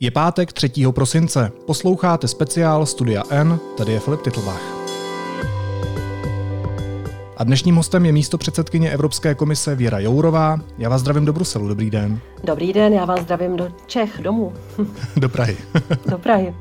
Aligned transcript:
Je 0.00 0.10
pátek 0.10 0.52
3. 0.52 0.70
prosince. 0.90 1.52
Posloucháte 1.66 2.28
speciál 2.28 2.86
Studia 2.86 3.22
N, 3.30 3.58
tady 3.76 3.92
je 3.92 4.00
Filip 4.00 4.22
Titlbach. 4.22 4.62
A 7.36 7.44
dnešním 7.44 7.76
hostem 7.76 8.06
je 8.06 8.12
místo 8.12 8.38
předsedkyně 8.38 8.90
Evropské 8.90 9.34
komise 9.34 9.74
Věra 9.74 9.98
Jourová. 9.98 10.60
Já 10.78 10.88
vás 10.88 11.00
zdravím 11.00 11.24
do 11.24 11.32
Bruselu, 11.32 11.68
dobrý 11.68 11.90
den. 11.90 12.20
Dobrý 12.44 12.72
den, 12.72 12.92
já 12.92 13.04
vás 13.04 13.20
zdravím 13.20 13.56
do 13.56 13.68
Čech, 13.86 14.20
domů. 14.22 14.52
do 15.16 15.28
Prahy. 15.28 15.56
do 16.06 16.18
Prahy. 16.18 16.54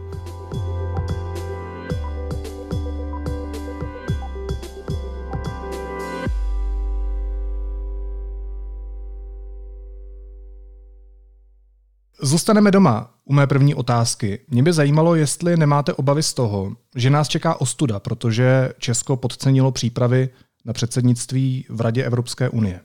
Zůstaneme 12.36 12.72
doma. 12.72 13.10
U 13.26 13.34
mé 13.34 13.48
první 13.48 13.76
otázky. 13.76 14.40
Mě 14.50 14.64
by 14.64 14.74
zajímalo, 14.74 15.16
jestli 15.16 15.58
nemáte 15.58 15.94
obavy 15.94 16.24
z 16.24 16.34
toho, 16.34 16.72
že 16.96 17.10
nás 17.10 17.28
čeká 17.28 17.62
ostuda, 17.62 18.00
protože 18.00 18.70
Česko 18.80 19.16
podcenilo 19.18 19.72
přípravy 19.72 20.30
na 20.66 20.74
předsednictví 20.74 21.66
v 21.70 21.82
Radě 21.82 22.04
Evropské 22.04 22.50
unie. 22.50 22.80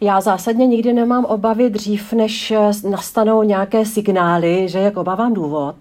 Já 0.00 0.20
zásadně 0.20 0.66
nikdy 0.66 0.92
nemám 0.92 1.24
obavy 1.24 1.70
dřív, 1.70 2.12
než 2.12 2.52
nastanou 2.90 3.42
nějaké 3.42 3.86
signály, 3.86 4.68
že 4.68 4.78
jak 4.78 4.96
obávám 4.96 5.34
důvod. 5.34 5.76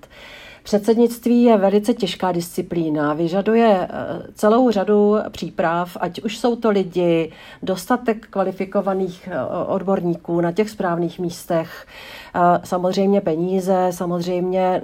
Předsednictví 0.68 1.44
je 1.44 1.58
velice 1.58 1.94
těžká 1.94 2.32
disciplína, 2.32 3.14
vyžaduje 3.14 3.78
eh, 3.82 3.88
celou 4.34 4.72
řadu 4.72 5.16
příprav, 5.30 5.98
ať 6.00 6.22
už 6.22 6.38
jsou 6.38 6.56
to 6.56 6.70
lidi, 6.70 7.32
dostatek 7.64 8.28
kvalifikovaných 8.30 9.30
eh, 9.32 9.46
odborníků 9.68 10.42
na 10.42 10.52
těch 10.52 10.70
správných 10.70 11.20
místech, 11.20 11.88
eh, 11.88 12.27
samozřejmě 12.64 13.22
peníze, 13.22 13.88
samozřejmě 13.92 14.82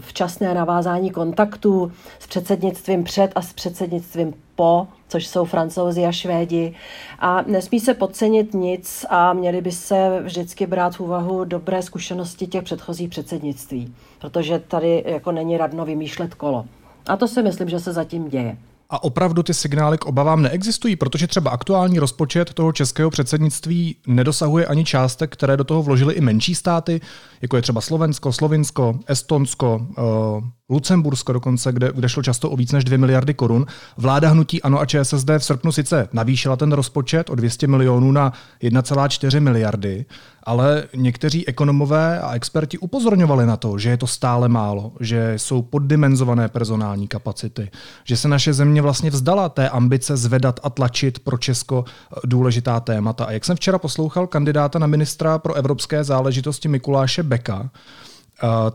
včasné 0.00 0.54
navázání 0.54 1.10
kontaktů 1.10 1.92
s 2.18 2.26
předsednictvím 2.26 3.04
před 3.04 3.32
a 3.34 3.42
s 3.42 3.52
předsednictvím 3.52 4.34
po, 4.56 4.86
což 5.08 5.26
jsou 5.26 5.44
francouzi 5.44 6.06
a 6.06 6.12
švédi. 6.12 6.74
A 7.18 7.42
nesmí 7.42 7.80
se 7.80 7.94
podcenit 7.94 8.54
nic 8.54 9.06
a 9.08 9.32
měli 9.32 9.60
by 9.60 9.72
se 9.72 10.20
vždycky 10.22 10.66
brát 10.66 10.96
v 10.96 11.00
úvahu 11.00 11.44
dobré 11.44 11.82
zkušenosti 11.82 12.46
těch 12.46 12.62
předchozích 12.62 13.08
předsednictví, 13.08 13.94
protože 14.20 14.58
tady 14.58 15.04
jako 15.06 15.32
není 15.32 15.56
radno 15.56 15.84
vymýšlet 15.84 16.34
kolo. 16.34 16.64
A 17.06 17.16
to 17.16 17.28
si 17.28 17.42
myslím, 17.42 17.68
že 17.68 17.80
se 17.80 17.92
zatím 17.92 18.28
děje. 18.28 18.56
A 18.94 19.02
opravdu 19.02 19.42
ty 19.42 19.54
signály 19.54 19.98
k 19.98 20.04
obavám 20.04 20.42
neexistují, 20.42 20.96
protože 20.96 21.26
třeba 21.26 21.50
aktuální 21.50 21.98
rozpočet 21.98 22.54
toho 22.54 22.72
českého 22.72 23.10
předsednictví 23.10 23.96
nedosahuje 24.06 24.66
ani 24.66 24.84
částek, 24.84 25.32
které 25.32 25.56
do 25.56 25.64
toho 25.64 25.82
vložily 25.82 26.14
i 26.14 26.20
menší 26.20 26.54
státy, 26.54 27.00
jako 27.42 27.56
je 27.56 27.62
třeba 27.62 27.80
Slovensko, 27.80 28.32
Slovinsko, 28.32 28.98
Estonsko, 29.06 29.86
uh, 29.98 30.44
Lucembursko 30.68 31.32
dokonce, 31.32 31.72
kde, 31.72 31.92
kde 31.94 32.08
šlo 32.08 32.22
často 32.22 32.50
o 32.50 32.56
víc 32.56 32.72
než 32.72 32.84
2 32.84 32.98
miliardy 32.98 33.34
korun. 33.34 33.66
Vláda 33.96 34.28
hnutí 34.28 34.62
ANO 34.62 34.80
a 34.80 34.86
ČSSD 34.86 35.28
v 35.38 35.44
srpnu 35.44 35.72
sice 35.72 36.08
navýšila 36.12 36.56
ten 36.56 36.72
rozpočet 36.72 37.30
o 37.30 37.34
200 37.34 37.66
milionů 37.66 38.12
na 38.12 38.32
1,4 38.62 39.40
miliardy, 39.40 40.04
ale 40.42 40.84
někteří 40.94 41.48
ekonomové 41.48 42.20
a 42.20 42.34
experti 42.34 42.78
upozorňovali 42.78 43.46
na 43.46 43.56
to, 43.56 43.78
že 43.78 43.90
je 43.90 43.96
to 43.96 44.06
stále 44.06 44.48
málo, 44.48 44.92
že 45.00 45.34
jsou 45.36 45.62
poddimenzované 45.62 46.48
personální 46.48 47.08
kapacity, 47.08 47.70
že 48.04 48.16
se 48.16 48.28
naše 48.28 48.52
země 48.52 48.82
vlastně 48.82 49.10
vzdala 49.10 49.48
té 49.48 49.68
ambice 49.68 50.16
zvedat 50.16 50.60
a 50.62 50.70
tlačit 50.70 51.18
pro 51.18 51.38
Česko 51.38 51.84
důležitá 52.24 52.80
témata. 52.80 53.24
A 53.24 53.32
jak 53.32 53.44
jsem 53.44 53.56
včera 53.56 53.78
poslouchal 53.78 54.26
kandidáta 54.26 54.78
na 54.78 54.86
ministra 54.86 55.38
pro 55.38 55.54
evropské 55.54 56.04
záležitosti 56.04 56.68
Mikuláše 56.68 57.22
Beka, 57.22 57.70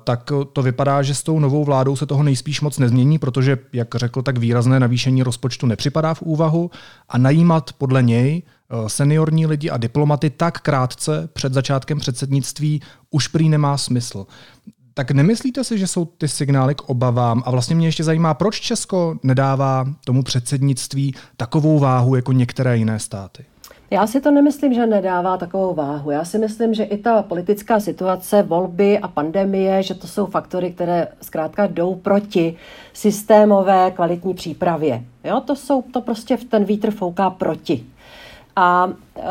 tak 0.04 0.32
to 0.54 0.62
vypadá, 0.62 1.02
že 1.02 1.16
s 1.16 1.24
tou 1.24 1.40
novou 1.40 1.66
vládou 1.66 1.96
se 1.96 2.06
toho 2.06 2.24
nejspíš 2.24 2.62
moc 2.62 2.80
nezmění, 2.80 3.20
protože, 3.20 3.58
jak 3.74 3.96
řekl, 3.96 4.22
tak 4.22 4.38
výrazné 4.38 4.80
navýšení 4.80 5.24
rozpočtu 5.24 5.68
nepřipadá 5.68 6.14
v 6.14 6.22
úvahu 6.22 6.72
a 7.10 7.18
najímat 7.18 7.74
podle 7.74 8.04
něj 8.04 8.44
eh, 8.44 8.90
seniorní 8.90 9.46
lidi 9.46 9.70
a 9.70 9.78
diplomaty 9.78 10.30
tak 10.30 10.60
krátce 10.60 11.30
před 11.34 11.54
začátkem 11.54 12.00
předsednictví 12.00 12.82
už 13.12 13.28
prý 13.28 13.50
nemá 13.50 13.78
smysl. 13.78 14.26
Tak 14.94 15.12
nemyslíte 15.12 15.64
si, 15.64 15.80
že 15.80 15.88
jsou 15.88 16.06
ty 16.06 16.28
signály 16.28 16.76
k 16.76 16.82
obavám? 16.82 17.44
A 17.46 17.52
vlastně 17.52 17.76
mě 17.76 17.88
ještě 17.88 18.04
zajímá, 18.04 18.34
proč 18.34 18.60
Česko 18.60 19.20
nedává 19.24 19.86
tomu 20.06 20.24
předsednictví 20.24 21.16
takovou 21.38 21.80
váhu 21.80 22.16
jako 22.16 22.32
některé 22.32 22.78
jiné 22.78 23.00
státy? 23.00 23.46
Já 23.92 24.08
si 24.08 24.22
to 24.22 24.32
nemyslím, 24.32 24.74
že 24.74 24.86
nedává 24.86 25.38
takovou 25.38 25.74
váhu. 25.74 26.12
Já 26.12 26.26
si 26.26 26.38
myslím, 26.38 26.74
že 26.74 26.84
i 26.84 26.98
ta 26.98 27.22
politická 27.22 27.80
situace, 27.80 28.44
volby 28.44 29.00
a 29.00 29.08
pandemie, 29.08 29.84
že 29.84 29.94
to 29.94 30.08
jsou 30.08 30.26
faktory, 30.26 30.72
které 30.72 31.08
zkrátka 31.22 31.68
jdou 31.68 31.96
proti 31.96 32.56
systémové 32.94 33.92
kvalitní 33.92 34.34
přípravě. 34.34 35.04
Jo, 35.24 35.42
to 35.46 35.56
jsou, 35.56 35.82
to 35.82 36.02
prostě 36.02 36.38
ten 36.38 36.64
vítr 36.64 36.92
fouká 36.92 37.30
proti. 37.30 37.86
A 38.56 38.86
uh, 38.86 39.24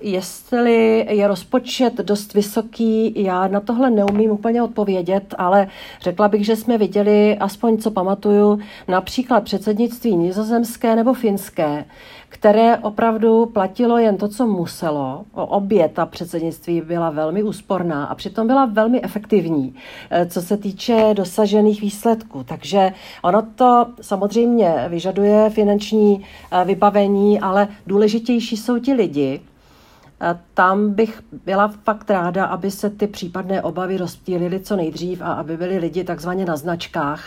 jestli 0.00 1.06
je 1.10 1.28
rozpočet 1.28 1.94
dost 1.94 2.34
vysoký, 2.34 3.22
já 3.22 3.48
na 3.48 3.60
tohle 3.60 3.90
neumím 3.90 4.30
úplně 4.30 4.62
odpovědět, 4.62 5.34
ale 5.38 5.68
řekla 6.00 6.28
bych, 6.28 6.46
že 6.46 6.56
jsme 6.56 6.78
viděli, 6.78 7.36
aspoň 7.38 7.78
co 7.78 7.90
pamatuju, 7.90 8.58
například 8.88 9.44
předsednictví 9.44 10.16
nizozemské 10.16 10.96
nebo 10.96 11.14
finské, 11.14 11.84
které 12.28 12.78
opravdu 12.78 13.46
platilo 13.46 13.98
jen 13.98 14.16
to, 14.16 14.28
co 14.28 14.46
muselo. 14.46 15.24
Obě 15.32 15.88
ta 15.88 16.06
předsednictví 16.06 16.80
byla 16.80 17.10
velmi 17.10 17.42
úsporná 17.42 18.04
a 18.04 18.14
přitom 18.14 18.46
byla 18.46 18.64
velmi 18.64 19.02
efektivní, 19.02 19.74
eh, 20.10 20.26
co 20.26 20.42
se 20.42 20.56
týče 20.56 21.10
dosažených 21.12 21.80
výsledků. 21.80 22.44
Takže 22.44 22.92
ono 23.22 23.42
to 23.42 23.86
samozřejmě 24.00 24.86
vyžaduje 24.88 25.50
finanční 25.50 26.24
eh, 26.52 26.64
vybavení, 26.64 27.40
ale 27.40 27.68
důležitější 27.86 28.56
jsou 28.56 28.78
ti 28.78 28.92
lidi, 28.92 29.40
tam 30.54 30.94
bych 30.94 31.22
byla 31.44 31.68
fakt 31.68 32.10
ráda, 32.10 32.44
aby 32.44 32.70
se 32.70 32.90
ty 32.90 33.06
případné 33.06 33.62
obavy 33.62 33.96
rozptýlily 33.96 34.60
co 34.60 34.76
nejdřív 34.76 35.22
a 35.22 35.32
aby 35.32 35.56
byli 35.56 35.78
lidi 35.78 36.04
takzvaně 36.04 36.44
na 36.44 36.56
značkách, 36.56 37.24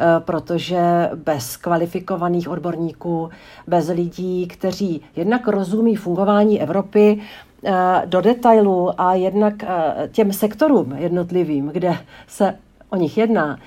eh, 0.00 0.04
protože 0.18 1.10
bez 1.14 1.56
kvalifikovaných 1.56 2.48
odborníků, 2.48 3.30
bez 3.66 3.88
lidí, 3.88 4.46
kteří 4.46 5.00
jednak 5.16 5.48
rozumí 5.48 5.96
fungování 5.96 6.62
Evropy, 6.62 7.20
eh, 7.64 8.02
do 8.06 8.20
detailu 8.20 9.00
a 9.00 9.14
jednak 9.14 9.54
eh, 9.62 10.08
těm 10.12 10.32
sektorům 10.32 10.92
jednotlivým, 10.92 11.68
kde 11.68 11.96
se 12.26 12.54
o 12.90 12.96
nich 12.96 13.18
jedná, 13.18 13.58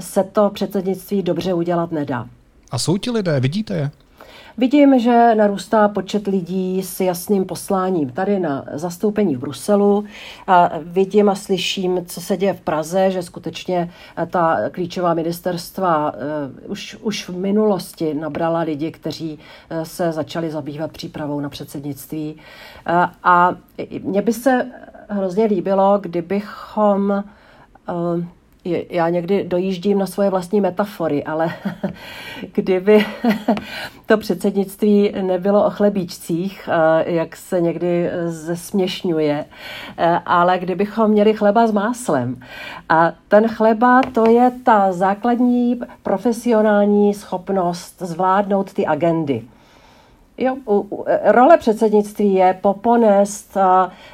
se 0.00 0.24
to 0.24 0.50
předsednictví 0.50 1.22
dobře 1.22 1.54
udělat 1.54 1.92
nedá. 1.92 2.26
A 2.70 2.78
jsou 2.78 2.98
ti 2.98 3.10
lidé, 3.10 3.40
vidíte 3.40 3.74
je? 3.74 3.90
Vidím, 4.58 4.98
že 4.98 5.34
narůstá 5.34 5.88
počet 5.88 6.26
lidí 6.26 6.82
s 6.82 7.00
jasným 7.00 7.44
posláním 7.44 8.10
tady 8.10 8.40
na 8.40 8.64
zastoupení 8.72 9.36
v 9.36 9.38
Bruselu. 9.38 10.04
A 10.46 10.70
vidím 10.82 11.28
a 11.28 11.34
slyším, 11.34 12.06
co 12.06 12.20
se 12.20 12.36
děje 12.36 12.54
v 12.54 12.60
Praze, 12.60 13.10
že 13.10 13.22
skutečně 13.22 13.90
ta 14.30 14.58
klíčová 14.70 15.14
ministerstva 15.14 16.12
eh, 16.14 16.68
už, 16.68 16.96
už 17.02 17.28
v 17.28 17.36
minulosti 17.36 18.14
nabrala 18.14 18.60
lidi, 18.60 18.90
kteří 18.90 19.38
eh, 19.70 19.84
se 19.84 20.12
začali 20.12 20.50
zabývat 20.50 20.92
přípravou 20.92 21.40
na 21.40 21.48
předsednictví. 21.48 22.36
Eh, 22.86 23.06
a 23.24 23.56
mně 24.02 24.22
by 24.22 24.32
se 24.32 24.66
hrozně 25.08 25.44
líbilo, 25.44 25.98
kdybychom 25.98 27.24
já 28.64 29.08
někdy 29.08 29.44
dojíždím 29.44 29.98
na 29.98 30.06
svoje 30.06 30.30
vlastní 30.30 30.60
metafory, 30.60 31.24
ale 31.24 31.52
kdyby 32.52 33.06
to 34.06 34.18
předsednictví 34.18 35.12
nebylo 35.22 35.66
o 35.66 35.70
chlebíčcích, 35.70 36.68
eh, 36.72 37.12
jak 37.12 37.36
se 37.36 37.60
někdy 37.60 38.10
zesměšňuje, 38.26 39.44
eh, 39.98 40.20
ale 40.26 40.58
kdybychom 40.58 41.10
měli 41.10 41.34
chleba 41.34 41.66
s 41.66 41.72
máslem. 41.72 42.40
A 42.88 43.12
ten 43.28 43.48
chleba 43.48 44.00
to 44.14 44.30
je 44.30 44.52
ta 44.64 44.92
základní 44.92 45.80
profesionální 46.02 47.14
schopnost 47.14 48.02
zvládnout 48.02 48.72
ty 48.72 48.86
agendy. 48.86 49.42
Jo, 50.40 50.56
role 51.24 51.58
předsednictví 51.58 52.34
je 52.34 52.58
poponést 52.60 53.56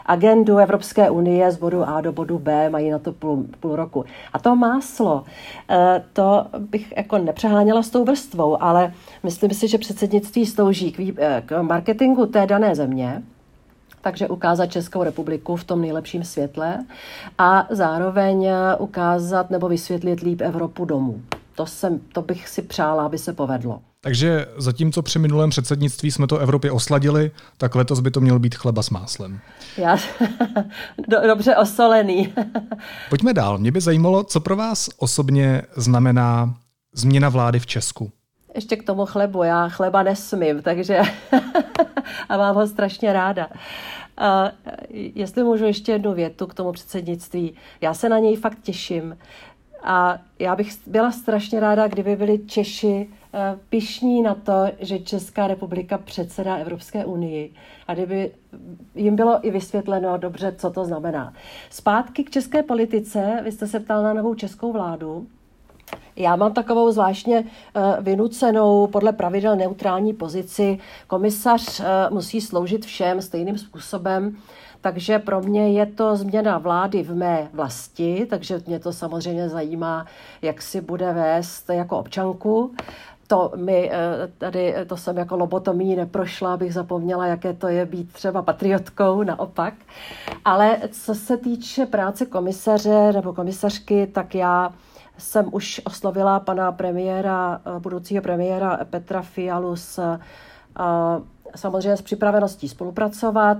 agendu 0.06 0.58
Evropské 0.58 1.10
unie 1.10 1.52
z 1.52 1.56
bodu 1.56 1.88
A 1.88 2.00
do 2.00 2.12
bodu 2.12 2.38
B, 2.38 2.70
mají 2.70 2.90
na 2.90 2.98
to 2.98 3.12
půl, 3.12 3.44
půl 3.60 3.76
roku. 3.76 4.04
A 4.32 4.38
to 4.38 4.56
máslo, 4.56 5.24
e, 5.70 6.04
to 6.12 6.46
bych 6.58 6.92
jako 6.96 7.18
nepřeháněla 7.18 7.82
s 7.82 7.90
tou 7.90 8.04
vrstvou, 8.04 8.62
ale 8.62 8.92
myslím 9.22 9.50
si, 9.50 9.68
že 9.68 9.78
předsednictví 9.78 10.46
slouží 10.46 10.92
k, 10.92 11.00
e, 11.18 11.42
k 11.46 11.62
marketingu 11.62 12.26
té 12.26 12.46
dané 12.46 12.74
země, 12.74 13.22
takže 14.00 14.28
ukázat 14.28 14.66
Českou 14.66 15.02
republiku 15.02 15.56
v 15.56 15.64
tom 15.64 15.80
nejlepším 15.80 16.24
světle 16.24 16.84
a 17.38 17.66
zároveň 17.70 18.48
ukázat 18.78 19.50
nebo 19.50 19.68
vysvětlit 19.68 20.20
líp 20.20 20.40
Evropu 20.40 20.84
domů. 20.84 21.20
To, 21.54 21.66
jsem, 21.66 22.00
to 22.12 22.22
bych 22.22 22.48
si 22.48 22.62
přála, 22.62 23.06
aby 23.06 23.18
se 23.18 23.32
povedlo. 23.32 23.80
Takže 24.04 24.46
zatímco 24.56 25.02
při 25.02 25.18
minulém 25.18 25.50
předsednictví 25.50 26.10
jsme 26.10 26.26
to 26.26 26.38
Evropě 26.38 26.70
osladili, 26.70 27.30
tak 27.58 27.74
letos 27.74 28.00
by 28.00 28.10
to 28.10 28.20
měl 28.20 28.38
být 28.38 28.54
chleba 28.54 28.82
s 28.82 28.90
máslem. 28.90 29.40
Já, 29.76 29.98
dobře 31.26 31.56
osolený. 31.56 32.34
Pojďme 33.08 33.32
dál. 33.32 33.58
Mě 33.58 33.72
by 33.72 33.80
zajímalo, 33.80 34.24
co 34.24 34.40
pro 34.40 34.56
vás 34.56 34.90
osobně 34.98 35.62
znamená 35.76 36.54
změna 36.94 37.28
vlády 37.28 37.58
v 37.58 37.66
Česku. 37.66 38.12
Ještě 38.54 38.76
k 38.76 38.86
tomu 38.86 39.06
chlebu. 39.06 39.42
Já 39.42 39.68
chleba 39.68 40.02
nesmím, 40.02 40.62
takže 40.62 41.00
a 42.28 42.36
mám 42.36 42.54
ho 42.54 42.66
strašně 42.66 43.12
ráda. 43.12 43.48
A 44.16 44.50
jestli 45.14 45.44
můžu 45.44 45.64
ještě 45.64 45.92
jednu 45.92 46.14
větu 46.14 46.46
k 46.46 46.54
tomu 46.54 46.72
předsednictví. 46.72 47.54
Já 47.80 47.94
se 47.94 48.08
na 48.08 48.18
něj 48.18 48.36
fakt 48.36 48.58
těším. 48.62 49.16
A 49.84 50.18
já 50.38 50.56
bych 50.56 50.72
byla 50.86 51.12
strašně 51.12 51.60
ráda, 51.60 51.88
kdyby 51.88 52.16
byli 52.16 52.38
Češi 52.38 53.08
eh, 53.34 53.58
pišní 53.68 54.22
na 54.22 54.34
to, 54.34 54.66
že 54.78 54.98
Česká 54.98 55.46
republika 55.46 55.98
předsedá 55.98 56.56
Evropské 56.56 57.04
unii 57.04 57.52
a 57.88 57.94
kdyby 57.94 58.32
jim 58.94 59.16
bylo 59.16 59.46
i 59.46 59.50
vysvětleno 59.50 60.18
dobře, 60.18 60.54
co 60.58 60.70
to 60.70 60.84
znamená. 60.84 61.32
Zpátky 61.70 62.24
k 62.24 62.30
české 62.30 62.62
politice, 62.62 63.40
vy 63.44 63.52
jste 63.52 63.66
se 63.66 63.80
ptal 63.80 64.02
na 64.02 64.12
novou 64.12 64.34
českou 64.34 64.72
vládu. 64.72 65.26
Já 66.16 66.36
mám 66.36 66.52
takovou 66.52 66.90
zvláštně 66.90 67.44
eh, 67.44 67.80
vynucenou 68.00 68.86
podle 68.86 69.12
pravidel 69.12 69.56
neutrální 69.56 70.12
pozici. 70.12 70.78
Komisař 71.06 71.80
eh, 71.80 71.84
musí 72.10 72.40
sloužit 72.40 72.84
všem 72.84 73.22
stejným 73.22 73.58
způsobem. 73.58 74.36
Takže 74.84 75.18
pro 75.18 75.40
mě 75.40 75.72
je 75.72 75.86
to 75.86 76.16
změna 76.16 76.58
vlády 76.58 77.02
v 77.02 77.14
mé 77.14 77.48
vlasti, 77.52 78.26
takže 78.30 78.60
mě 78.66 78.78
to 78.78 78.92
samozřejmě 78.92 79.48
zajímá, 79.48 80.06
jak 80.42 80.62
si 80.62 80.80
bude 80.80 81.12
vést 81.12 81.70
jako 81.70 81.98
občanku. 81.98 82.74
To 83.26 83.52
mi 83.56 83.90
eh, 83.92 83.98
tady, 84.38 84.74
to 84.86 84.96
jsem 84.96 85.16
jako 85.18 85.36
lobotomí 85.36 85.96
neprošla, 85.96 86.54
abych 86.54 86.74
zapomněla, 86.74 87.26
jaké 87.26 87.52
to 87.52 87.68
je 87.68 87.86
být 87.86 88.12
třeba 88.12 88.42
patriotkou, 88.42 89.22
naopak. 89.22 89.74
Ale 90.44 90.78
co 90.90 91.14
se 91.14 91.36
týče 91.36 91.86
práce 91.86 92.26
komisaře 92.26 93.12
nebo 93.12 93.32
komisařky, 93.32 94.06
tak 94.06 94.34
já 94.34 94.72
jsem 95.18 95.48
už 95.52 95.80
oslovila 95.84 96.40
pana 96.40 96.72
premiéra, 96.72 97.60
eh, 97.66 97.80
budoucího 97.80 98.22
premiéra 98.22 98.80
Petra 98.90 99.22
Fialu 99.22 99.76
s 99.76 99.98
eh, 99.98 100.18
samozřejmě 101.56 101.96
s 101.96 102.02
připraveností 102.02 102.68
spolupracovat. 102.68 103.58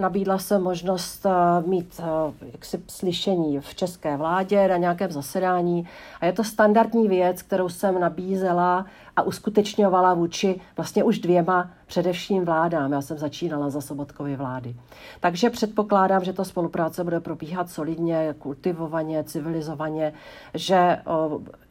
Nabídla 0.00 0.38
se 0.38 0.58
možnost 0.58 1.26
eh, 1.26 1.30
mít 1.66 2.00
eh, 2.00 2.46
jaksi 2.52 2.82
slyšení 2.88 3.60
v 3.60 3.74
české 3.74 4.16
vládě 4.16 4.68
na 4.68 4.76
nějakém 4.76 5.10
zasedání. 5.10 5.88
A 6.20 6.26
je 6.26 6.32
to 6.32 6.44
standardní 6.44 7.08
věc, 7.08 7.42
kterou 7.42 7.68
jsem 7.68 8.00
nabízela 8.00 8.86
a 9.20 9.22
uskutečňovala 9.22 10.14
vůči 10.14 10.60
vlastně 10.76 11.04
už 11.04 11.18
dvěma 11.18 11.70
především 11.86 12.44
vládám. 12.44 12.92
Já 12.92 13.00
jsem 13.00 13.18
začínala 13.18 13.70
za 13.70 13.80
Sobotkovy 13.80 14.36
vlády. 14.36 14.76
Takže 15.20 15.50
předpokládám, 15.50 16.24
že 16.24 16.32
ta 16.32 16.44
spolupráce 16.44 17.04
bude 17.04 17.20
probíhat 17.20 17.70
solidně, 17.70 18.34
kultivovaně, 18.38 19.24
civilizovaně, 19.24 20.12
že 20.54 20.98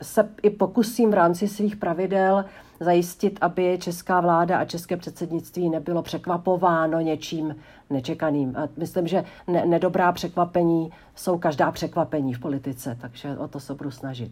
se 0.01 0.29
i 0.41 0.49
pokusím 0.49 1.11
v 1.11 1.13
rámci 1.13 1.47
svých 1.47 1.75
pravidel 1.75 2.45
zajistit, 2.79 3.37
aby 3.41 3.77
česká 3.81 4.21
vláda 4.21 4.59
a 4.59 4.65
české 4.65 4.97
předsednictví 4.97 5.69
nebylo 5.69 6.01
překvapováno 6.01 6.99
něčím 6.99 7.55
nečekaným. 7.89 8.57
A 8.57 8.69
myslím, 8.77 9.07
že 9.07 9.23
ne- 9.47 9.65
nedobrá 9.65 10.11
překvapení 10.11 10.91
jsou 11.15 11.37
každá 11.37 11.71
překvapení 11.71 12.33
v 12.33 12.39
politice, 12.39 12.97
takže 13.01 13.37
o 13.37 13.47
to 13.47 13.59
se 13.59 13.73
budu 13.73 13.91
snažit. 13.91 14.31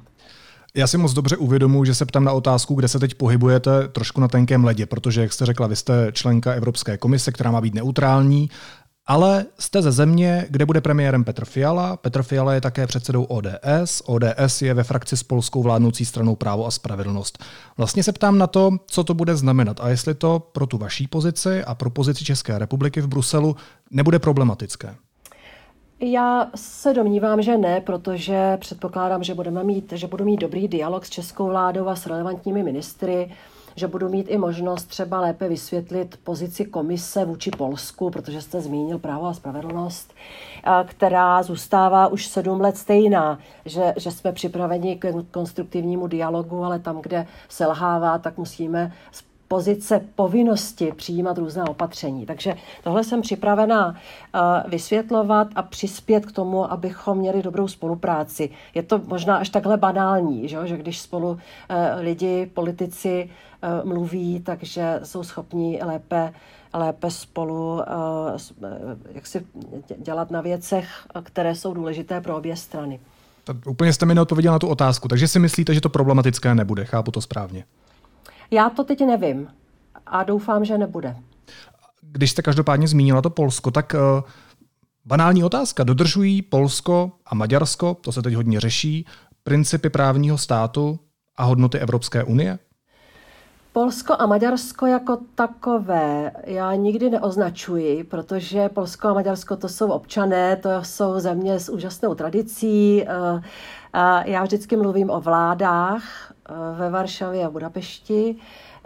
Já 0.76 0.88
si 0.88 0.98
moc 0.98 1.14
dobře 1.14 1.38
uvědomuji, 1.38 1.86
že 1.86 1.96
se 1.96 2.06
ptám 2.06 2.24
na 2.24 2.32
otázku, 2.32 2.76
kde 2.76 2.88
se 2.88 3.00
teď 3.00 3.16
pohybujete 3.16 3.88
trošku 3.88 4.22
na 4.22 4.28
tenkém 4.28 4.64
ledě, 4.64 4.86
protože, 4.86 5.22
jak 5.22 5.34
jste 5.34 5.46
řekla, 5.46 5.68
vy 5.68 5.76
jste 5.76 6.12
členka 6.12 6.54
Evropské 6.54 6.98
komise, 6.98 7.32
která 7.32 7.52
má 7.52 7.62
být 7.62 7.74
neutrální 7.74 8.50
ale 9.08 9.46
jste 9.60 9.82
ze 9.82 9.92
země, 9.92 10.46
kde 10.50 10.66
bude 10.66 10.82
premiérem 10.82 11.24
Petr 11.24 11.46
Fiala. 11.46 11.98
Petr 11.98 12.24
Fiala 12.24 12.54
je 12.54 12.62
také 12.62 12.88
předsedou 12.88 13.24
ODS. 13.24 14.02
ODS 14.06 14.62
je 14.62 14.74
ve 14.74 14.84
frakci 14.84 15.18
s 15.18 15.24
polskou 15.24 15.64
vládnoucí 15.64 16.06
stranou 16.06 16.36
Právo 16.36 16.68
a 16.68 16.72
spravedlnost. 16.72 17.44
Vlastně 17.78 18.04
se 18.04 18.12
ptám 18.12 18.38
na 18.38 18.48
to, 18.48 18.72
co 18.88 19.04
to 19.04 19.14
bude 19.14 19.36
znamenat 19.36 19.80
a 19.80 19.90
jestli 19.90 20.14
to 20.14 20.40
pro 20.40 20.68
tu 20.68 20.78
vaší 20.78 21.08
pozici 21.08 21.64
a 21.64 21.76
pro 21.76 21.90
pozici 21.90 22.26
České 22.26 22.60
republiky 22.60 23.02
v 23.02 23.08
Bruselu 23.08 23.56
nebude 23.92 24.20
problematické. 24.20 24.96
Já 26.00 26.52
se 26.56 26.94
domnívám, 26.94 27.42
že 27.42 27.58
ne, 27.58 27.82
protože 27.82 28.58
předpokládám, 28.58 29.24
že 29.24 29.34
budeme 29.34 29.64
mít, 29.64 29.94
že 29.96 30.08
budu 30.08 30.26
mít 30.26 30.38
dobrý 30.38 30.68
dialog 30.68 31.06
s 31.06 31.10
českou 31.10 31.48
vládou 31.48 31.88
a 31.88 31.96
s 31.96 32.08
relevantními 32.08 32.64
ministry 32.64 33.32
že 33.78 33.88
budu 33.88 34.10
mít 34.10 34.28
i 34.30 34.38
možnost 34.38 34.86
třeba 34.86 35.20
lépe 35.20 35.48
vysvětlit 35.48 36.20
pozici 36.24 36.66
komise 36.66 37.26
vůči 37.26 37.52
Polsku, 37.52 38.10
protože 38.10 38.42
jste 38.42 38.62
zmínil 38.62 39.00
právo 39.00 39.26
a 39.26 39.34
spravedlnost, 39.34 40.14
která 40.86 41.44
zůstává 41.44 42.08
už 42.08 42.28
sedm 42.28 42.62
let 42.62 42.78
stejná, 42.78 43.40
že, 43.66 43.94
že 43.98 44.12
jsme 44.12 44.32
připraveni 44.32 44.96
k 44.96 45.14
konstruktivnímu 45.32 46.08
dialogu, 46.08 46.64
ale 46.64 46.80
tam, 46.80 47.02
kde 47.02 47.28
selhává, 47.50 48.18
tak 48.18 48.38
musíme 48.38 48.94
pozice 49.48 50.02
povinnosti 50.16 50.92
přijímat 50.96 51.38
různá 51.38 51.70
opatření. 51.70 52.26
Takže 52.26 52.56
tohle 52.84 53.04
jsem 53.04 53.22
připravena 53.22 53.96
eh, 53.96 54.40
vysvětlovat 54.70 55.48
a 55.56 55.62
přispět 55.62 56.26
k 56.26 56.32
tomu, 56.32 56.72
abychom 56.72 57.18
měli 57.18 57.44
dobrou 57.44 57.68
spolupráci. 57.68 58.50
Je 58.76 58.84
to 58.84 59.02
možná 59.06 59.38
až 59.38 59.50
takhle 59.50 59.78
banální, 59.78 60.48
že, 60.48 60.58
že 60.64 60.78
když 60.78 61.00
spolu 61.00 61.38
eh, 61.70 61.96
lidi, 62.00 62.52
politici 62.54 63.30
eh, 63.62 63.68
mluví, 63.84 64.40
takže 64.40 65.00
jsou 65.04 65.24
schopní 65.24 65.80
lépe 65.84 66.34
lépe 66.74 67.12
spolu 67.12 67.82
jak 69.12 69.28
si 69.28 69.46
dělat 69.98 70.32
na 70.32 70.42
věcech, 70.42 70.90
které 71.24 71.56
jsou 71.56 71.74
důležité 71.74 72.22
pro 72.22 72.38
obě 72.38 72.56
strany. 72.56 73.00
Tak 73.44 73.58
úplně 73.68 73.94
jste 73.94 74.06
mi 74.06 74.16
neodpověděl 74.16 74.52
na 74.52 74.60
tu 74.60 74.68
otázku, 74.68 75.08
takže 75.08 75.28
si 75.28 75.40
myslíte, 75.40 75.74
že 75.74 75.82
to 75.82 75.90
problematické 75.90 76.56
nebude, 76.56 76.86
chápu 76.86 77.12
to 77.12 77.22
správně. 77.22 77.64
Já 78.52 78.70
to 78.70 78.84
teď 78.84 79.06
nevím 79.06 79.48
a 80.06 80.24
doufám, 80.24 80.66
že 80.66 80.78
nebude. 80.78 81.16
Když 82.02 82.32
jste 82.32 82.42
každopádně 82.42 82.88
zmínila 82.88 83.22
to 83.22 83.30
Polsko, 83.30 83.72
tak 83.72 83.94
uh, 83.94 84.24
banální 85.06 85.44
otázka. 85.44 85.84
Dodržují 85.84 86.42
Polsko 86.42 87.12
a 87.26 87.36
Maďarsko, 87.36 87.94
to 87.94 88.12
se 88.12 88.22
teď 88.22 88.34
hodně 88.34 88.60
řeší, 88.60 89.06
principy 89.44 89.90
právního 89.90 90.38
státu 90.38 91.00
a 91.38 91.44
hodnoty 91.44 91.80
Evropské 91.80 92.24
unie? 92.24 92.60
Polsko 93.78 94.16
a 94.20 94.26
Maďarsko 94.26 94.86
jako 94.86 95.18
takové 95.36 96.32
já 96.44 96.76
nikdy 96.76 97.10
neoznačuji, 97.10 98.04
protože 98.04 98.70
Polsko 98.70 99.08
a 99.08 99.14
Maďarsko 99.14 99.56
to 99.56 99.70
jsou 99.70 99.92
občané, 99.92 100.56
to 100.56 100.70
jsou 100.84 101.20
země 101.20 101.60
s 101.60 101.70
úžasnou 101.70 102.16
tradicí. 102.16 103.04
Eh, 103.04 103.42
já 104.26 104.44
vždycky 104.44 104.78
mluvím 104.78 105.10
o 105.10 105.22
vládách 105.22 106.04
eh, 106.32 106.54
ve 106.78 106.90
Varšavě 106.90 107.46
a 107.46 107.50
Budapešti, 107.50 108.36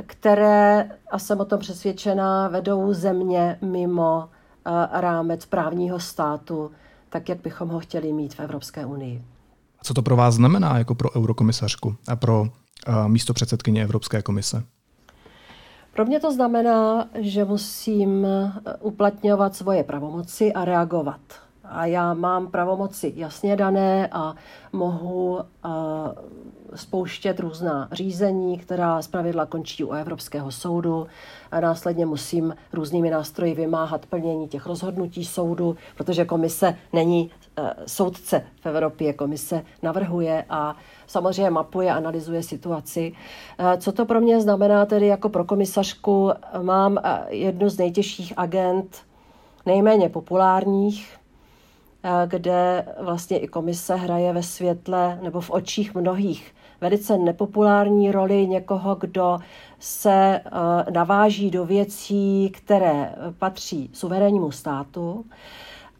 které, 0.06 0.90
a 1.12 1.20
jsem 1.20 1.40
o 1.40 1.46
tom 1.46 1.60
přesvědčená, 1.60 2.48
vedou 2.48 2.94
země 2.94 3.58
mimo 3.62 4.30
eh, 4.30 4.72
rámec 5.02 5.46
právního 5.46 6.00
státu, 6.00 6.72
tak 7.10 7.30
jak 7.30 7.42
bychom 7.42 7.70
ho 7.70 7.80
chtěli 7.80 8.14
mít 8.14 8.34
v 8.34 8.40
Evropské 8.40 8.86
unii. 8.86 9.24
Co 9.84 9.94
to 9.94 10.02
pro 10.02 10.16
vás 10.16 10.36
znamená 10.36 10.78
jako 10.78 10.96
pro 10.96 11.16
eurokomisařku 11.16 11.96
a 12.08 12.16
pro 12.16 12.48
místo 13.08 13.34
předsedkyně 13.34 13.84
Evropské 13.84 14.22
komise? 14.22 14.64
Pro 15.94 16.06
mě 16.06 16.20
to 16.20 16.32
znamená, 16.32 17.10
že 17.20 17.46
musím 17.46 18.28
uplatňovat 18.80 19.56
svoje 19.56 19.84
pravomoci 19.84 20.54
a 20.54 20.66
reagovat 20.66 21.22
a 21.72 21.86
já 21.86 22.14
mám 22.14 22.48
pravomoci 22.48 23.14
jasně 23.16 23.56
dané 23.56 24.08
a 24.12 24.36
mohu 24.74 25.40
spouštět 26.76 27.40
různá 27.40 27.88
řízení, 27.92 28.58
která 28.58 29.02
zpravidla 29.02 29.46
končí 29.46 29.84
u 29.84 29.92
Evropského 29.92 30.52
soudu 30.52 31.08
a 31.52 31.60
následně 31.60 32.06
musím 32.06 32.56
různými 32.74 33.10
nástroji 33.10 33.54
vymáhat 33.54 34.06
plnění 34.06 34.48
těch 34.48 34.66
rozhodnutí 34.66 35.26
soudu, 35.26 35.76
protože 35.98 36.26
komise 36.26 36.76
není 36.94 37.32
e, 37.58 37.74
soudce 37.88 38.44
v 38.62 38.66
Evropě, 38.66 39.14
komise 39.14 39.64
navrhuje 39.84 40.46
a 40.50 40.76
samozřejmě 41.08 41.50
mapuje, 41.50 41.92
analyzuje 41.92 42.44
situaci. 42.44 43.14
E, 43.60 43.78
co 43.78 43.92
to 43.92 44.06
pro 44.06 44.22
mě 44.22 44.42
znamená 44.42 44.86
tedy 44.86 45.08
jako 45.08 45.30
pro 45.30 45.44
komisařku? 45.44 46.32
Mám 46.62 46.98
e, 46.98 47.26
jednu 47.36 47.70
z 47.70 47.78
nejtěžších 47.78 48.34
agent, 48.38 48.98
nejméně 49.66 50.10
populárních, 50.10 51.21
kde 52.26 52.86
vlastně 53.00 53.40
i 53.40 53.48
komise 53.48 53.96
hraje 53.96 54.34
ve 54.34 54.44
světle 54.44 55.20
nebo 55.22 55.42
v 55.42 55.50
očích 55.50 55.96
mnohých 55.96 56.54
velice 56.82 57.18
nepopulární 57.18 58.12
roli 58.12 58.48
někoho, 58.48 58.96
kdo 58.96 59.40
se 59.80 60.42
eh, 60.46 60.92
naváží 60.92 61.52
do 61.52 61.66
věcí, 61.66 62.50
které 62.54 63.16
patří 63.40 63.90
suverénnímu 63.94 64.52
státu. 64.52 65.26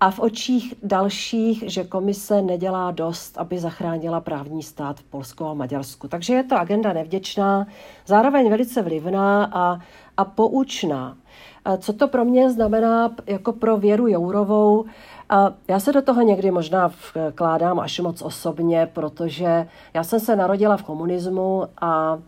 A 0.02 0.12
v 0.12 0.20
očích 0.20 0.74
dalších, 0.84 1.64
že 1.68 1.84
komise 1.84 2.42
nedělá 2.42 2.92
dost, 2.92 3.38
aby 3.38 3.60
zachránila 3.60 4.22
právní 4.22 4.64
stát 4.64 5.00
v 5.00 5.04
Polsku 5.04 5.46
a 5.46 5.54
Maďarsku. 5.54 6.08
Takže 6.08 6.34
je 6.34 6.44
to 6.44 6.58
agenda 6.58 6.94
nevděčná, 6.94 7.68
zároveň 8.06 8.50
velice 8.50 8.82
vlivná 8.82 9.50
a, 9.54 9.80
a 10.18 10.26
poučná. 10.26 11.18
Co 11.78 11.94
to 11.94 12.08
pro 12.08 12.26
mě 12.26 12.52
znamená 12.52 13.12
jako 13.28 13.54
pro 13.54 13.78
Věru 13.78 14.08
Jourovou? 14.08 14.86
Já 15.68 15.80
se 15.80 15.94
do 15.94 16.02
toho 16.02 16.22
někdy 16.22 16.52
možná 16.52 16.92
vkládám 17.30 17.80
až 17.80 18.00
moc 18.00 18.22
osobně, 18.22 18.90
protože 18.94 19.68
já 19.94 20.04
jsem 20.04 20.20
se 20.20 20.36
narodila 20.36 20.78
v 20.78 20.84
komunismu 20.84 21.64
a 21.82 22.20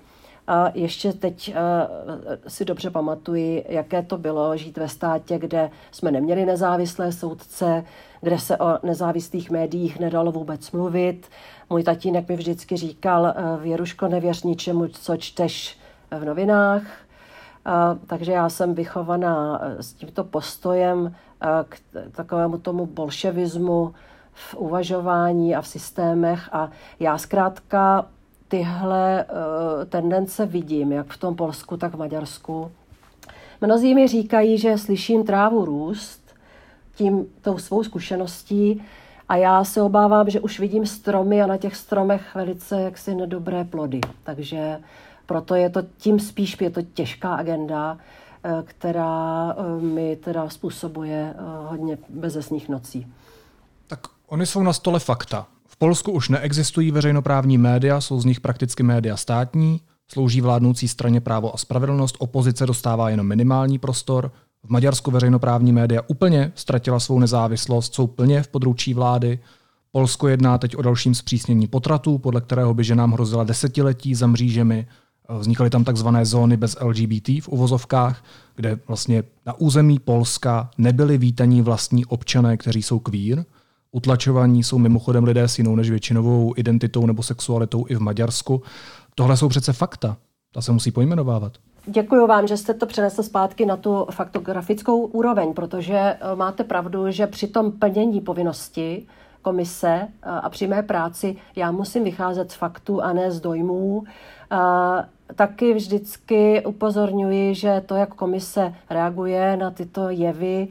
a 0.48 0.72
ještě 0.74 1.14
teď 1.14 1.56
si 2.48 2.66
dobře 2.66 2.90
pamatuji, 2.90 3.66
jaké 3.70 4.04
to 4.04 4.18
bylo 4.18 4.58
žít 4.58 4.78
ve 4.78 4.90
státě, 4.90 5.40
kde 5.40 5.72
jsme 5.92 6.12
neměli 6.12 6.46
nezávislé 6.46 7.12
soudce, 7.12 7.84
kde 8.22 8.40
se 8.40 8.58
o 8.58 8.80
nezávislých 8.84 9.52
médiích 9.52 10.00
nedalo 10.00 10.32
vůbec 10.32 10.72
mluvit. 10.72 11.28
Můj 11.70 11.84
tatínek 11.84 12.30
mi 12.30 12.36
vždycky 12.36 12.78
říkal, 12.78 13.34
Věruško, 13.62 14.08
nevěř 14.08 14.44
ničemu, 14.44 14.88
co 14.88 15.18
čteš 15.18 15.78
v 16.12 16.26
novinách. 16.26 16.84
Takže 18.08 18.32
já 18.32 18.50
jsem 18.50 18.74
vychovaná 18.74 19.62
s 19.80 19.94
tímto 19.94 20.24
postojem 20.24 21.16
k 21.70 21.78
takovému 22.12 22.58
tomu 22.58 22.86
bolševismu 22.86 23.94
v 24.34 24.56
uvažování 24.56 25.56
a 25.56 25.62
v 25.62 25.68
systémech 25.68 26.50
a 26.52 26.70
já 27.00 27.18
zkrátka 27.18 28.06
tyhle 28.54 29.26
uh, 29.26 29.86
tendence 29.86 30.46
vidím, 30.46 30.92
jak 30.92 31.14
v 31.14 31.18
tom 31.18 31.36
Polsku, 31.36 31.78
tak 31.78 31.94
v 31.94 31.98
Maďarsku. 31.98 32.72
Mnozí 33.62 33.96
mi 33.96 34.08
říkají, 34.08 34.58
že 34.58 34.78
slyším 34.78 35.24
trávu 35.24 35.66
růst 35.66 36.22
tím, 36.96 37.26
tou 37.42 37.58
svou 37.58 37.84
zkušeností 37.84 38.84
a 39.30 39.36
já 39.36 39.64
se 39.64 39.82
obávám, 39.82 40.30
že 40.30 40.40
už 40.40 40.60
vidím 40.60 40.86
stromy 40.86 41.42
a 41.42 41.48
na 41.48 41.58
těch 41.58 41.76
stromech 41.76 42.36
velice 42.36 42.82
jaksi 42.82 43.16
nedobré 43.16 43.64
plody. 43.64 44.02
Takže 44.24 44.80
proto 45.26 45.56
je 45.56 45.70
to 45.70 45.82
tím 45.98 46.20
spíš 46.20 46.58
je 46.62 46.70
to 46.70 46.82
těžká 46.82 47.36
agenda, 47.36 47.98
eh, 48.44 48.64
která 48.66 49.56
eh, 49.58 49.82
mi 49.82 50.16
teda 50.16 50.50
způsobuje 50.50 51.36
hodně 51.68 51.98
bezesných 52.10 52.70
nocí. 52.70 53.08
Tak 53.88 54.00
oni 54.28 54.46
jsou 54.46 54.64
na 54.64 54.74
stole 54.74 55.00
fakta. 55.00 55.48
V 55.74 55.78
Polsku 55.78 56.12
už 56.12 56.30
neexistují 56.30 56.92
veřejnoprávní 56.92 57.58
média, 57.58 58.02
jsou 58.02 58.22
z 58.22 58.26
nich 58.26 58.42
prakticky 58.42 58.84
média 58.84 59.18
státní, 59.18 59.82
slouží 60.12 60.42
vládnoucí 60.42 60.88
straně 60.88 61.22
právo 61.22 61.56
a 61.56 61.58
spravedlnost, 61.58 62.16
opozice 62.20 62.66
dostává 62.66 63.10
jenom 63.10 63.28
minimální 63.28 63.80
prostor, 63.80 64.32
v 64.64 64.70
Maďarsku 64.70 65.12
veřejnoprávní 65.12 65.72
média 65.72 66.02
úplně 66.08 66.52
ztratila 66.56 67.00
svou 67.00 67.20
nezávislost, 67.20 67.96
jsou 67.96 68.08
plně 68.08 68.44
v 68.44 68.48
područí 68.48 68.94
vlády. 68.94 69.40
Polsko 69.92 70.28
jedná 70.28 70.58
teď 70.58 70.76
o 70.76 70.82
dalším 70.82 71.16
zpřísnění 71.16 71.68
potratů, 71.68 72.18
podle 72.18 72.42
kterého 72.42 72.74
by 72.74 72.84
ženám 72.84 73.12
hrozila 73.12 73.44
desetiletí 73.44 74.16
za 74.16 74.28
mřížemi. 74.28 74.88
Vznikaly 75.40 75.70
tam 75.70 75.84
takzvané 75.84 76.26
zóny 76.26 76.58
bez 76.58 76.78
LGBT 76.82 77.28
v 77.28 77.48
uvozovkách, 77.48 78.24
kde 78.56 78.80
vlastně 78.88 79.24
na 79.46 79.54
území 79.54 80.00
Polska 80.00 80.70
nebyli 80.78 81.18
vítaní 81.18 81.62
vlastní 81.62 82.06
občané, 82.06 82.58
kteří 82.58 82.82
jsou 82.82 83.00
queer. 83.00 83.46
Utlačovaní 83.96 84.64
jsou 84.64 84.78
mimochodem 84.78 85.24
lidé 85.24 85.48
s 85.48 85.58
jinou 85.58 85.76
než 85.76 85.90
většinovou 85.90 86.54
identitou 86.56 87.06
nebo 87.06 87.24
sexualitou 87.24 87.86
i 87.90 87.96
v 87.96 88.00
Maďarsku. 88.00 88.62
Tohle 89.16 89.38
jsou 89.38 89.50
přece 89.50 89.74
fakta. 89.74 90.18
Ta 90.54 90.62
se 90.62 90.72
musí 90.72 90.92
pojmenovávat. 90.92 91.54
Děkuji 91.86 92.28
vám, 92.28 92.48
že 92.48 92.58
jste 92.58 92.74
to 92.74 92.86
přenesl 92.86 93.24
zpátky 93.24 93.66
na 93.66 93.78
tu 93.78 94.08
faktografickou 94.12 95.06
úroveň, 95.06 95.54
protože 95.54 95.98
eh, 95.98 96.18
máte 96.36 96.64
pravdu, 96.64 97.12
že 97.12 97.28
při 97.28 97.48
tom 97.48 97.72
plnění 97.72 98.22
povinnosti 98.22 99.06
komise 99.42 99.88
eh, 99.88 100.30
a 100.30 100.50
při 100.50 100.68
mé 100.68 100.84
práci 100.84 101.36
já 101.56 101.72
musím 101.72 102.04
vycházet 102.04 102.52
z 102.52 102.56
faktů 102.56 103.02
a 103.02 103.14
ne 103.14 103.32
z 103.32 103.42
dojmů. 103.42 104.04
Eh, 104.52 104.58
taky 105.36 105.74
vždycky 105.74 106.66
upozorňuji, 106.66 107.56
že 107.56 107.84
to, 107.86 107.96
jak 107.96 108.14
komise 108.14 108.74
reaguje 108.90 109.58
na 109.58 109.72
tyto 109.72 110.10
jevy, 110.10 110.68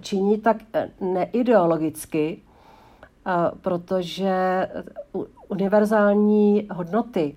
činí 0.00 0.38
tak 0.38 0.56
eh, 0.72 0.88
neideologicky, 1.00 2.42
eh, 3.26 3.30
protože 3.60 4.68
univerzální 5.48 6.68
hodnoty, 6.72 7.36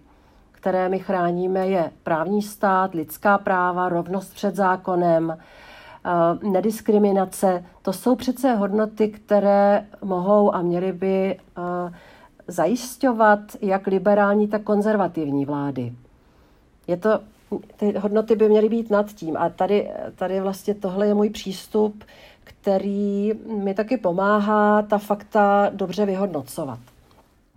které 0.52 0.90
my 0.90 1.00
chráníme, 1.00 1.68
je 1.68 1.92
právní 2.04 2.42
stát, 2.42 2.94
lidská 2.94 3.38
práva, 3.38 3.90
rovnost 3.90 4.34
před 4.34 4.56
zákonem, 4.56 5.38
nediskriminace. 6.44 7.66
To 7.82 7.94
jsou 7.94 8.16
přece 8.16 8.56
hodnoty, 8.56 9.08
které 9.10 9.86
mohou 10.02 10.56
a 10.56 10.62
měly 10.62 10.92
by 10.92 11.40
zajišťovat 12.48 13.40
jak 13.62 13.88
liberální, 13.88 14.48
tak 14.48 14.64
konzervativní 14.64 15.46
vlády. 15.46 15.94
Je 16.88 16.98
to 16.98 17.20
ty 17.78 17.94
hodnoty 17.98 18.36
by 18.36 18.50
měly 18.50 18.70
být 18.70 18.90
nad 18.90 19.14
tím. 19.14 19.38
A 19.38 19.50
tady, 19.50 19.90
tady 20.16 20.40
vlastně 20.42 20.74
tohle 20.74 21.08
je 21.08 21.14
můj 21.14 21.30
přístup, 21.30 22.04
který 22.44 23.34
mi 23.64 23.74
taky 23.74 23.98
pomáhá 23.98 24.82
ta 24.82 24.98
fakta 24.98 25.70
dobře 25.74 26.06
vyhodnocovat. 26.06 26.80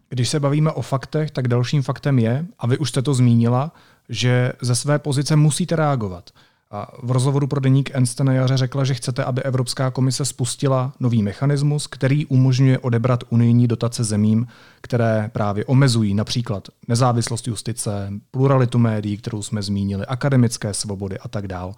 Když 0.08 0.28
se 0.28 0.40
bavíme 0.40 0.72
o 0.72 0.82
faktech, 0.82 1.30
tak 1.30 1.48
dalším 1.48 1.82
faktem 1.82 2.18
je, 2.18 2.46
a 2.58 2.66
vy 2.66 2.78
už 2.78 2.88
jste 2.88 3.02
to 3.02 3.14
zmínila, 3.14 3.72
že 4.08 4.52
ze 4.60 4.74
své 4.74 4.98
pozice 4.98 5.36
musíte 5.36 5.76
reagovat. 5.76 6.30
A 6.70 6.88
v 7.02 7.10
rozhovoru 7.10 7.46
pro 7.46 7.60
deník 7.60 7.90
Ernst 7.94 8.20
na 8.20 8.32
jaře 8.32 8.56
řekla, 8.56 8.84
že 8.84 8.94
chcete, 8.94 9.24
aby 9.24 9.42
Evropská 9.42 9.90
komise 9.90 10.24
spustila 10.24 10.92
nový 11.00 11.22
mechanismus, 11.22 11.86
který 11.86 12.26
umožňuje 12.26 12.78
odebrat 12.78 13.24
unijní 13.30 13.68
dotace 13.68 14.04
zemím, 14.04 14.46
které 14.80 15.30
právě 15.32 15.64
omezují 15.64 16.14
například 16.14 16.68
nezávislost 16.88 17.48
justice, 17.48 18.12
pluralitu 18.30 18.78
médií, 18.78 19.16
kterou 19.16 19.42
jsme 19.42 19.62
zmínili, 19.62 20.06
akademické 20.06 20.74
svobody 20.74 21.18
a 21.18 21.28
tak 21.28 21.48
dál. 21.48 21.74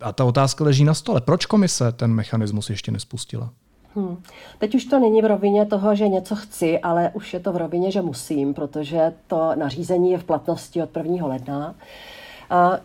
A 0.00 0.12
ta 0.12 0.24
otázka 0.24 0.64
leží 0.64 0.84
na 0.84 0.94
stole. 0.94 1.20
Proč 1.20 1.46
komise 1.46 1.92
ten 1.92 2.14
mechanismus 2.14 2.70
ještě 2.70 2.92
nespustila? 2.92 3.50
Hmm. 3.94 4.22
Teď 4.58 4.74
už 4.74 4.84
to 4.84 4.98
není 4.98 5.22
v 5.22 5.26
rovině 5.26 5.66
toho, 5.66 5.94
že 5.94 6.08
něco 6.08 6.36
chci, 6.36 6.78
ale 6.78 7.10
už 7.14 7.34
je 7.34 7.40
to 7.40 7.52
v 7.52 7.56
rovině, 7.56 7.90
že 7.90 8.02
musím, 8.02 8.54
protože 8.54 9.12
to 9.26 9.52
nařízení 9.54 10.10
je 10.10 10.18
v 10.18 10.24
platnosti 10.24 10.82
od 10.82 10.96
1. 10.96 11.26
ledna. 11.26 11.74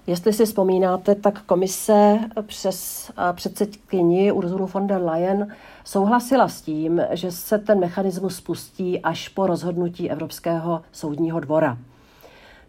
Jestli 0.08 0.34
si 0.34 0.46
vzpomínáte, 0.46 1.16
tak 1.16 1.42
komise 1.42 2.20
přes 2.42 3.12
předsedkyni 3.34 4.32
Ursulu 4.32 4.68
von 4.68 4.88
der 4.88 5.02
Leyen 5.02 5.56
souhlasila 5.84 6.48
s 6.48 6.62
tím, 6.62 7.02
že 7.12 7.32
se 7.32 7.58
ten 7.58 7.80
mechanismus 7.80 8.36
spustí 8.36 9.02
až 9.02 9.30
po 9.30 9.48
rozhodnutí 9.48 10.12
Evropského 10.12 10.82
soudního 10.92 11.40
dvora. 11.40 11.78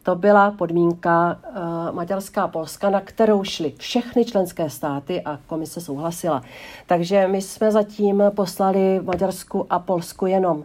To 0.07 0.15
byla 0.15 0.51
podmínka 0.51 1.39
uh, 1.49 1.95
Maďarská 1.95 2.43
a 2.43 2.49
Polska, 2.49 2.91
na 2.91 3.01
kterou 3.01 3.45
šly 3.45 3.73
všechny 3.79 4.25
členské 4.25 4.71
státy 4.71 5.23
a 5.23 5.39
komise 5.47 5.81
souhlasila. 5.81 6.43
Takže 6.87 7.29
my 7.29 7.43
jsme 7.43 7.73
zatím 7.73 8.23
poslali 8.37 9.01
Maďarsku 9.03 9.67
a 9.71 9.79
Polsku 9.79 10.27
jenom 10.27 10.57
uh, 10.57 10.65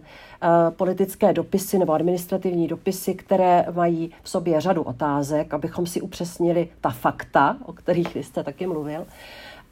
politické 0.69 1.33
dopisy 1.33 1.79
nebo 1.79 1.93
administrativní 1.93 2.67
dopisy, 2.67 3.13
které 3.13 3.65
mají 3.75 4.11
v 4.23 4.29
sobě 4.29 4.61
řadu 4.61 4.81
otázek, 4.81 5.53
abychom 5.53 5.85
si 5.85 6.01
upřesnili 6.01 6.69
ta 6.81 6.89
fakta, 6.89 7.57
o 7.65 7.73
kterých 7.73 8.15
vy 8.15 8.23
jste 8.23 8.43
taky 8.43 8.67
mluvil. 8.67 9.05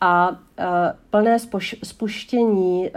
A 0.01 0.29
uh, 0.29 0.35
plné 1.09 1.37
spuštění 1.83 2.89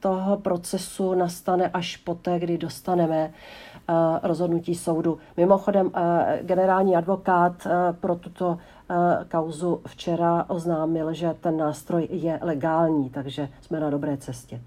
toho 0.00 0.36
procesu 0.36 1.14
nastane 1.14 1.70
až 1.74 1.96
poté, 1.96 2.38
kdy 2.38 2.58
dostaneme 2.58 3.32
Eh, 3.75 3.75
rozhodnutí 4.22 4.74
soudu. 4.74 5.18
Mimochodem, 5.36 5.90
eh, 5.94 6.40
generální 6.42 6.96
advokát 6.96 7.66
eh, 7.66 7.92
pro 7.92 8.14
tuto 8.14 8.58
kauzu 9.28 9.80
včera 9.86 10.44
oznámil, 10.48 11.12
že 11.12 11.34
ten 11.40 11.56
nástroj 11.56 12.08
je 12.10 12.38
legální, 12.42 13.10
takže 13.10 13.48
jsme 13.60 13.80
na 13.80 13.90
dobré 13.90 14.16
cestě. 14.16 14.60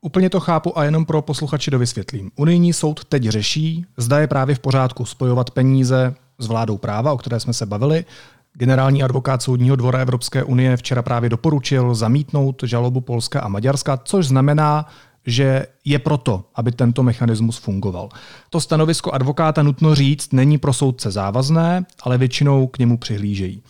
Úplně 0.00 0.30
to 0.30 0.40
chápu 0.40 0.78
a 0.78 0.84
jenom 0.84 1.04
pro 1.04 1.22
posluchače 1.22 1.70
dovysvětlím. 1.70 2.30
Unijní 2.36 2.72
soud 2.72 3.04
teď 3.04 3.22
řeší, 3.22 3.86
zda 3.96 4.18
je 4.18 4.26
právě 4.26 4.54
v 4.54 4.58
pořádku 4.58 5.04
spojovat 5.04 5.50
peníze 5.50 6.14
s 6.38 6.46
vládou 6.46 6.78
práva, 6.78 7.12
o 7.12 7.16
které 7.16 7.40
jsme 7.40 7.52
se 7.52 7.66
bavili. 7.66 8.04
Generální 8.52 9.02
advokát 9.02 9.42
Soudního 9.42 9.76
dvora 9.76 9.98
Evropské 9.98 10.44
unie 10.44 10.76
včera 10.76 11.02
právě 11.02 11.30
doporučil 11.30 11.94
zamítnout 11.94 12.62
žalobu 12.66 13.00
Polska 13.00 13.40
a 13.40 13.48
Maďarska, 13.48 13.96
což 13.96 14.26
znamená, 14.26 14.86
že 15.28 15.66
je 15.84 15.98
proto, 15.98 16.44
aby 16.54 16.72
tento 16.72 17.02
mechanismus 17.02 17.56
fungoval. 17.58 18.08
To 18.50 18.60
stanovisko 18.60 19.12
advokáta 19.12 19.62
nutno 19.62 19.94
říct 19.94 20.32
není 20.32 20.58
pro 20.58 20.72
soudce 20.72 21.10
závazné, 21.10 21.84
ale 22.02 22.18
většinou 22.18 22.66
k 22.66 22.78
němu 22.78 22.98
přihlížejí. 22.98 23.62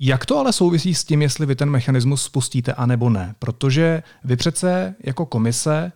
Jak 0.00 0.26
to 0.26 0.38
ale 0.38 0.52
souvisí 0.52 0.94
s 0.94 1.04
tím, 1.04 1.22
jestli 1.22 1.46
vy 1.46 1.56
ten 1.56 1.70
mechanismus 1.70 2.22
spustíte 2.22 2.72
a 2.72 2.86
nebo 2.86 3.10
ne? 3.10 3.34
Protože 3.38 4.02
vy 4.24 4.36
přece 4.36 4.94
jako 5.04 5.26
komise 5.26 5.92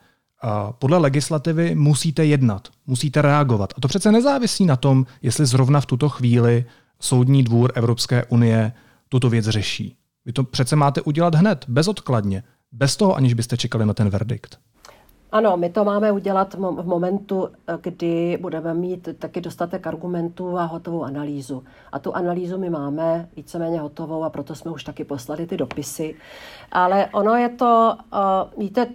podle 0.79 0.99
legislativy 0.99 1.75
musíte 1.75 2.25
jednat, 2.25 2.69
musíte 2.87 3.23
reagovat. 3.23 3.73
A 3.77 3.81
to 3.81 3.89
přece 3.89 4.13
nezávisí 4.13 4.67
na 4.67 4.77
tom, 4.77 5.07
jestli 5.23 5.47
zrovna 5.47 5.81
v 5.81 5.87
tuto 5.87 6.09
chvíli 6.09 6.65
Soudní 7.01 7.43
dvůr 7.43 7.73
Evropské 7.75 8.25
unie 8.25 8.73
tuto 9.09 9.31
věc 9.31 9.45
řeší. 9.45 9.97
Vy 10.25 10.33
to 10.33 10.45
přece 10.45 10.77
máte 10.77 11.01
udělat 11.01 11.35
hned, 11.35 11.65
bezodkladně. 11.69 12.43
bez 12.73 12.97
toho, 12.97 13.17
aniž 13.17 13.35
byste 13.35 13.57
čekali 13.57 13.87
na 13.87 13.95
ten 13.95 14.11
verdikt? 14.11 14.59
Ano, 15.33 15.57
my 15.57 15.69
to 15.71 15.85
máme 15.85 16.13
udělat 16.13 16.55
v 16.55 16.87
momentu, 16.87 17.49
kdy 17.81 18.39
budeme 18.41 18.75
mít 18.75 19.09
taky 19.19 19.41
dostatek 19.41 19.87
argumentů 19.87 20.59
a 20.59 20.65
hotovou 20.65 21.05
analýzu. 21.05 21.65
A 21.93 21.99
tu 21.99 22.17
analýzu 22.17 22.59
my 22.59 22.71
máme 22.71 23.29
víceméně 23.37 23.81
hotovou 23.81 24.25
a 24.25 24.31
proto 24.31 24.55
jsme 24.55 24.71
už 24.71 24.85
taky 24.85 25.05
poslali 25.05 25.47
ty 25.47 25.57
dopisy. 25.57 26.15
Ale 26.73 27.09
ono 27.13 27.35
je 27.35 27.49
to, 27.49 27.97
eh, 28.13 28.17
víte, 28.59 28.87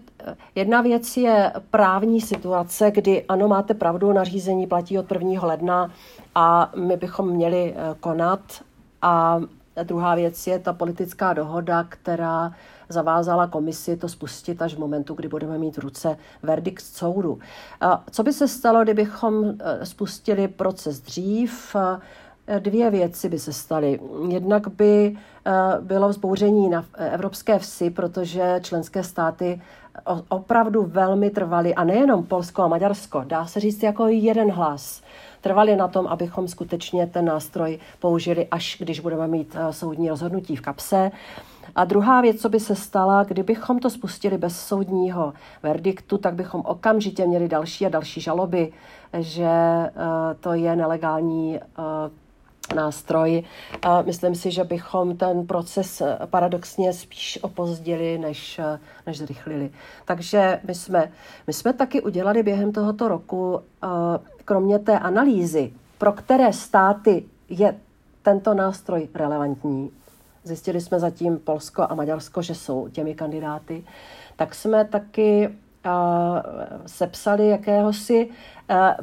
jedna 0.56 0.82
věc 0.82 1.18
je 1.18 1.54
právní 1.72 2.22
situace, 2.22 2.92
kdy 2.92 3.26
ano, 3.26 3.48
máte 3.48 3.74
pravdu, 3.74 4.14
nařízení 4.14 4.68
platí 4.68 5.00
od 5.00 5.08
1. 5.08 5.44
ledna 5.44 5.92
a 6.36 6.72
my 6.76 6.98
bychom 6.98 7.30
měli 7.30 7.74
eh, 7.76 7.96
konat. 8.00 8.42
A 9.02 9.42
druhá 9.84 10.16
věc 10.16 10.48
je 10.48 10.60
ta 10.60 10.74
politická 10.74 11.34
dohoda, 11.34 11.84
která 11.90 12.52
zavázala 12.90 13.48
komisi 13.48 13.98
to 13.98 14.10
spustit 14.10 14.62
až 14.62 14.76
v 14.76 14.80
momentu, 14.80 15.14
kdy 15.14 15.28
budeme 15.28 15.58
mít 15.58 15.78
v 15.78 15.82
ruce 15.82 16.18
verdikt 16.44 16.84
soudu. 16.84 17.40
Co 18.12 18.24
by 18.24 18.34
se 18.34 18.48
stalo, 18.48 18.84
kdybychom 18.84 19.46
e, 19.46 19.86
spustili 19.86 20.48
proces 20.48 21.00
dřív? 21.00 21.76
E, 21.76 22.60
dvě 22.60 22.90
věci 22.90 23.30
by 23.30 23.40
se 23.40 23.54
staly. 23.54 24.00
Jednak 24.28 24.68
by 24.68 25.06
e, 25.08 25.52
bylo 25.82 26.10
vzbouření 26.10 26.70
na 26.70 26.86
evropské 26.98 27.60
vsi, 27.60 27.90
protože 27.90 28.60
členské 28.64 29.04
státy 29.04 29.62
opravdu 30.30 30.84
velmi 30.84 31.30
trvaly, 31.30 31.76
a 31.76 31.84
nejenom 31.84 32.24
Polsko 32.24 32.62
a 32.62 32.68
Maďarsko, 32.68 33.24
dá 33.28 33.46
se 33.46 33.60
říct 33.60 33.84
jako 33.84 34.08
jeden 34.08 34.52
hlas, 34.52 35.02
trvali 35.42 35.76
na 35.76 35.88
tom, 35.88 36.08
abychom 36.08 36.48
skutečně 36.48 37.08
ten 37.08 37.26
nástroj 37.26 37.80
použili, 38.00 38.48
až 38.52 38.78
když 38.80 39.00
budeme 39.00 39.28
mít 39.28 39.56
soudní 39.72 40.10
rozhodnutí 40.10 40.56
v 40.56 40.62
kapse. 40.62 41.12
A 41.76 41.86
druhá 41.86 42.22
věc, 42.22 42.42
co 42.42 42.50
by 42.50 42.60
se 42.60 42.76
stala, 42.76 43.24
kdybychom 43.24 43.80
to 43.80 43.90
spustili 43.90 44.38
bez 44.38 44.60
soudního 44.60 45.34
verdiktu, 45.64 46.18
tak 46.18 46.34
bychom 46.34 46.62
okamžitě 46.66 47.28
měli 47.28 47.48
další 47.48 47.86
a 47.86 47.90
další 47.90 48.22
žaloby, 48.22 48.74
že 49.20 49.44
eh, 49.44 49.92
to 50.40 50.54
je 50.54 50.76
nelegální 50.76 51.60
eh, 51.60 52.76
nástroj. 52.76 53.44
A 53.82 54.02
myslím 54.02 54.36
si, 54.36 54.52
že 54.52 54.64
bychom 54.64 55.18
ten 55.18 55.48
proces 55.48 56.02
eh, 56.02 56.18
paradoxně 56.26 56.94
spíš 56.94 57.40
opozdili, 57.42 58.18
než, 58.18 58.62
než 59.08 59.18
zrychlili. 59.18 59.72
Takže 60.06 60.60
my 60.68 60.76
jsme, 60.76 61.12
my 61.48 61.54
jsme 61.54 61.74
taky 61.74 62.02
udělali 62.02 62.44
během 62.44 62.72
tohoto 62.72 63.08
roku, 63.08 63.62
kromě 64.46 64.80
té 64.80 65.00
analýzy, 65.00 65.74
pro 65.98 66.12
které 66.12 66.54
státy 66.54 67.26
je 67.50 67.76
tento 68.24 68.54
nástroj 68.54 69.08
relevantní, 69.14 69.92
zjistili 70.48 70.82
jsme 70.82 71.00
zatím 71.00 71.38
Polsko 71.38 71.86
a 71.90 71.96
Maďarsko, 71.96 72.42
že 72.42 72.56
jsou 72.56 72.88
těmi 72.88 73.16
kandidáty, 73.16 73.84
tak 74.36 74.56
jsme 74.56 74.86
taky 74.86 75.50
sepsali 76.86 77.48
jakéhosi 77.48 78.30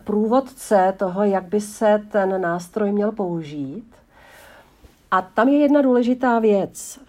průvodce 0.05 0.95
toho, 0.97 1.25
jak 1.25 1.45
by 1.45 1.61
se 1.61 2.03
ten 2.13 2.41
nástroj 2.41 2.93
měl 2.93 3.13
použít. 3.13 3.85
A 5.11 5.23
tam 5.23 5.49
je 5.49 5.59
jedna 5.59 5.83
důležitá 5.83 6.39
věc, 6.39 7.01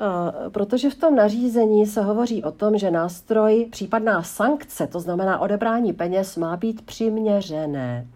protože 0.51 0.89
v 0.89 0.95
tom 0.95 1.15
nařízení 1.15 1.85
se 1.85 2.01
hovoří 2.01 2.43
o 2.43 2.51
tom, 2.51 2.77
že 2.77 2.91
nástroj, 2.91 3.67
případná 3.71 4.23
sankce, 4.23 4.87
to 4.87 4.99
znamená 4.99 5.39
odebrání 5.39 5.93
peněz, 5.93 6.37
má 6.37 6.57
být 6.57 6.81
přiměřené. 6.85 8.07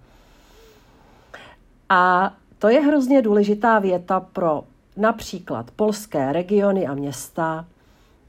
A 1.90 2.34
to 2.60 2.70
je 2.70 2.82
hrozně 2.82 3.22
důležitá 3.22 3.80
věta 3.80 4.20
pro 4.20 4.64
například 4.98 5.72
polské 5.72 6.34
regiony 6.34 6.88
a 6.88 6.94
města, 6.94 7.66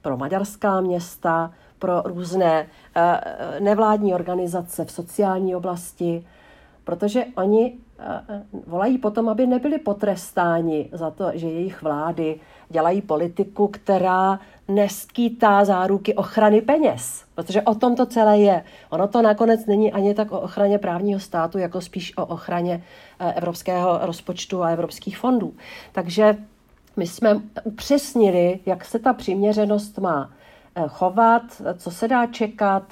pro 0.02 0.16
maďarská 0.16 0.80
města, 0.80 1.52
pro 1.78 2.02
různé 2.02 2.66
eh, 2.96 3.20
nevládní 3.60 4.14
organizace 4.14 4.84
v 4.84 4.92
sociální 4.92 5.56
oblasti, 5.56 6.26
protože 6.84 7.24
oni 7.36 7.78
eh, 7.98 8.44
volají 8.66 8.98
potom, 8.98 9.28
aby 9.28 9.46
nebyli 9.46 9.78
potrestáni 9.78 10.88
za 10.92 11.10
to, 11.10 11.30
že 11.34 11.46
jejich 11.46 11.82
vlády 11.82 12.40
dělají 12.68 13.02
politiku, 13.02 13.68
která 13.68 14.40
neskýtá 14.68 15.64
záruky 15.64 16.14
ochrany 16.14 16.60
peněz. 16.60 17.24
Protože 17.34 17.62
o 17.62 17.74
tom 17.74 17.96
to 17.96 18.06
celé 18.06 18.38
je. 18.38 18.64
Ono 18.90 19.08
to 19.08 19.22
nakonec 19.22 19.66
není 19.66 19.92
ani 19.92 20.14
tak 20.14 20.32
o 20.32 20.40
ochraně 20.40 20.78
právního 20.78 21.20
státu, 21.20 21.58
jako 21.58 21.80
spíš 21.80 22.16
o 22.16 22.26
ochraně 22.26 22.84
eh, 23.20 23.32
evropského 23.32 23.98
rozpočtu 24.02 24.62
a 24.62 24.70
evropských 24.70 25.18
fondů. 25.18 25.54
Takže 25.92 26.36
my 26.96 27.06
jsme 27.06 27.40
upřesnili, 27.64 28.60
jak 28.66 28.84
se 28.84 28.98
ta 28.98 29.12
přiměřenost 29.12 29.98
má 29.98 30.30
eh, 30.74 30.84
chovat, 30.88 31.42
co 31.76 31.90
se 31.90 32.08
dá 32.08 32.26
čekat, 32.26 32.82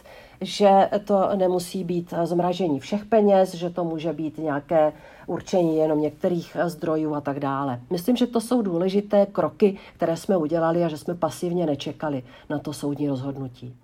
že 0.40 0.90
to 1.04 1.28
nemusí 1.36 1.84
být 1.84 2.14
zmražení 2.24 2.80
všech 2.80 3.04
peněz, 3.04 3.54
že 3.54 3.70
to 3.70 3.84
může 3.84 4.12
být 4.12 4.38
nějaké 4.38 4.92
určení 5.26 5.76
jenom 5.76 6.00
některých 6.00 6.56
zdrojů 6.66 7.14
a 7.14 7.20
tak 7.20 7.40
dále. 7.40 7.80
Myslím, 7.90 8.16
že 8.16 8.26
to 8.26 8.40
jsou 8.40 8.62
důležité 8.62 9.26
kroky, 9.26 9.76
které 9.96 10.16
jsme 10.16 10.36
udělali 10.36 10.84
a 10.84 10.88
že 10.88 10.98
jsme 10.98 11.14
pasivně 11.14 11.66
nečekali 11.66 12.22
na 12.50 12.58
to 12.58 12.72
soudní 12.72 13.08
rozhodnutí. 13.08 13.74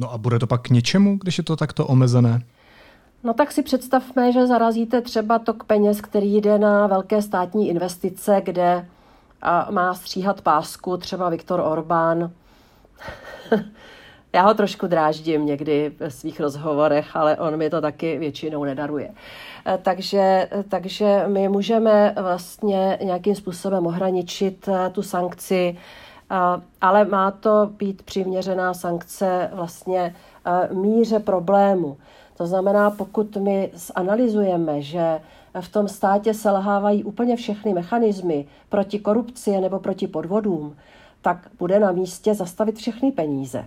No 0.00 0.12
a 0.12 0.18
bude 0.18 0.38
to 0.38 0.46
pak 0.46 0.62
k 0.62 0.70
něčemu, 0.70 1.18
když 1.22 1.38
je 1.38 1.44
to 1.44 1.56
takto 1.56 1.86
omezené? 1.86 2.42
No 3.24 3.34
tak 3.34 3.52
si 3.52 3.62
představme, 3.62 4.32
že 4.32 4.46
zarazíte 4.46 5.00
třeba 5.00 5.38
tok 5.38 5.64
peněz, 5.64 6.00
který 6.00 6.36
jde 6.36 6.58
na 6.58 6.86
velké 6.86 7.22
státní 7.22 7.68
investice, 7.68 8.42
kde 8.44 8.88
má 9.70 9.94
stříhat 9.94 10.40
pásku 10.40 10.96
třeba 10.96 11.28
Viktor 11.28 11.60
Orbán. 11.60 12.30
Já 14.34 14.42
ho 14.42 14.54
trošku 14.54 14.86
dráždím 14.86 15.46
někdy 15.46 15.92
ve 15.98 16.10
svých 16.10 16.40
rozhovorech, 16.40 17.16
ale 17.16 17.36
on 17.36 17.56
mi 17.56 17.70
to 17.70 17.80
taky 17.80 18.18
většinou 18.18 18.64
nedaruje. 18.64 19.10
E, 19.66 19.78
takže, 19.78 20.48
takže 20.68 21.24
my 21.26 21.48
můžeme 21.48 22.14
vlastně 22.22 22.98
nějakým 23.02 23.34
způsobem 23.34 23.86
ohraničit 23.86 24.68
e, 24.68 24.90
tu 24.90 25.02
sankci, 25.02 25.78
ale 26.80 27.04
má 27.04 27.30
to 27.30 27.70
být 27.78 28.02
přiměřená 28.02 28.74
sankce 28.74 29.50
vlastně 29.52 30.14
e, 30.44 30.74
míře 30.74 31.18
problému. 31.18 31.96
To 32.36 32.46
znamená, 32.46 32.90
pokud 32.90 33.36
my 33.36 33.70
zanalizujeme, 33.74 34.82
že 34.82 35.20
v 35.60 35.68
tom 35.68 35.88
státě 35.88 36.34
selhávají 36.34 37.04
úplně 37.04 37.36
všechny 37.36 37.74
mechanismy 37.74 38.46
proti 38.68 38.98
korupci 38.98 39.60
nebo 39.60 39.78
proti 39.78 40.06
podvodům, 40.06 40.76
tak 41.22 41.48
bude 41.58 41.80
na 41.80 41.92
místě 41.92 42.34
zastavit 42.34 42.76
všechny 42.76 43.12
peníze. 43.12 43.64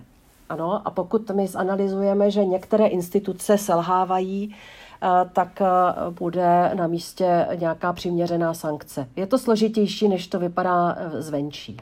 Ano, 0.48 0.82
a 0.84 0.90
pokud 0.90 1.30
my 1.30 1.46
zanalizujeme, 1.46 2.30
že 2.30 2.44
některé 2.44 2.86
instituce 2.86 3.58
selhávají, 3.58 4.54
eh, 5.02 5.30
tak 5.32 5.60
eh, 5.60 5.66
bude 6.10 6.70
na 6.74 6.86
místě 6.86 7.46
nějaká 7.54 7.92
přiměřená 7.92 8.54
sankce. 8.54 9.08
Je 9.16 9.26
to 9.26 9.38
složitější, 9.38 10.08
než 10.08 10.26
to 10.26 10.38
vypadá 10.38 10.96
eh, 10.98 11.22
zvenčí. 11.22 11.76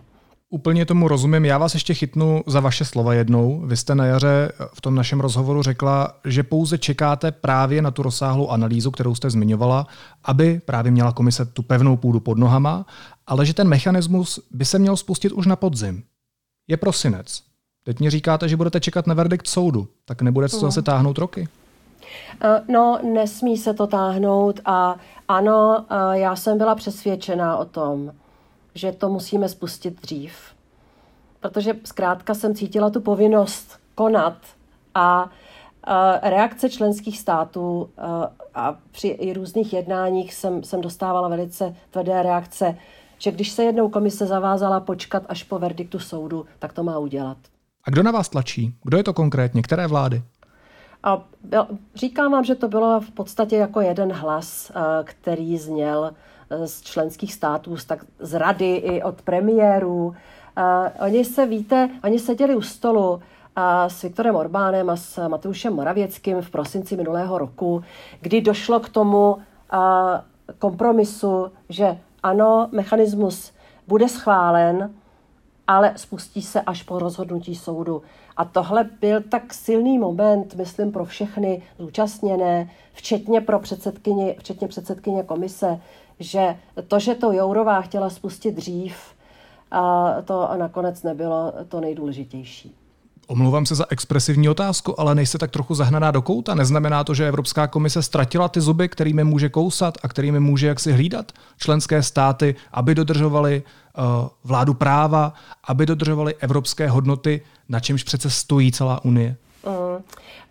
Úplně 0.50 0.86
tomu 0.86 1.08
rozumím. 1.08 1.44
Já 1.44 1.58
vás 1.58 1.74
ještě 1.74 1.94
chytnu 1.94 2.42
za 2.46 2.60
vaše 2.60 2.84
slova 2.84 3.14
jednou. 3.14 3.60
Vy 3.66 3.76
jste 3.76 3.94
na 3.94 4.06
jaře 4.06 4.52
v 4.74 4.80
tom 4.80 4.94
našem 4.94 5.20
rozhovoru 5.20 5.62
řekla, 5.62 6.12
že 6.24 6.42
pouze 6.42 6.78
čekáte 6.78 7.32
právě 7.32 7.82
na 7.82 7.90
tu 7.90 8.02
rozsáhlou 8.02 8.48
analýzu, 8.48 8.90
kterou 8.90 9.14
jste 9.14 9.30
zmiňovala, 9.30 9.86
aby 10.24 10.60
právě 10.64 10.92
měla 10.92 11.12
komise 11.12 11.44
tu 11.44 11.62
pevnou 11.62 11.96
půdu 11.96 12.20
pod 12.20 12.38
nohama, 12.38 12.86
ale 13.26 13.46
že 13.46 13.54
ten 13.54 13.68
mechanismus 13.68 14.40
by 14.50 14.64
se 14.64 14.78
měl 14.78 14.96
spustit 14.96 15.32
už 15.32 15.46
na 15.46 15.56
podzim. 15.56 16.02
Je 16.68 16.76
prosinec. 16.76 17.42
Teď 17.84 18.00
mi 18.00 18.10
říkáte, 18.10 18.48
že 18.48 18.56
budete 18.56 18.80
čekat 18.80 19.06
na 19.06 19.14
verdikt 19.14 19.46
soudu. 19.46 19.88
Tak 20.04 20.22
nebude 20.22 20.48
to 20.48 20.60
zase 20.60 20.82
táhnout 20.82 21.18
roky? 21.18 21.48
Eh, 22.40 22.62
no, 22.68 22.98
nesmí 23.14 23.56
se 23.56 23.74
to 23.74 23.86
táhnout 23.86 24.60
a 24.64 24.96
ano, 25.28 25.86
eh, 25.90 26.18
já 26.18 26.36
jsem 26.36 26.58
byla 26.58 26.74
přesvědčená 26.74 27.56
o 27.56 27.64
tom, 27.64 28.12
že 28.76 28.92
to 28.92 29.08
musíme 29.08 29.48
spustit 29.48 30.00
dřív. 30.00 30.32
Protože 31.40 31.74
zkrátka 31.84 32.34
jsem 32.34 32.54
cítila 32.54 32.90
tu 32.90 33.00
povinnost 33.00 33.78
konat 33.94 34.36
a 34.94 35.30
reakce 36.22 36.70
členských 36.70 37.18
států 37.18 37.90
a 38.54 38.76
při 38.90 39.32
různých 39.32 39.72
jednáních 39.72 40.34
jsem, 40.34 40.62
jsem 40.62 40.80
dostávala 40.80 41.28
velice 41.28 41.74
tvrdé 41.90 42.22
reakce, 42.22 42.76
že 43.18 43.30
když 43.30 43.50
se 43.50 43.64
jednou 43.64 43.88
komise 43.88 44.26
zavázala 44.26 44.80
počkat 44.80 45.22
až 45.28 45.42
po 45.42 45.58
verdiktu 45.58 45.98
soudu, 45.98 46.46
tak 46.58 46.72
to 46.72 46.82
má 46.82 46.98
udělat. 46.98 47.36
A 47.84 47.90
kdo 47.90 48.02
na 48.02 48.10
vás 48.10 48.28
tlačí? 48.28 48.74
Kdo 48.82 48.96
je 48.96 49.04
to 49.04 49.14
konkrétně? 49.14 49.62
Které 49.62 49.86
vlády? 49.86 50.22
A 51.02 51.22
byl, 51.44 51.66
říkám 51.94 52.32
vám, 52.32 52.44
že 52.44 52.54
to 52.54 52.68
bylo 52.68 53.00
v 53.00 53.10
podstatě 53.10 53.56
jako 53.56 53.80
jeden 53.80 54.12
hlas, 54.12 54.72
který 55.04 55.58
zněl 55.58 56.10
z 56.64 56.82
členských 56.82 57.34
států, 57.34 57.76
tak 57.86 58.04
z 58.18 58.38
rady 58.38 58.74
i 58.76 59.02
od 59.02 59.22
premiérů. 59.22 60.14
Oni 61.00 61.24
se, 61.24 61.46
víte, 61.46 61.90
oni 62.04 62.18
seděli 62.18 62.56
u 62.56 62.62
stolu 62.62 63.20
s 63.88 64.02
Viktorem 64.02 64.36
Orbánem 64.36 64.90
a 64.90 64.96
s 64.96 65.28
Mateušem 65.28 65.74
Moravěckým 65.74 66.40
v 66.40 66.50
prosinci 66.50 66.96
minulého 66.96 67.38
roku, 67.38 67.82
kdy 68.20 68.40
došlo 68.40 68.80
k 68.80 68.88
tomu 68.88 69.36
kompromisu, 70.58 71.50
že 71.68 71.98
ano, 72.22 72.68
mechanismus 72.72 73.52
bude 73.88 74.08
schválen, 74.08 74.94
ale 75.66 75.92
spustí 75.96 76.42
se 76.42 76.60
až 76.60 76.82
po 76.82 76.98
rozhodnutí 76.98 77.54
soudu. 77.54 78.02
A 78.36 78.44
tohle 78.44 78.90
byl 79.00 79.22
tak 79.22 79.54
silný 79.54 79.98
moment, 79.98 80.54
myslím, 80.54 80.92
pro 80.92 81.04
všechny 81.04 81.62
zúčastněné, 81.78 82.70
včetně 82.92 83.40
pro 83.40 83.58
předsedkyně, 83.60 84.34
včetně 84.38 84.68
předsedkyně 84.68 85.22
komise, 85.22 85.80
že 86.20 86.56
to, 86.88 86.98
že 86.98 87.14
to 87.14 87.32
Jourová 87.32 87.80
chtěla 87.80 88.10
spustit 88.10 88.54
dřív, 88.54 88.96
a 89.70 90.14
to 90.24 90.48
nakonec 90.56 91.02
nebylo 91.02 91.52
to 91.68 91.80
nejdůležitější. 91.80 92.74
Omlouvám 93.26 93.66
se 93.66 93.74
za 93.74 93.84
expresivní 93.90 94.48
otázku, 94.48 95.00
ale 95.00 95.14
nejste 95.14 95.38
tak 95.38 95.50
trochu 95.50 95.74
zahnaná 95.74 96.10
do 96.10 96.22
kouta? 96.22 96.54
Neznamená 96.54 97.04
to, 97.04 97.14
že 97.14 97.28
Evropská 97.28 97.66
komise 97.66 98.02
ztratila 98.02 98.48
ty 98.48 98.60
zuby, 98.60 98.88
kterými 98.88 99.24
může 99.24 99.48
kousat 99.48 99.98
a 100.02 100.08
kterými 100.08 100.40
může 100.40 100.66
jaksi 100.66 100.92
hlídat 100.92 101.32
členské 101.58 102.02
státy, 102.02 102.54
aby 102.72 102.94
dodržovali 102.94 103.62
uh, 103.98 104.28
vládu 104.44 104.74
práva, 104.74 105.34
aby 105.68 105.86
dodržovali 105.86 106.34
evropské 106.34 106.88
hodnoty, 106.88 107.40
na 107.68 107.80
čemž 107.80 108.02
přece 108.02 108.30
stojí 108.30 108.72
celá 108.72 109.04
Unie? 109.04 109.36
Mm. 109.66 110.04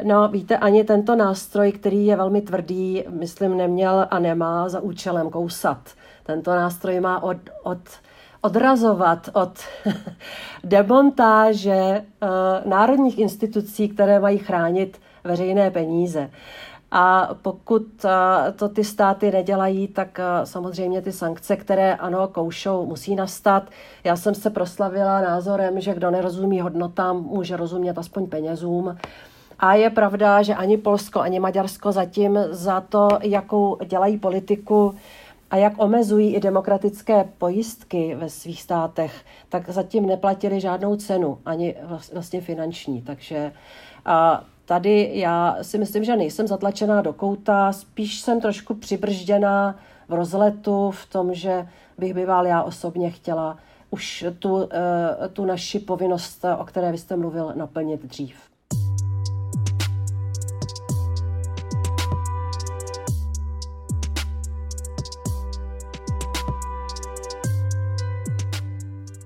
No, 0.03 0.27
víte, 0.27 0.57
ani 0.57 0.83
tento 0.83 1.15
nástroj, 1.15 1.71
který 1.71 2.05
je 2.05 2.15
velmi 2.15 2.41
tvrdý, 2.41 3.03
myslím, 3.19 3.57
neměl 3.57 4.07
a 4.11 4.19
nemá 4.19 4.69
za 4.69 4.79
účelem 4.79 5.29
kousat. 5.29 5.89
Tento 6.23 6.55
nástroj 6.55 6.99
má 6.99 7.23
od, 7.23 7.37
od 7.63 7.79
odrazovat 8.45 9.29
od 9.33 9.59
demontáže 10.63 12.01
uh, 12.01 12.29
národních 12.71 13.19
institucí, 13.19 13.89
které 13.89 14.19
mají 14.19 14.37
chránit 14.37 15.01
veřejné 15.23 15.71
peníze. 15.71 16.29
A 16.91 17.29
pokud 17.41 17.81
uh, 17.81 18.11
to 18.55 18.69
ty 18.69 18.83
státy 18.83 19.31
nedělají, 19.31 19.87
tak 19.87 20.19
uh, 20.19 20.45
samozřejmě 20.45 21.01
ty 21.01 21.11
sankce, 21.11 21.55
které 21.55 21.95
ano, 21.95 22.27
koušou, 22.27 22.85
musí 22.85 23.15
nastat. 23.15 23.63
Já 24.03 24.15
jsem 24.15 24.35
se 24.35 24.49
proslavila 24.49 25.21
názorem, 25.21 25.81
že 25.81 25.93
kdo 25.93 26.11
nerozumí 26.11 26.61
hodnotám, 26.61 27.23
může 27.23 27.57
rozumět 27.57 27.97
aspoň 27.97 28.27
penězům. 28.27 28.97
A 29.59 29.73
je 29.73 29.89
pravda, 29.89 30.41
že 30.41 30.55
ani 30.55 30.77
Polsko, 30.77 31.19
ani 31.19 31.39
Maďarsko 31.39 31.91
zatím 31.91 32.39
za 32.49 32.81
to, 32.81 33.07
jakou 33.21 33.77
dělají 33.85 34.17
politiku, 34.17 34.95
a 35.51 35.57
jak 35.57 35.73
omezují 35.77 36.35
i 36.35 36.39
demokratické 36.39 37.29
pojistky 37.37 38.15
ve 38.15 38.29
svých 38.29 38.61
státech, 38.61 39.25
tak 39.49 39.69
zatím 39.69 40.05
neplatili 40.05 40.59
žádnou 40.61 40.95
cenu, 40.95 41.37
ani 41.45 41.75
vlastně 42.13 42.41
finanční. 42.41 43.01
Takže 43.01 43.51
a 44.05 44.43
tady 44.65 45.11
já 45.13 45.57
si 45.61 45.77
myslím, 45.77 46.03
že 46.03 46.15
nejsem 46.15 46.47
zatlačená 46.47 47.01
do 47.01 47.13
kouta, 47.13 47.71
spíš 47.71 48.21
jsem 48.21 48.41
trošku 48.41 48.73
přibržděná 48.73 49.79
v 50.07 50.13
rozletu 50.13 50.91
v 50.91 51.05
tom, 51.05 51.33
že 51.33 51.67
bych 51.97 52.13
býval 52.13 52.47
já 52.47 52.63
osobně 52.63 53.11
chtěla 53.11 53.57
už 53.89 54.25
tu, 54.39 54.69
eh, 54.71 55.29
tu 55.29 55.45
naši 55.45 55.79
povinnost, 55.79 56.45
o 56.57 56.65
které 56.65 56.91
vy 56.91 56.97
jste 56.97 57.15
mluvil, 57.15 57.51
naplnit 57.55 58.05
dřív. 58.05 58.54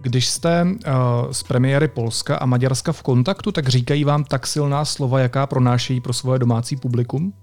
Když 0.09 0.27
jste 0.27 0.63
uh, 0.63 1.31
s 1.31 1.43
premiéry 1.43 1.87
Polska 1.87 2.37
a 2.37 2.45
Maďarska 2.45 2.91
v 2.91 3.01
kontaktu, 3.01 3.51
tak 3.51 3.67
říkají 3.67 4.03
vám 4.03 4.23
tak 4.23 4.47
silná 4.47 4.85
slova, 4.85 5.19
jaká 5.19 5.47
pronášejí 5.47 6.01
pro 6.01 6.13
svoje 6.13 6.39
domácí 6.39 6.75
publikum? 6.75 7.33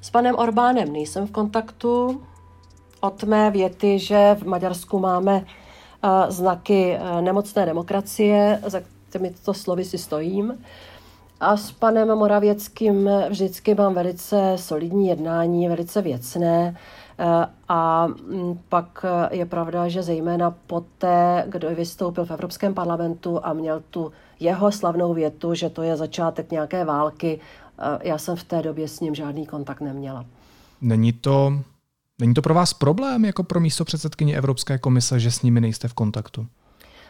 S 0.00 0.10
panem 0.10 0.34
Orbánem 0.38 0.92
nejsem 0.92 1.26
v 1.26 1.30
kontaktu. 1.30 2.22
Od 3.00 3.24
mé 3.24 3.50
věty, 3.50 3.98
že 3.98 4.36
v 4.40 4.46
Maďarsku 4.46 4.98
máme 4.98 5.36
uh, 5.36 6.10
znaky 6.28 6.96
uh, 6.96 7.20
nemocné 7.20 7.66
demokracie, 7.66 8.60
za 8.66 8.80
těmito 9.10 9.54
slovy 9.54 9.84
si 9.84 9.98
stojím. 9.98 10.58
A 11.40 11.56
s 11.56 11.72
panem 11.72 12.08
Moravěckým 12.08 13.10
vždycky 13.28 13.74
mám 13.74 13.94
velice 13.94 14.52
solidní 14.56 15.08
jednání, 15.08 15.68
velice 15.68 16.02
věcné. 16.02 16.76
Eh, 16.76 16.99
a 17.68 18.06
mm, 18.06 18.58
pak 18.68 19.04
eh, 19.04 19.36
je 19.36 19.46
pravda, 19.46 19.88
že 19.88 20.02
zejména 20.02 20.50
poté, 20.50 21.44
kdo 21.48 21.74
vystoupil 21.74 22.24
v 22.24 22.30
Evropském 22.30 22.74
parlamentu 22.74 23.44
a 23.46 23.52
měl 23.52 23.82
tu 23.90 24.12
jeho 24.40 24.72
slavnou 24.72 25.14
větu, 25.14 25.54
že 25.54 25.70
to 25.70 25.82
je 25.82 25.96
začátek 25.96 26.50
nějaké 26.50 26.84
války, 26.84 27.40
eh, 27.78 28.08
já 28.08 28.18
jsem 28.18 28.36
v 28.36 28.44
té 28.44 28.62
době 28.62 28.88
s 28.88 29.00
ním 29.00 29.14
žádný 29.14 29.46
kontakt 29.46 29.80
neměla. 29.80 30.24
Není 30.80 31.12
to, 31.12 31.52
není 32.20 32.34
to 32.34 32.42
pro 32.42 32.54
vás 32.54 32.74
problém 32.74 33.24
jako 33.24 33.42
pro 33.42 33.60
místo 33.60 33.84
předsedkyně 33.84 34.36
Evropské 34.36 34.78
komise, 34.78 35.20
že 35.20 35.30
s 35.30 35.42
nimi 35.42 35.60
nejste 35.60 35.88
v 35.88 35.94
kontaktu? 35.94 36.46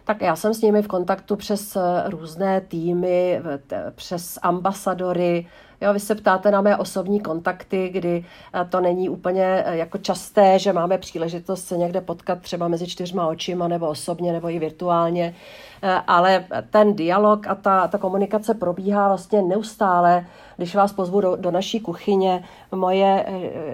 Tak 0.04 0.22
já 0.22 0.36
jsem 0.36 0.54
s 0.54 0.62
nimi 0.62 0.82
v 0.82 0.88
kontaktu 0.88 1.36
přes 1.36 1.76
různé 2.06 2.60
týmy, 2.60 3.42
přes 3.94 4.38
ambasadory, 4.42 5.46
Jo, 5.82 5.92
vy 5.92 6.00
se 6.00 6.14
ptáte 6.14 6.50
na 6.50 6.60
mé 6.60 6.76
osobní 6.76 7.20
kontakty, 7.20 7.88
kdy 7.88 8.24
eh, 8.54 8.64
to 8.64 8.80
není 8.80 9.08
úplně 9.08 9.44
eh, 9.44 9.76
jako 9.76 9.98
časté, 9.98 10.58
že 10.58 10.72
máme 10.72 10.98
příležitost 10.98 11.64
se 11.64 11.76
někde 11.76 12.00
potkat 12.00 12.40
třeba 12.40 12.68
mezi 12.68 12.86
čtyřma 12.86 13.26
očima, 13.26 13.68
nebo 13.68 13.88
osobně, 13.88 14.32
nebo 14.32 14.50
i 14.50 14.58
virtuálně, 14.58 15.34
eh, 15.82 16.00
ale 16.06 16.44
ten 16.70 16.96
dialog 16.96 17.46
a 17.46 17.54
ta, 17.54 17.88
ta 17.88 17.98
komunikace 17.98 18.54
probíhá 18.54 19.08
vlastně 19.08 19.42
neustále. 19.42 20.26
Když 20.56 20.74
vás 20.74 20.92
pozvu 20.92 21.20
do, 21.20 21.36
do 21.36 21.50
naší 21.50 21.80
kuchyně, 21.80 22.44
moje 22.72 23.26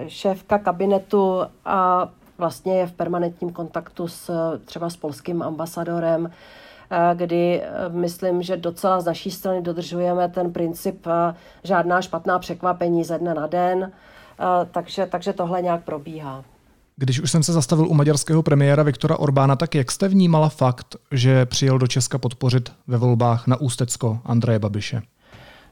šéfka 0.07 0.57
kabinetu 0.57 1.41
a 1.65 2.09
vlastně 2.37 2.79
je 2.79 2.87
v 2.87 2.93
permanentním 2.93 3.49
kontaktu 3.49 4.07
s 4.07 4.57
třeba 4.65 4.89
s 4.89 4.97
polským 4.97 5.41
ambasadorem, 5.41 6.31
kdy 7.13 7.61
eh, 7.61 7.69
myslím, 7.89 8.41
že 8.41 8.57
docela 8.57 9.01
z 9.01 9.05
naší 9.05 9.31
strany 9.31 9.61
dodržujeme 9.61 10.29
ten 10.29 10.53
princip 10.53 11.07
eh, 11.07 11.35
žádná 11.63 12.01
špatná 12.01 12.39
překvapení 12.39 13.03
ze 13.03 13.19
dne 13.19 13.33
na 13.33 13.47
den, 13.47 13.91
eh, 13.91 14.67
takže, 14.71 15.07
takže 15.11 15.33
tohle 15.33 15.61
nějak 15.61 15.83
probíhá. 15.83 16.43
Když 16.95 17.19
už 17.19 17.31
jsem 17.31 17.43
se 17.43 17.53
zastavil 17.53 17.87
u 17.87 17.93
maďarského 17.93 18.43
premiéra 18.43 18.83
Viktora 18.83 19.19
Orbána, 19.19 19.55
tak 19.55 19.75
jak 19.75 19.91
jste 19.91 20.07
vnímala 20.07 20.49
fakt, 20.49 20.95
že 21.11 21.45
přijel 21.45 21.77
do 21.77 21.87
Česka 21.87 22.17
podpořit 22.17 22.71
ve 22.87 22.97
volbách 22.97 23.47
na 23.47 23.61
Ústecko 23.61 24.19
Andreje 24.25 24.59
Babiše? 24.59 25.01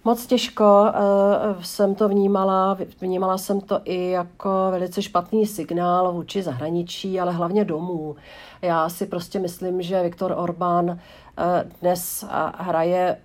Moc 0.08 0.26
těžko 0.26 0.64
uh, 0.64 1.62
jsem 1.62 1.96
to 1.96 2.10
vnímala. 2.10 2.78
Vnímala 3.02 3.38
jsem 3.38 3.62
to 3.62 3.82
i 3.84 4.10
jako 4.10 4.50
velice 4.72 5.02
špatný 5.02 5.46
signál 5.46 6.14
vůči 6.14 6.44
zahraničí, 6.44 7.20
ale 7.20 7.32
hlavně 7.32 7.66
domů. 7.66 8.16
Já 8.62 8.90
si 8.90 9.06
prostě 9.06 9.40
myslím, 9.40 9.82
že 9.82 10.04
Viktor 10.04 10.34
Orbán 10.38 10.90
uh, 10.90 10.98
dnes 11.82 12.24
uh, 12.24 12.30
hraje 12.58 13.18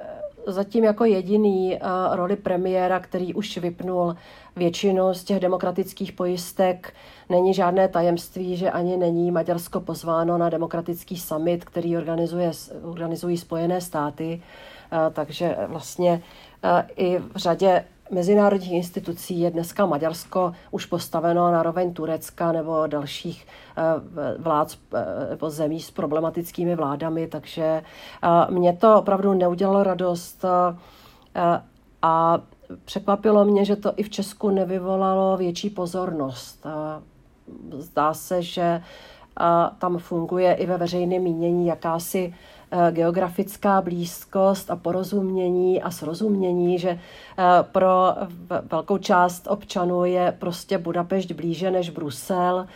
zatím 0.46 0.84
jako 0.84 1.04
jediný 1.04 1.78
roli 2.12 2.36
premiéra, 2.36 3.00
který 3.00 3.34
už 3.34 3.58
vypnul 3.58 4.16
většinu 4.56 5.14
z 5.14 5.24
těch 5.24 5.40
demokratických 5.40 6.12
pojistek. 6.12 6.94
Není 7.28 7.54
žádné 7.54 7.88
tajemství, 7.88 8.56
že 8.56 8.70
ani 8.70 8.96
není 8.96 9.30
Maďarsko 9.30 9.80
pozváno 9.80 10.38
na 10.38 10.48
demokratický 10.48 11.16
summit, 11.16 11.64
který 11.64 11.96
organizuje, 11.96 12.50
organizují 12.82 13.36
Spojené 13.36 13.80
státy. 13.80 14.42
Takže 15.12 15.56
vlastně 15.66 16.22
i 16.96 17.18
v 17.18 17.36
řadě 17.36 17.84
mezinárodních 18.10 18.72
institucí 18.72 19.40
je 19.40 19.50
dneska 19.50 19.86
Maďarsko 19.86 20.52
už 20.70 20.86
postaveno 20.86 21.52
na 21.52 21.62
roveň 21.62 21.94
Turecka 21.94 22.52
nebo 22.52 22.86
dalších 22.86 23.46
eh, 23.76 23.82
vlád 24.38 24.76
eh, 24.94 25.30
nebo 25.30 25.50
zemí 25.50 25.80
s 25.80 25.90
problematickými 25.90 26.76
vládami, 26.76 27.26
takže 27.26 27.62
eh, 27.62 28.50
mě 28.50 28.72
to 28.72 28.98
opravdu 28.98 29.32
neudělalo 29.32 29.82
radost 29.82 30.44
a 32.02 32.38
překvapilo 32.84 33.44
mě, 33.44 33.64
že 33.64 33.76
to 33.76 33.92
i 33.96 34.02
v 34.02 34.10
Česku 34.10 34.50
nevyvolalo 34.50 35.36
větší 35.36 35.70
pozornost. 35.70 36.66
Zdá 37.78 38.14
se, 38.14 38.42
že 38.42 38.82
tam 39.78 39.98
funguje 39.98 40.54
i 40.54 40.66
ve 40.66 40.76
veřejném 40.76 41.22
mínění 41.22 41.66
jakási 41.66 42.34
Eh, 42.59 42.59
geografická 42.90 43.80
blízkost 43.80 44.70
a 44.70 44.76
porozumění 44.76 45.82
a 45.82 45.90
srozumění, 45.90 46.78
že 46.78 46.90
eh, 46.90 47.44
pro 47.62 48.14
velkou 48.70 48.98
část 48.98 49.46
občanů 49.50 50.04
je 50.04 50.36
prostě 50.38 50.78
Budapešť 50.78 51.32
blíže 51.32 51.70
než 51.70 51.90
Brusel 51.90 52.66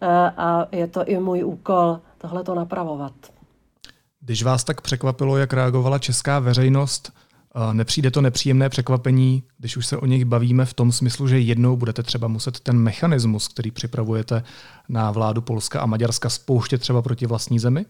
eh, 0.00 0.06
a 0.36 0.66
je 0.72 0.86
to 0.86 1.04
i 1.04 1.18
můj 1.18 1.44
úkol 1.44 1.98
tohle 2.18 2.44
to 2.44 2.54
napravovat. 2.54 3.12
Když 4.20 4.42
vás 4.42 4.64
tak 4.64 4.80
překvapilo, 4.80 5.36
jak 5.36 5.52
reagovala 5.52 5.98
česká 5.98 6.38
veřejnost, 6.38 7.12
nepřijde 7.72 8.10
to 8.10 8.20
nepříjemné 8.20 8.68
překvapení, 8.68 9.42
když 9.58 9.76
už 9.76 9.86
se 9.86 9.96
o 9.96 10.06
nich 10.06 10.24
bavíme 10.24 10.64
v 10.64 10.74
tom 10.74 10.92
smyslu, 10.92 11.28
že 11.28 11.38
jednou 11.38 11.76
budete 11.76 12.02
třeba 12.02 12.28
muset 12.28 12.60
ten 12.60 12.78
mechanismus, 12.78 13.48
který 13.48 13.70
připravujete 13.70 14.42
na 14.88 15.10
vládu 15.10 15.40
Polska 15.40 15.80
a 15.80 15.86
Maďarska, 15.86 16.28
spouštět 16.28 16.80
třeba 16.80 17.02
proti 17.02 17.26
vlastní 17.26 17.58
zemi? 17.58 17.86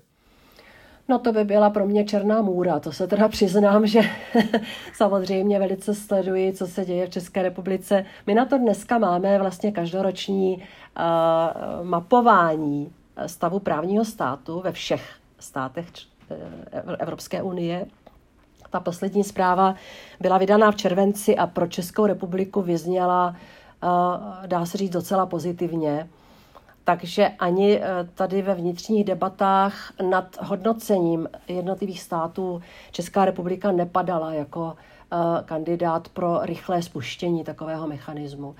No 1.09 1.19
to 1.19 1.33
by 1.33 1.45
byla 1.45 1.71
pro 1.71 1.87
mě 1.87 2.05
černá 2.05 2.43
můra, 2.43 2.81
to 2.81 2.93
se 2.93 3.07
teda 3.07 3.29
přiznám, 3.29 3.87
že 3.87 4.01
samozřejmě 4.95 5.59
velice 5.59 5.95
sleduji, 5.95 6.53
co 6.53 6.67
se 6.67 6.85
děje 6.85 7.07
v 7.07 7.11
České 7.11 7.43
republice. 7.43 8.05
My 8.27 8.35
na 8.35 8.45
to 8.45 8.59
dneska 8.59 8.99
máme 8.99 9.39
vlastně 9.39 9.73
každoroční 9.73 10.57
uh, 10.57 11.87
mapování 11.87 12.93
stavu 13.27 13.59
právního 13.59 14.05
státu 14.05 14.61
ve 14.61 14.73
všech 14.73 15.15
státech 15.39 15.87
Evropské 16.99 17.43
unie. 17.43 17.87
Ta 18.71 18.81
poslední 18.81 19.25
zpráva 19.25 19.75
byla 20.21 20.39
vydaná 20.39 20.71
v 20.71 20.77
červenci 20.77 21.37
a 21.37 21.47
pro 21.47 21.67
Českou 21.67 22.07
republiku 22.07 22.63
vyzněla, 22.63 23.37
dá 24.47 24.67
se 24.67 24.79
říct, 24.79 24.91
docela 24.91 25.27
pozitivně. 25.27 26.09
Takže 26.85 27.29
ani 27.29 27.81
tady 28.15 28.43
ve 28.43 28.55
vnitřních 28.55 29.05
debatách 29.05 29.93
nad 30.11 30.37
hodnocením 30.41 31.29
jednotlivých 31.49 32.01
států 32.01 32.63
Česká 32.93 33.25
republika 33.25 33.73
nepadala 33.73 34.33
jako 34.33 34.75
kandidát 35.45 36.09
pro 36.09 36.39
rychlé 36.43 36.83
spuštění 36.83 37.45
takového 37.45 37.87
mechanismu. 37.87 38.55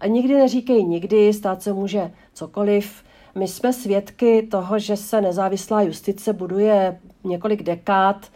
A 0.00 0.06
nikdy 0.06 0.34
neříkej 0.34 0.84
nikdy, 0.84 1.32
stát 1.32 1.62
se 1.62 1.72
může 1.72 2.10
cokoliv. 2.32 3.04
My 3.34 3.48
jsme 3.48 3.72
svědky 3.72 4.42
toho, 4.50 4.78
že 4.78 4.96
se 4.96 5.20
nezávislá 5.20 5.82
justice 5.82 6.32
buduje 6.32 7.00
několik 7.24 7.62
dekád 7.62 8.26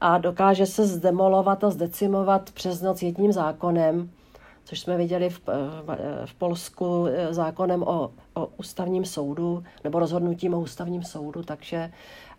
a 0.00 0.18
dokáže 0.18 0.66
se 0.66 0.86
zdemolovat 0.86 1.64
a 1.64 1.70
zdecimovat 1.70 2.50
přes 2.50 2.82
noc 2.82 3.02
jedním 3.02 3.32
zákonem, 3.32 4.10
což 4.66 4.80
jsme 4.80 4.96
viděli 4.96 5.30
v, 5.30 5.40
v 6.24 6.34
Polsku 6.34 7.06
eh, 7.06 7.34
zákonem 7.34 7.82
o, 7.82 8.10
o 8.34 8.46
ústavním 8.56 9.04
soudu 9.04 9.64
nebo 9.84 9.98
rozhodnutím 9.98 10.54
o 10.54 10.60
ústavním 10.60 11.02
soudu. 11.02 11.42
Takže 11.42 11.92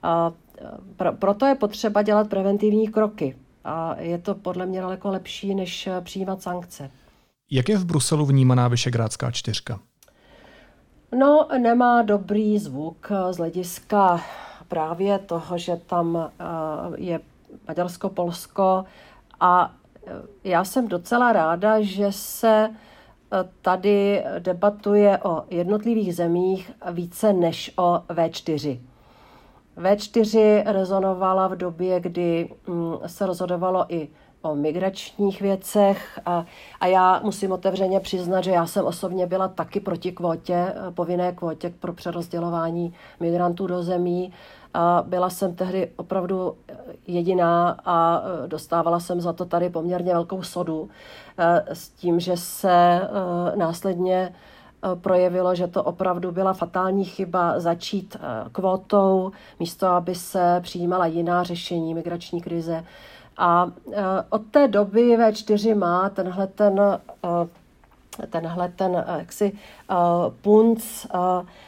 a, 0.04 0.32
pro, 0.96 1.14
proto 1.14 1.46
je 1.46 1.56
potřeba 1.56 2.02
dělat 2.02 2.30
preventivní 2.30 2.88
kroky. 2.88 3.36
A 3.64 3.96
je 4.00 4.18
to 4.18 4.36
podle 4.36 4.66
mě 4.66 4.82
daleko 4.82 5.10
lepší, 5.10 5.56
než 5.56 5.90
přijímat 6.04 6.42
sankce. 6.42 6.92
Jak 7.52 7.70
je 7.70 7.78
v 7.78 7.86
Bruselu 7.86 8.26
vnímaná 8.26 8.68
Vyšegrádská 8.68 9.32
čtyřka? 9.32 9.80
No, 11.16 11.48
nemá 11.58 12.02
dobrý 12.02 12.60
zvuk 12.60 13.12
z 13.32 13.38
hlediska 13.38 14.22
právě 14.68 15.20
toho, 15.20 15.58
že 15.58 15.76
tam 15.86 16.18
eh, 16.18 16.44
je 16.98 17.20
Maďarsko, 17.68 18.10
Polsko 18.10 18.86
a 19.40 19.74
eh, 19.74 19.77
já 20.44 20.64
jsem 20.64 20.88
docela 20.88 21.34
ráda, 21.34 21.82
že 21.82 22.12
se 22.12 22.70
eh, 22.70 23.50
tady 23.62 24.24
debatuje 24.40 25.18
o 25.24 25.44
jednotlivých 25.50 26.16
zemích 26.16 26.72
více 26.92 27.34
než 27.34 27.74
o 27.78 28.02
V4. 28.10 28.80
V4 29.78 30.64
rezonovala 30.66 31.48
v 31.48 31.56
době, 31.56 32.00
kdy 32.00 32.50
mm, 32.68 32.94
se 33.06 33.26
rozhodovalo 33.26 33.86
i 33.90 34.10
o 34.42 34.56
migračních 34.56 35.42
věcech 35.42 36.20
a, 36.26 36.46
a 36.80 36.88
já 36.88 37.20
musím 37.24 37.52
otevřeně 37.52 38.00
přiznat, 38.00 38.42
že 38.42 38.52
já 38.52 38.66
jsem 38.66 38.86
osobně 38.86 39.28
byla 39.28 39.48
taky 39.48 39.80
proti 39.80 40.12
kvótě, 40.12 40.74
povinné 40.94 41.32
kvótě 41.32 41.74
pro 41.80 41.94
přerozdělování 41.94 42.94
migrantů 43.20 43.68
do 43.68 43.84
zemí. 43.84 44.34
A 44.74 45.04
byla 45.08 45.30
jsem 45.30 45.56
tehdy 45.56 45.92
opravdu 45.96 46.58
jediná 47.08 47.78
a 47.86 48.24
dostávala 48.48 49.00
jsem 49.00 49.22
za 49.22 49.34
to 49.34 49.46
tady 49.46 49.70
poměrně 49.70 50.14
velkou 50.14 50.44
sodu 50.44 50.90
eh, 51.38 51.64
s 51.74 51.90
tím, 51.90 52.20
že 52.20 52.38
se 52.38 53.02
eh, 53.02 53.56
následně 53.56 54.34
eh, 54.84 54.96
projevilo, 54.96 55.56
že 55.56 55.68
to 55.68 55.84
opravdu 55.84 56.32
byla 56.32 56.54
fatální 56.54 57.06
chyba 57.06 57.60
začít 57.60 58.18
kvótou, 58.52 59.32
místo 59.60 59.88
aby 59.88 60.16
se 60.16 60.60
přijímala 60.64 61.06
jiná 61.06 61.44
řešení 61.44 61.94
migrační 61.94 62.42
krize. 62.42 62.84
A 63.38 63.72
e, 63.92 64.04
od 64.30 64.42
té 64.52 64.68
doby 64.68 65.18
V4 65.18 65.76
má 65.76 66.10
tenhle 66.10 66.48
ten, 66.48 66.80
e, 66.82 68.28
tenhle 68.28 68.70
ten 68.70 68.96
e, 68.96 69.06
jaksi 69.18 69.52
punc 70.42 71.08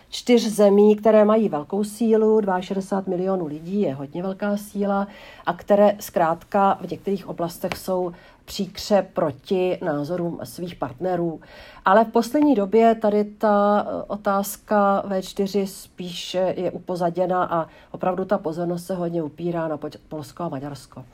čtyř 0.09 0.47
zemí, 0.47 0.95
které 0.95 1.25
mají 1.25 1.49
velkou 1.49 1.83
sílu, 1.83 2.41
62 2.59 3.11
milionů 3.15 3.47
lidí 3.47 3.81
je 3.81 3.93
hodně 3.93 4.23
velká 4.23 4.57
síla 4.57 5.07
a 5.45 5.53
které 5.53 5.95
zkrátka 5.99 6.77
v 6.81 6.91
některých 6.91 7.29
oblastech 7.29 7.77
jsou 7.77 8.11
příkře 8.45 9.07
proti 9.13 9.79
názorům 9.85 10.39
svých 10.43 10.75
partnerů. 10.75 11.41
Ale 11.85 12.05
v 12.05 12.11
poslední 12.11 12.55
době 12.55 12.95
tady 12.95 13.23
ta 13.23 13.85
otázka 14.07 15.03
V4 15.07 15.65
spíš 15.65 16.37
je 16.55 16.71
upozaděna 16.71 17.43
a 17.43 17.67
opravdu 17.91 18.25
ta 18.25 18.37
pozornost 18.37 18.85
se 18.85 18.95
hodně 18.95 19.23
upírá 19.23 19.67
na 19.67 19.79
Polsko 20.09 20.43
a 20.43 20.49
Maďarsko. 20.49 21.05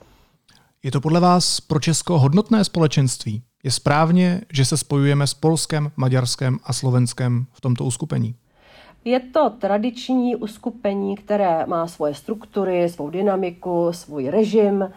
Je 0.86 0.91
to 0.91 1.02
podle 1.02 1.19
vás 1.19 1.62
pro 1.62 1.80
Česko 1.80 2.19
hodnotné 2.19 2.63
společenství? 2.63 3.43
Je 3.63 3.71
správně, 3.71 4.41
že 4.54 4.65
se 4.65 4.78
spojujeme 4.78 5.28
s 5.28 5.34
Polskem, 5.34 5.91
Maďarskem 5.95 6.60
a 6.63 6.74
Slovenskem 6.74 7.45
v 7.54 7.62
tomto 7.62 7.84
uskupení? 7.84 8.36
Je 9.06 9.19
to 9.19 9.50
tradiční 9.50 10.36
uskupení, 10.36 11.15
které 11.15 11.65
má 11.65 11.88
svoje 11.88 12.13
struktury, 12.13 12.89
svou 12.89 13.10
dynamiku, 13.10 13.88
svůj 13.91 14.30
režim, 14.30 14.89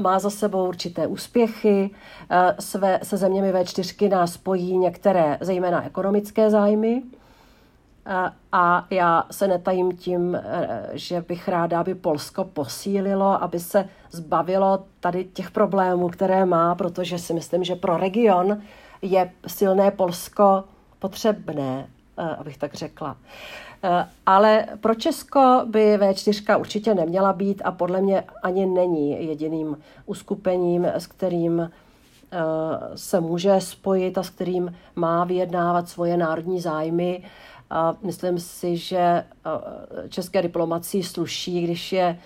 má 0.00 0.18
za 0.18 0.30
sebou 0.30 0.68
určité 0.68 1.06
úspěchy. 1.06 1.90
Své, 2.60 3.00
se 3.02 3.16
zeměmi 3.16 3.52
V4 3.52 4.10
nás 4.10 4.32
spojí 4.32 4.78
některé 4.78 5.38
zejména 5.40 5.86
ekonomické 5.86 6.50
zájmy, 6.50 7.02
a 8.52 8.86
já 8.90 9.24
se 9.30 9.48
netajím 9.48 9.96
tím, 9.96 10.34
eh, 10.34 10.90
že 10.92 11.24
bych 11.28 11.48
ráda, 11.48 11.80
aby 11.80 11.94
Polsko 11.94 12.44
posílilo, 12.44 13.42
aby 13.42 13.60
se 13.60 13.88
zbavilo 14.10 14.84
tady 15.00 15.24
těch 15.24 15.50
problémů, 15.50 16.08
které 16.08 16.44
má, 16.44 16.74
protože 16.74 17.18
si 17.18 17.34
myslím, 17.34 17.64
že 17.64 17.74
pro 17.76 17.96
region 17.96 18.62
je 19.02 19.30
silné 19.46 19.90
Polsko 19.90 20.64
potřebné, 20.98 21.86
eh, 22.18 22.22
abych 22.22 22.58
tak 22.58 22.74
řekla. 22.74 23.16
Eh, 23.82 24.06
ale 24.26 24.66
pro 24.80 24.94
Česko 24.94 25.62
by 25.66 25.98
V4 25.98 26.56
určitě 26.56 26.94
neměla 26.94 27.32
být 27.32 27.62
a 27.64 27.72
podle 27.72 28.00
mě 28.00 28.24
ani 28.42 28.66
není 28.66 29.26
jediným 29.28 29.78
uskupením, 30.06 30.86
s 30.86 31.06
kterým 31.06 31.70
se 32.94 33.20
může 33.20 33.60
spojit 33.60 34.18
a 34.18 34.22
s 34.22 34.30
kterým 34.30 34.74
má 34.96 35.24
vyjednávat 35.24 35.88
svoje 35.88 36.16
národní 36.16 36.60
zájmy. 36.60 37.22
A 37.70 37.94
myslím 38.02 38.38
si, 38.38 38.76
že 38.76 39.24
české 40.08 40.42
diplomacii 40.42 41.02
sluší, 41.02 41.62
když 41.64 41.92
je 41.92 42.18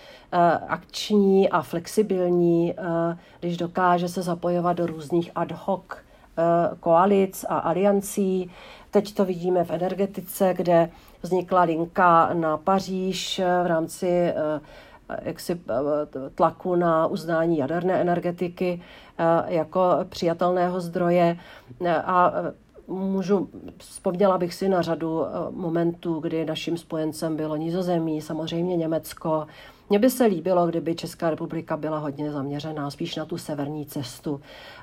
akční 0.67 1.49
a 1.49 1.61
flexibilní, 1.61 2.75
když 3.39 3.57
dokáže 3.57 4.09
se 4.09 4.21
zapojovat 4.21 4.73
do 4.73 4.85
různých 4.85 5.31
ad 5.35 5.51
hoc 5.51 5.83
koalic 6.79 7.45
a 7.49 7.57
aliancí. 7.57 8.51
Teď 8.91 9.13
to 9.13 9.25
vidíme 9.25 9.63
v 9.63 9.71
energetice, 9.71 10.53
kde 10.53 10.89
vznikla 11.21 11.61
linka 11.61 12.33
na 12.33 12.57
Paříž 12.57 13.41
v 13.63 13.67
rámci 13.67 14.33
jaksi 15.21 15.61
tlaku 16.35 16.75
na 16.75 17.07
uznání 17.07 17.57
jaderné 17.57 18.01
energetiky 18.01 18.81
jako 19.47 19.81
přijatelného 20.09 20.81
zdroje. 20.81 21.37
A 22.05 22.33
můžu, 22.91 23.49
vzpomněla 23.77 24.37
bych 24.37 24.53
si 24.53 24.69
na 24.69 24.81
řadu 24.81 25.25
eh, 25.25 25.29
momentů, 25.51 26.19
kdy 26.19 26.45
naším 26.45 26.77
spojencem 26.77 27.35
bylo 27.35 27.55
Nizozemí, 27.55 28.21
samozřejmě 28.21 28.77
Německo. 28.77 29.47
Mně 29.89 29.99
by 29.99 30.09
se 30.09 30.25
líbilo, 30.25 30.67
kdyby 30.67 30.95
Česká 30.95 31.29
republika 31.29 31.77
byla 31.77 31.97
hodně 31.97 32.31
zaměřená 32.31 32.91
spíš 32.91 33.15
na 33.15 33.25
tu 33.25 33.37
severní 33.37 33.85
cestu, 33.85 34.41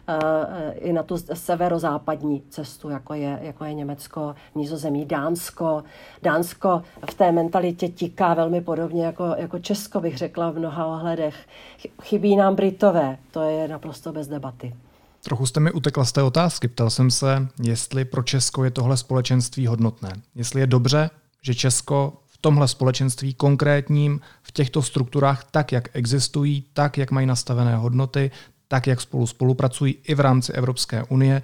eh, 0.08 0.72
i 0.72 0.92
na 0.92 1.02
tu 1.02 1.16
severozápadní 1.34 2.42
cestu, 2.50 2.88
jako 2.88 3.14
je, 3.14 3.38
jako 3.42 3.64
je 3.64 3.74
Německo, 3.74 4.34
Nizozemí, 4.54 5.04
Dánsko. 5.04 5.84
Dánsko 6.22 6.82
v 7.10 7.14
té 7.14 7.32
mentalitě 7.32 7.88
tiká 7.88 8.34
velmi 8.34 8.60
podobně 8.60 9.04
jako, 9.04 9.24
jako 9.36 9.58
Česko, 9.58 10.00
bych 10.00 10.18
řekla 10.18 10.50
v 10.50 10.58
mnoha 10.58 10.86
ohledech. 10.86 11.46
Chybí 12.02 12.36
nám 12.36 12.54
Britové, 12.54 13.18
to 13.30 13.42
je 13.42 13.68
naprosto 13.68 14.12
bez 14.12 14.28
debaty. 14.28 14.74
Trochu 15.22 15.46
jste 15.46 15.60
mi 15.60 15.72
utekla 15.72 16.04
z 16.04 16.12
té 16.12 16.22
otázky. 16.22 16.68
Ptal 16.68 16.90
jsem 16.90 17.10
se, 17.10 17.48
jestli 17.62 18.04
pro 18.04 18.22
Česko 18.22 18.64
je 18.64 18.70
tohle 18.70 18.96
společenství 18.96 19.66
hodnotné. 19.66 20.12
Jestli 20.34 20.60
je 20.60 20.66
dobře, 20.66 21.10
že 21.42 21.54
Česko 21.54 22.12
v 22.26 22.38
tomhle 22.38 22.68
společenství 22.68 23.34
konkrétním, 23.34 24.20
v 24.42 24.52
těchto 24.52 24.82
strukturách, 24.82 25.44
tak 25.50 25.72
jak 25.72 25.88
existují, 25.92 26.64
tak 26.72 26.98
jak 26.98 27.10
mají 27.10 27.26
nastavené 27.26 27.76
hodnoty, 27.76 28.30
tak 28.68 28.86
jak 28.86 29.00
spolu 29.00 29.26
spolupracují 29.26 29.96
i 30.08 30.14
v 30.14 30.20
rámci 30.20 30.52
Evropské 30.52 31.04
unie, 31.04 31.42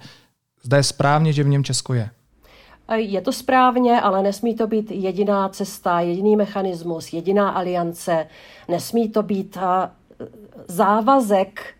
zde 0.63 0.77
je 0.77 0.83
správně, 0.83 1.33
že 1.33 1.43
v 1.43 1.47
něm 1.47 1.63
Česko 1.63 1.93
je. 1.93 2.09
Je 2.95 3.21
to 3.21 3.31
správně, 3.31 4.01
ale 4.01 4.23
nesmí 4.23 4.55
to 4.55 4.67
být 4.67 4.91
jediná 4.91 5.49
cesta, 5.49 5.99
jediný 5.99 6.35
mechanismus, 6.35 7.13
jediná 7.13 7.49
aliance. 7.49 8.27
Nesmí 8.67 9.09
to 9.09 9.23
být 9.23 9.57
závazek 10.67 11.75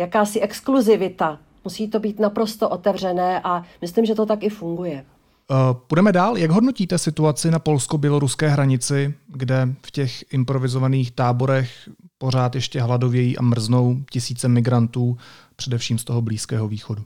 jakási 0.00 0.40
exkluzivita. 0.40 1.38
Musí 1.64 1.88
to 1.88 2.00
být 2.00 2.20
naprosto 2.20 2.68
otevřené 2.68 3.40
a 3.44 3.62
myslím, 3.80 4.04
že 4.04 4.14
to 4.14 4.26
tak 4.26 4.42
i 4.42 4.48
funguje. 4.48 5.04
Uh, 5.50 5.56
půjdeme 5.86 6.12
dál. 6.12 6.36
Jak 6.36 6.50
hodnotíte 6.50 6.98
situaci 6.98 7.50
na 7.50 7.58
polsko-běloruské 7.58 8.48
hranici, 8.48 9.14
kde 9.28 9.68
v 9.86 9.90
těch 9.90 10.32
improvizovaných 10.32 11.10
táborech 11.10 11.88
pořád 12.18 12.54
ještě 12.54 12.80
hladovějí 12.80 13.38
a 13.38 13.42
mrznou 13.42 14.00
tisíce 14.10 14.48
migrantů, 14.48 15.18
především 15.56 15.98
z 15.98 16.04
toho 16.04 16.22
Blízkého 16.22 16.68
východu? 16.68 17.02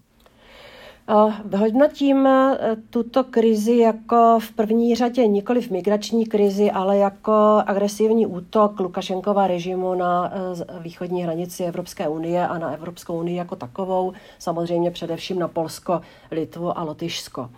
Hodnotím 1.57 2.27
eh, 2.27 2.77
tuto 2.91 3.25
krizi 3.25 3.77
jako 3.77 4.39
v 4.41 4.51
první 4.53 4.95
řadě 4.95 5.27
nikoli 5.27 5.61
v 5.61 5.71
migrační 5.71 6.27
krizi, 6.27 6.71
ale 6.71 6.97
jako 6.97 7.63
agresivní 7.67 8.27
útok 8.27 8.81
Lukašenkova 8.81 9.47
režimu 9.47 9.95
na 9.95 10.33
eh, 10.35 10.79
východní 10.81 11.23
hranici 11.23 11.65
Evropské 11.65 12.09
unie 12.09 12.49
a 12.49 12.59
na 12.59 12.71
Evropskou 12.71 13.19
unii 13.19 13.37
jako 13.37 13.57
takovou, 13.57 14.13
samozřejmě 14.39 14.91
především 14.91 15.39
na 15.39 15.49
Polsko, 15.49 16.01
Litvu 16.31 16.79
a 16.79 16.83
Lotyšsko. 16.83 17.51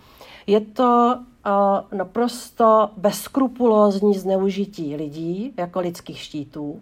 Je 0.47 0.61
to 0.61 1.19
eh, 1.47 1.97
naprosto 1.97 2.91
bezskrupulózní 2.97 4.15
zneužití 4.15 4.97
lidí 4.97 5.53
jako 5.57 5.81
lidských 5.81 6.21
štítů 6.21 6.81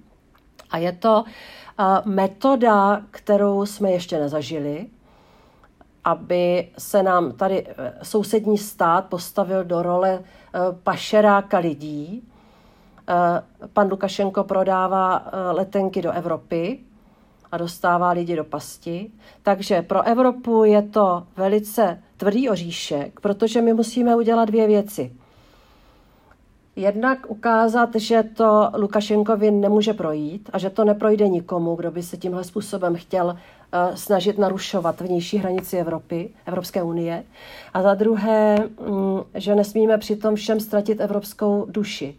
a 0.71 0.79
je 0.79 0.93
to 0.93 1.25
metoda, 2.05 3.03
kterou 3.11 3.67
jsme 3.67 3.93
ještě 3.93 4.19
nezažili, 4.19 4.87
aby 6.05 6.69
se 6.79 7.03
nám 7.03 7.33
tady 7.33 7.67
eh, 7.69 7.93
sousední 8.03 8.59
stát 8.59 9.07
postavil 9.07 9.65
do 9.65 9.83
role 9.83 10.21
eh, 10.21 10.59
pašeráka 10.83 11.59
lidí. 11.59 12.29
Eh, 13.09 13.43
pan 13.73 13.91
Lukašenko 13.91 14.45
prodává 14.45 15.27
letenky 15.53 16.03
do 16.03 16.13
Evropy 16.13 16.81
a 17.53 17.57
dostává 17.59 18.11
lidi 18.11 18.37
do 18.37 18.45
pasti. 18.45 19.11
Takže 19.43 19.83
pro 19.83 20.03
Evropu 20.03 20.65
je 20.65 20.83
to 20.83 21.27
velice 21.37 22.03
tvrdý 22.17 22.49
oříšek, 22.51 23.21
protože 23.21 23.63
my 23.63 23.75
musíme 23.75 24.17
udělat 24.17 24.45
dvě 24.45 24.67
věci. 24.67 25.13
Jednak 26.77 27.19
ukázat, 27.29 27.95
že 27.95 28.23
to 28.23 28.71
Lukašenkovi 28.77 29.51
nemůže 29.51 29.93
projít 29.93 30.51
a 30.53 30.59
že 30.59 30.71
to 30.71 30.85
neprojde 30.85 31.29
nikomu, 31.29 31.75
kdo 31.75 31.91
by 31.91 32.03
se 32.03 32.17
tímhle 32.17 32.45
způsobem 32.45 32.95
chtěl 32.97 33.37
snažit 33.95 34.39
narušovat 34.39 35.01
vnější 35.01 35.39
hranici 35.39 35.77
Evropy, 35.77 36.31
Evropské 36.47 36.83
unie. 36.83 37.25
A 37.75 37.83
za 37.83 37.95
druhé, 37.95 38.57
mm, 38.59 39.21
že 39.35 39.55
nesmíme 39.55 39.99
přitom 39.99 40.35
všem 40.35 40.61
ztratit 40.61 41.01
evropskou 41.01 41.67
duši. 41.69 42.15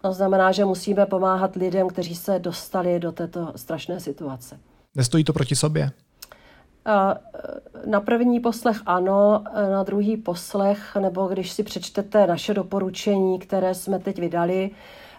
To 0.00 0.12
znamená, 0.12 0.52
že 0.52 0.64
musíme 0.64 1.06
pomáhat 1.06 1.56
lidem, 1.56 1.88
kteří 1.88 2.14
se 2.14 2.38
dostali 2.38 3.00
do 3.00 3.12
této 3.12 3.52
strašné 3.56 4.00
situace. 4.00 4.58
Nestojí 4.94 5.24
to 5.24 5.32
proti 5.32 5.56
sobě? 5.56 5.90
Eh, 6.86 7.14
na 7.86 8.00
první 8.00 8.40
poslech 8.40 8.82
ano, 8.86 9.44
na 9.72 9.82
druhý 9.82 10.16
poslech, 10.16 10.96
nebo 11.00 11.26
když 11.26 11.52
si 11.52 11.62
přečtete 11.62 12.26
naše 12.26 12.54
doporučení, 12.54 13.38
které 13.38 13.74
jsme 13.74 13.98
teď 13.98 14.18
vydali, 14.18 14.70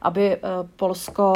aby 0.01 0.35
eh, 0.35 0.39
Polsko, 0.75 1.33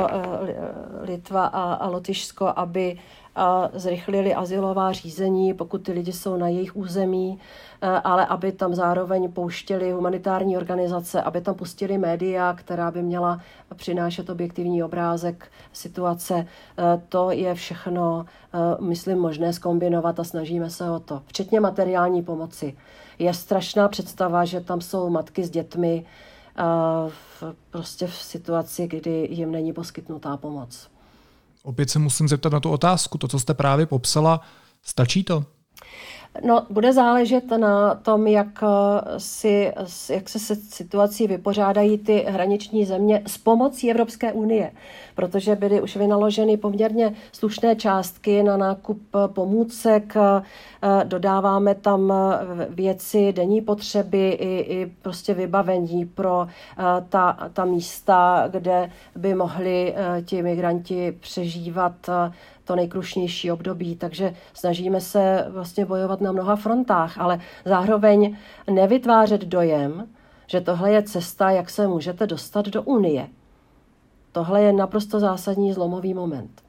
Litva 1.01 1.45
a 1.45 1.87
Lotyšsko, 1.87 2.53
aby 2.55 2.99
a 3.39 3.69
zrychlili 3.73 4.35
asilová 4.35 4.91
řízení, 4.91 5.53
pokud 5.53 5.77
ty 5.77 5.91
lidi 5.91 6.13
jsou 6.13 6.37
na 6.37 6.47
jejich 6.47 6.75
území, 6.75 7.39
eh, 7.81 7.87
ale 7.87 8.25
aby 8.25 8.51
tam 8.51 8.75
zároveň 8.75 9.31
pouštěli 9.31 9.91
humanitární 9.91 10.57
organizace, 10.57 11.21
aby 11.21 11.41
tam 11.41 11.55
pustili 11.55 11.97
média, 11.97 12.53
která 12.53 12.91
by 12.91 13.01
měla 13.01 13.41
přinášet 13.75 14.29
objektivní 14.29 14.83
obrázek 14.83 15.51
situace. 15.73 16.45
Eh, 16.77 17.01
to 17.09 17.31
je 17.31 17.55
všechno, 17.55 18.25
eh, 18.53 18.57
myslím, 18.79 19.17
možné 19.17 19.53
skombinovat 19.53 20.19
a 20.19 20.23
snažíme 20.23 20.69
se 20.69 20.91
o 20.91 20.99
to. 20.99 21.21
Včetně 21.25 21.59
materiální 21.59 22.23
pomoci. 22.23 22.77
Je 23.19 23.33
strašná 23.33 23.87
představa, 23.87 24.45
že 24.45 24.61
tam 24.61 24.81
jsou 24.81 25.09
matky 25.09 25.43
s 25.43 25.49
dětmi 25.49 26.05
v, 27.07 27.43
prostě 27.69 28.07
v 28.07 28.13
situaci, 28.13 28.87
kdy 28.87 29.27
jim 29.31 29.51
není 29.51 29.73
poskytnutá 29.73 30.37
pomoc. 30.37 30.89
Opět 31.69 31.89
se 31.89 31.99
musím 31.99 32.27
zeptat 32.27 32.53
na 32.53 32.59
tu 32.59 32.69
otázku. 32.69 33.17
To, 33.17 33.27
co 33.27 33.39
jste 33.39 33.53
právě 33.53 33.85
popsala, 33.85 34.41
stačí 34.83 35.23
to? 35.23 35.45
No, 36.43 36.65
bude 36.69 36.93
záležet 36.93 37.51
na 37.57 37.95
tom, 37.95 38.27
jak, 38.27 38.63
eh, 38.63 39.19
si, 39.19 39.73
jak 40.09 40.29
se 40.29 40.39
se 40.39 40.55
situací 40.55 41.27
vypořádají 41.27 41.97
ty 41.97 42.25
hraniční 42.27 42.85
země 42.85 43.21
s 43.27 43.37
pomocí 43.37 43.91
Evropské 43.91 44.33
unie, 44.33 44.71
protože 45.15 45.55
byly 45.55 45.81
už 45.81 45.95
vynaloženy 45.95 46.57
poměrně 46.57 47.13
slušné 47.31 47.75
částky 47.75 48.43
na 48.43 48.57
nákup 48.57 49.01
pomůcek, 49.27 50.13
eh, 50.17 50.41
dodáváme 51.03 51.75
tam 51.75 52.13
věci 52.69 53.33
denní 53.33 53.61
potřeby 53.61 54.29
i, 54.29 54.59
i 54.59 54.91
prostě 55.01 55.33
vybavení 55.33 56.05
pro 56.05 56.47
eh, 56.47 56.83
ta, 57.09 57.49
ta 57.53 57.65
místa, 57.65 58.47
kde 58.51 58.91
by 59.15 59.35
mohli 59.35 59.95
ti 60.25 60.41
migranti 60.41 61.11
přežívat 61.11 62.09
to 62.69 62.75
nejkrušnější 62.75 63.51
období, 63.51 63.95
takže 63.95 64.33
snažíme 64.53 65.01
se 65.01 65.45
vlastně 65.49 65.85
bojovat 65.85 66.18
na 66.21 66.31
mnoha 66.31 66.55
frontách, 66.55 67.17
ale 67.17 67.39
zároveň 67.65 68.37
nevytvářet 68.71 69.41
dojem, 69.41 70.07
že 70.47 70.61
tohle 70.61 70.91
je 70.91 71.03
cesta, 71.03 71.51
jak 71.51 71.69
se 71.69 71.87
můžete 71.87 72.27
dostat 72.27 72.65
do 72.65 72.81
Unie. 72.81 73.27
Tohle 74.31 74.61
je 74.61 74.73
naprosto 74.73 75.19
zásadní 75.19 75.73
zlomový 75.73 76.13
moment. 76.13 76.61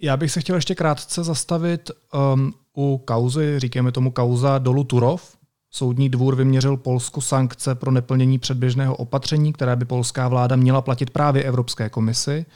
Já 0.00 0.16
bych 0.16 0.30
se 0.30 0.40
chtěl 0.40 0.56
ještě 0.56 0.74
krátce 0.74 1.24
zastavit 1.24 1.90
um, 2.34 2.52
u 2.76 3.02
kauzy, 3.04 3.58
říkáme 3.58 3.92
tomu 3.92 4.10
kauza 4.10 4.58
dolu 4.58 4.84
Turov. 4.84 5.36
Soudní 5.70 6.08
dvůr 6.08 6.36
vyměřil 6.36 6.76
Polsku 6.76 7.20
sankce 7.20 7.74
pro 7.74 7.90
neplnění 7.90 8.38
předběžného 8.38 8.96
opatření, 8.96 9.52
které 9.52 9.76
by 9.76 9.84
polská 9.84 10.28
vláda 10.28 10.56
měla 10.56 10.82
platit 10.82 11.10
právě 11.10 11.42
Evropské 11.42 11.88
komisi, 11.88 12.46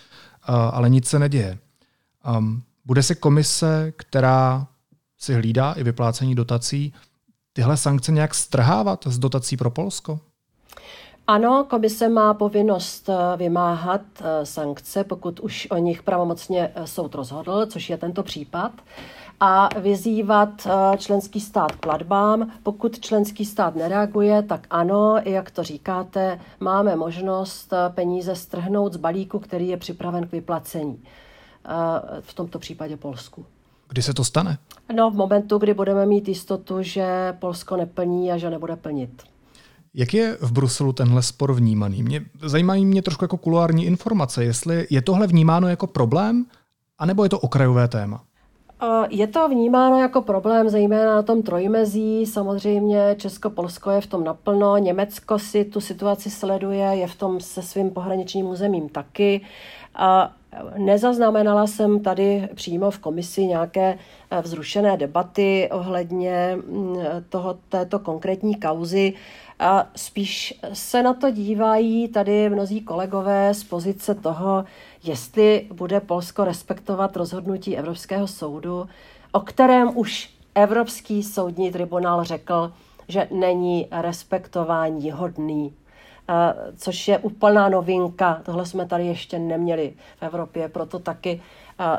uh, 0.48 0.54
ale 0.54 0.90
nic 0.90 1.08
se 1.08 1.18
neděje. 1.18 1.58
Um, 2.36 2.62
bude 2.84 3.02
se 3.02 3.14
komise, 3.14 3.92
která 3.96 4.66
si 5.22 5.34
hlídá 5.34 5.72
i 5.72 5.82
vyplácení 5.82 6.34
dotací, 6.34 6.92
tyhle 7.52 7.76
sankce 7.76 8.12
nějak 8.12 8.34
strhávat 8.34 9.04
z 9.06 9.18
dotací 9.18 9.56
pro 9.56 9.70
Polsko? 9.70 10.20
Ano, 11.26 11.66
komise 11.70 12.08
má 12.08 12.34
povinnost 12.34 13.08
eh, 13.08 13.36
vymáhat 13.36 14.00
eh, 14.20 14.46
sankce, 14.46 15.04
pokud 15.04 15.40
už 15.40 15.68
o 15.70 15.76
nich 15.76 16.02
pravomocně 16.02 16.72
eh, 16.74 16.86
soud 16.86 17.14
rozhodl, 17.14 17.66
což 17.66 17.90
je 17.90 17.96
tento 17.96 18.22
případ, 18.22 18.72
a 19.40 19.68
vyzývat 19.78 20.66
členský 20.98 21.40
stát 21.40 21.72
k 21.72 21.76
platbám. 21.76 22.52
Pokud 22.62 23.00
členský 23.00 23.44
stát 23.44 23.74
nereaguje, 23.74 24.42
tak 24.42 24.66
ano, 24.70 25.16
jak 25.24 25.50
to 25.50 25.62
říkáte, 25.62 26.40
máme 26.60 26.96
možnost 26.96 27.74
peníze 27.94 28.36
strhnout 28.36 28.92
z 28.92 28.96
balíku, 28.96 29.38
který 29.38 29.68
je 29.68 29.76
připraven 29.76 30.28
k 30.28 30.32
vyplacení 30.32 31.02
v 32.20 32.34
tomto 32.34 32.58
případě 32.58 32.96
Polsku. 32.96 33.46
Kdy 33.92 34.02
se 34.02 34.14
to 34.14 34.24
stane? 34.24 34.58
No, 34.94 35.10
v 35.10 35.14
momentu, 35.14 35.58
kdy 35.58 35.74
budeme 35.74 36.06
mít 36.06 36.28
jistotu, 36.28 36.82
že 36.82 37.36
Polsko 37.38 37.76
neplní 37.76 38.32
a 38.32 38.38
že 38.38 38.50
nebude 38.50 38.76
plnit. 38.76 39.22
Jak 39.94 40.14
je 40.14 40.36
v 40.40 40.52
Bruselu 40.52 40.92
tenhle 40.92 41.22
spor 41.22 41.52
vnímaný? 41.52 42.02
Mě, 42.02 42.24
zajímají 42.42 42.84
mě 42.84 43.02
trošku 43.02 43.24
jako 43.24 43.36
kuloární 43.36 43.86
informace, 43.86 44.44
jestli 44.44 44.86
je 44.90 45.02
tohle 45.02 45.26
vnímáno 45.26 45.68
jako 45.68 45.86
problém, 45.86 46.46
anebo 46.98 47.24
je 47.24 47.28
to 47.30 47.38
okrajové 47.38 47.88
téma? 47.88 48.22
Je 49.08 49.26
to 49.26 49.48
vnímáno 49.48 50.00
jako 50.00 50.22
problém, 50.22 50.68
zejména 50.68 51.14
na 51.14 51.22
tom 51.22 51.42
trojmezí. 51.42 52.26
Samozřejmě 52.26 53.16
Česko-Polsko 53.18 53.90
je 53.90 54.00
v 54.00 54.06
tom 54.06 54.24
naplno, 54.24 54.78
Německo 54.78 55.38
si 55.38 55.64
tu 55.64 55.80
situaci 55.80 56.30
sleduje, 56.30 56.86
je 56.86 57.06
v 57.06 57.16
tom 57.16 57.40
se 57.40 57.62
svým 57.62 57.90
pohraničním 57.90 58.46
územím 58.46 58.88
taky. 58.88 59.40
A 59.94 60.32
Nezaznamenala 60.76 61.66
jsem 61.66 62.00
tady 62.00 62.48
přímo 62.54 62.90
v 62.90 62.98
komisi 62.98 63.46
nějaké 63.46 63.98
eh, 64.30 64.42
vzrušené 64.42 64.96
debaty 64.96 65.68
ohledně 65.72 66.56
mm, 66.56 66.96
toho, 67.28 67.58
této 67.68 67.98
konkrétní 67.98 68.54
kauzy. 68.54 69.12
A 69.58 69.86
spíš 69.96 70.60
se 70.72 71.02
na 71.02 71.14
to 71.14 71.30
dívají 71.30 72.08
tady 72.08 72.50
mnozí 72.50 72.80
kolegové 72.80 73.54
z 73.54 73.64
pozice 73.64 74.14
toho, 74.14 74.64
jestli 75.04 75.66
bude 75.72 76.00
Polsko 76.00 76.44
respektovat 76.44 77.16
rozhodnutí 77.16 77.78
Evropského 77.78 78.26
soudu, 78.26 78.86
o 79.32 79.40
kterém 79.40 79.96
už 79.96 80.30
Evropský 80.54 81.22
soudní 81.22 81.72
tribunál 81.72 82.24
řekl, 82.24 82.72
že 83.08 83.28
není 83.30 83.88
respektování 83.90 85.10
hodný 85.10 85.74
což 86.76 87.08
je 87.08 87.18
úplná 87.18 87.68
novinka. 87.68 88.40
Tohle 88.44 88.66
jsme 88.66 88.86
tady 88.86 89.06
ještě 89.06 89.38
neměli 89.38 89.92
v 90.16 90.22
Evropě, 90.22 90.68
proto 90.68 90.98
taky 90.98 91.42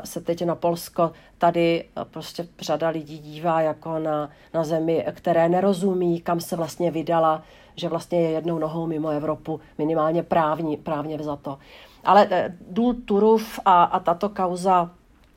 se 0.04 0.20
teď 0.20 0.44
na 0.44 0.54
Polsko 0.54 1.12
tady 1.38 1.84
prostě 2.10 2.48
řada 2.60 2.88
lidí 2.88 3.18
dívá 3.18 3.60
jako 3.60 3.98
na, 3.98 4.30
na 4.54 4.64
zemi, 4.64 5.06
které 5.12 5.48
nerozumí, 5.48 6.20
kam 6.20 6.40
se 6.40 6.56
vlastně 6.56 6.90
vydala, 6.90 7.42
že 7.76 7.88
vlastně 7.88 8.20
je 8.20 8.30
jednou 8.30 8.58
nohou 8.58 8.86
mimo 8.86 9.08
Evropu, 9.08 9.60
minimálně 9.78 10.22
právní, 10.22 10.76
právně 10.76 11.16
vzato. 11.16 11.58
Ale 12.04 12.28
e, 12.30 12.54
důl 12.70 12.94
Turów 12.94 13.60
a, 13.64 13.84
a 13.84 14.00
tato 14.00 14.28
kauza 14.28 14.90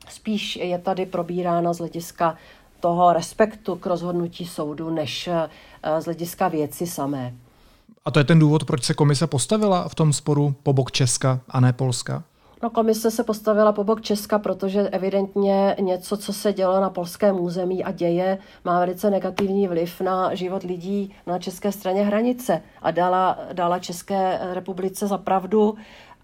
spíš 0.08 0.56
je 0.56 0.78
tady 0.78 1.06
probírána 1.06 1.72
z 1.72 1.78
hlediska 1.78 2.36
toho 2.80 3.12
respektu 3.12 3.76
k 3.76 3.86
rozhodnutí 3.86 4.46
soudu, 4.46 4.90
než 4.90 5.28
z 5.98 6.04
hlediska 6.04 6.48
věci 6.48 6.86
samé. 6.86 7.34
A 8.08 8.10
to 8.10 8.18
je 8.18 8.24
ten 8.24 8.38
důvod, 8.38 8.64
proč 8.64 8.84
se 8.84 8.94
komise 8.94 9.26
postavila 9.26 9.88
v 9.88 9.94
tom 9.94 10.12
sporu 10.12 10.54
po 10.62 10.72
bok 10.72 10.92
Česka 10.92 11.40
a 11.48 11.60
ne 11.60 11.72
Polska? 11.72 12.22
No 12.62 12.70
komise 12.70 13.10
se 13.10 13.24
postavila 13.24 13.72
po 13.72 13.84
bok 13.84 14.00
Česka, 14.00 14.38
protože 14.38 14.80
evidentně 14.80 15.76
něco, 15.80 16.16
co 16.16 16.32
se 16.32 16.52
dělo 16.52 16.80
na 16.80 16.90
polském 16.90 17.40
území 17.40 17.84
a 17.84 17.92
děje, 17.92 18.38
má 18.64 18.78
velice 18.78 19.10
negativní 19.10 19.68
vliv 19.68 20.00
na 20.00 20.34
život 20.34 20.62
lidí 20.62 21.14
na 21.26 21.38
české 21.38 21.72
straně 21.72 22.02
hranice 22.02 22.62
a 22.82 22.90
dala, 22.90 23.38
dala 23.52 23.78
České 23.78 24.38
republice 24.52 25.06
za 25.06 25.18
pravdu 25.18 25.74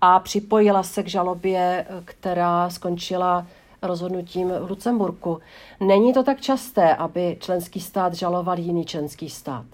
a 0.01 0.21
připojila 0.21 0.83
se 0.83 1.03
k 1.03 1.09
žalobě, 1.09 1.87
která 2.05 2.71
skončila 2.71 3.47
rozhodnutím 3.83 4.53
v 4.61 4.71
Lucemburku. 4.71 5.39
Není 5.81 6.13
to 6.13 6.23
tak 6.23 6.41
časté, 6.41 6.95
aby 6.95 7.37
členský 7.41 7.81
stát 7.81 8.15
žaloval 8.15 8.59
jiný 8.59 8.85
členský 8.85 9.31
stát. 9.31 9.65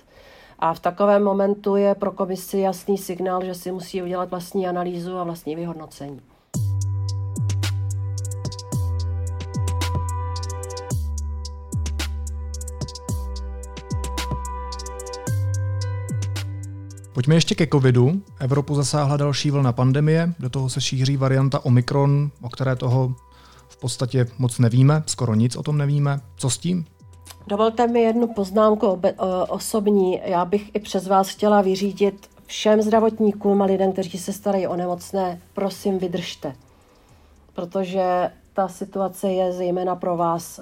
A 0.62 0.74
v 0.74 0.80
takovém 0.80 1.24
momentu 1.24 1.76
je 1.76 1.94
pro 1.94 2.12
komisi 2.12 2.58
jasný 2.58 2.98
signál, 2.98 3.44
že 3.44 3.54
si 3.54 3.72
musí 3.72 4.02
udělat 4.02 4.30
vlastní 4.30 4.68
analýzu 4.68 5.18
a 5.18 5.24
vlastní 5.24 5.56
vyhodnocení. 5.56 6.20
Pojďme 17.12 17.34
ještě 17.34 17.54
ke 17.54 17.66
covidu. 17.66 18.22
Evropu 18.38 18.74
zasáhla 18.74 19.16
další 19.16 19.50
vlna 19.50 19.72
pandemie, 19.72 20.34
do 20.38 20.50
toho 20.50 20.68
se 20.68 20.80
šíří 20.80 21.16
varianta 21.16 21.64
Omikron, 21.64 22.30
o 22.42 22.48
které 22.48 22.76
toho 22.76 23.14
v 23.68 23.76
podstatě 23.76 24.26
moc 24.38 24.58
nevíme, 24.58 25.02
skoro 25.06 25.34
nic 25.34 25.56
o 25.56 25.62
tom 25.62 25.78
nevíme. 25.78 26.20
Co 26.36 26.50
s 26.50 26.58
tím? 26.58 26.84
Dovolte 27.50 27.86
mi 27.86 28.02
jednu 28.02 28.26
poznámku 28.26 29.00
osobní. 29.48 30.20
Já 30.24 30.44
bych 30.44 30.74
i 30.74 30.80
přes 30.80 31.06
vás 31.06 31.28
chtěla 31.28 31.62
vyřídit 31.62 32.30
všem 32.46 32.82
zdravotníkům 32.82 33.62
a 33.62 33.64
lidem, 33.64 33.92
kteří 33.92 34.18
se 34.18 34.32
starají 34.32 34.66
o 34.66 34.76
nemocné, 34.76 35.40
prosím, 35.54 35.98
vydržte. 35.98 36.54
Protože 37.54 38.30
ta 38.52 38.68
situace 38.68 39.32
je 39.32 39.52
zejména 39.52 39.96
pro 39.96 40.16
vás 40.16 40.60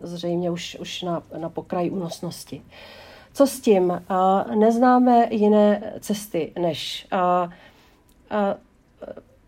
zřejmě 0.00 0.50
už, 0.50 0.76
už 0.80 1.02
na, 1.02 1.22
na 1.38 1.48
pokraji 1.48 1.90
únosnosti. 1.90 2.62
Co 3.32 3.46
s 3.46 3.60
tím? 3.60 4.02
Neznáme 4.54 5.28
jiné 5.30 5.92
cesty, 6.00 6.52
než 6.58 7.08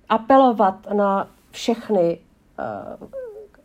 apelovat 0.09 0.87
na 0.93 1.29
všechny 1.51 2.19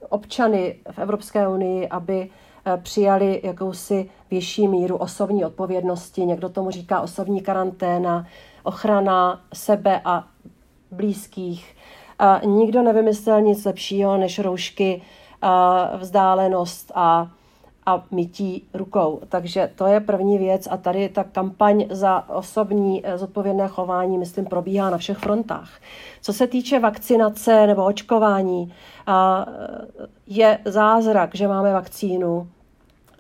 občany 0.09 0.76
v 0.91 0.99
Evropské 0.99 1.47
unii, 1.47 1.88
aby 1.88 2.30
přijali 2.78 3.41
jakousi 3.43 4.09
vyšší 4.32 4.68
míru 4.68 4.97
osobní 4.97 5.45
odpovědnosti. 5.45 6.26
Někdo 6.26 6.49
tomu 6.49 6.72
říká 6.72 7.01
osobní 7.01 7.41
karanténa, 7.41 8.28
ochrana 8.64 9.41
sebe 9.53 10.01
a 10.05 10.28
blízkých. 10.91 11.76
Nikdo 12.45 12.82
nevymyslel 12.82 13.41
nic 13.41 13.66
lepšího 13.66 14.18
než 14.18 14.39
roušky, 14.39 15.01
vzdálenost 15.97 16.91
a 16.95 17.32
a 17.86 18.03
mytí 18.11 18.67
rukou. 18.73 19.21
Takže 19.29 19.71
to 19.75 19.88
je 19.88 19.99
první 19.99 20.38
věc 20.38 20.67
a 20.71 20.77
tady 20.77 21.09
ta 21.09 21.23
kampaň 21.23 21.86
za 21.89 22.29
osobní 22.29 23.01
eh, 23.05 23.17
zodpovědné 23.17 23.67
chování, 23.67 24.17
myslím, 24.17 24.45
probíhá 24.45 24.89
na 24.89 24.97
všech 24.97 25.17
frontách. 25.17 25.69
Co 26.21 26.34
se 26.34 26.47
týče 26.47 26.79
vakcinace 26.79 27.67
nebo 27.67 27.86
očkování, 27.86 28.73
je 30.27 30.59
zázrak, 30.65 31.36
že 31.36 31.47
máme 31.47 31.73
vakcínu 31.73 32.49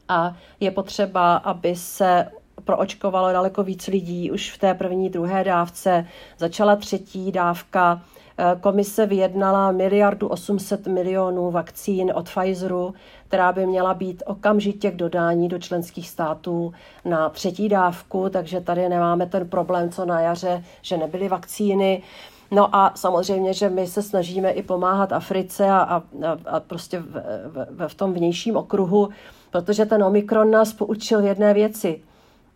a 0.09 0.35
je 0.59 0.71
potřeba, 0.71 1.35
aby 1.35 1.75
se 1.75 2.27
proočkovalo 2.63 3.31
daleko 3.31 3.63
víc 3.63 3.87
lidí 3.87 4.31
už 4.31 4.51
v 4.51 4.57
té 4.57 4.73
první, 4.73 5.09
druhé 5.09 5.43
dávce. 5.43 6.07
Začala 6.37 6.75
třetí 6.75 7.31
dávka 7.31 8.01
Eh, 8.01 8.20
komise 8.61 9.05
vyjednala 9.05 9.71
miliardu 9.71 10.27
800 10.27 10.87
milionů 10.87 11.51
vakcín 11.51 12.11
od 12.15 12.29
Pfizeru, 12.29 12.93
která 13.27 13.51
by 13.51 13.65
měla 13.65 13.93
být 13.93 14.23
okamžitě 14.25 14.91
k 14.91 14.95
dodání 14.95 15.47
do 15.47 15.59
členských 15.59 16.09
států 16.09 16.73
na 17.05 17.29
třetí 17.29 17.69
dávku, 17.69 18.29
takže 18.29 18.61
tady 18.61 18.89
nemáme 18.89 19.25
ten 19.25 19.49
problém, 19.49 19.89
co 19.89 20.05
na 20.05 20.19
jaře, 20.19 20.63
že 20.81 20.97
nebyly 20.97 21.27
vakcíny. 21.29 22.03
No 22.51 22.75
a 22.75 22.91
samozřejmě, 22.95 23.53
že 23.53 23.69
my 23.69 23.87
se 23.87 24.01
snažíme 24.01 24.51
i 24.51 24.63
pomáhat 24.63 25.13
Africe 25.13 25.69
a, 25.69 25.81
a, 25.81 26.03
a 26.45 26.59
prostě 26.59 26.99
v, 26.99 27.23
v, 27.69 27.87
v 27.87 27.95
tom 27.95 28.13
vnějším 28.13 28.57
okruhu, 28.57 29.09
protože 29.51 29.85
ten 29.85 30.03
Omikron 30.03 30.51
nás 30.51 30.73
poučil 30.73 31.19
jedné 31.19 31.53
věci, 31.53 32.01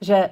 že 0.02 0.30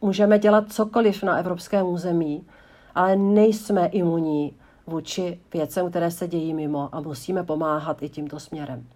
můžeme 0.00 0.38
dělat 0.38 0.72
cokoliv 0.72 1.22
na 1.22 1.38
evropském 1.38 1.86
území, 1.86 2.46
ale 2.94 3.16
nejsme 3.16 3.86
imunní 3.86 4.54
vůči 4.86 5.38
věcem, 5.52 5.90
které 5.90 6.10
se 6.10 6.28
dějí 6.28 6.54
mimo 6.54 6.94
a 6.94 7.00
musíme 7.00 7.44
pomáhat 7.44 8.02
i 8.02 8.08
tímto 8.08 8.40
směrem. 8.40 8.86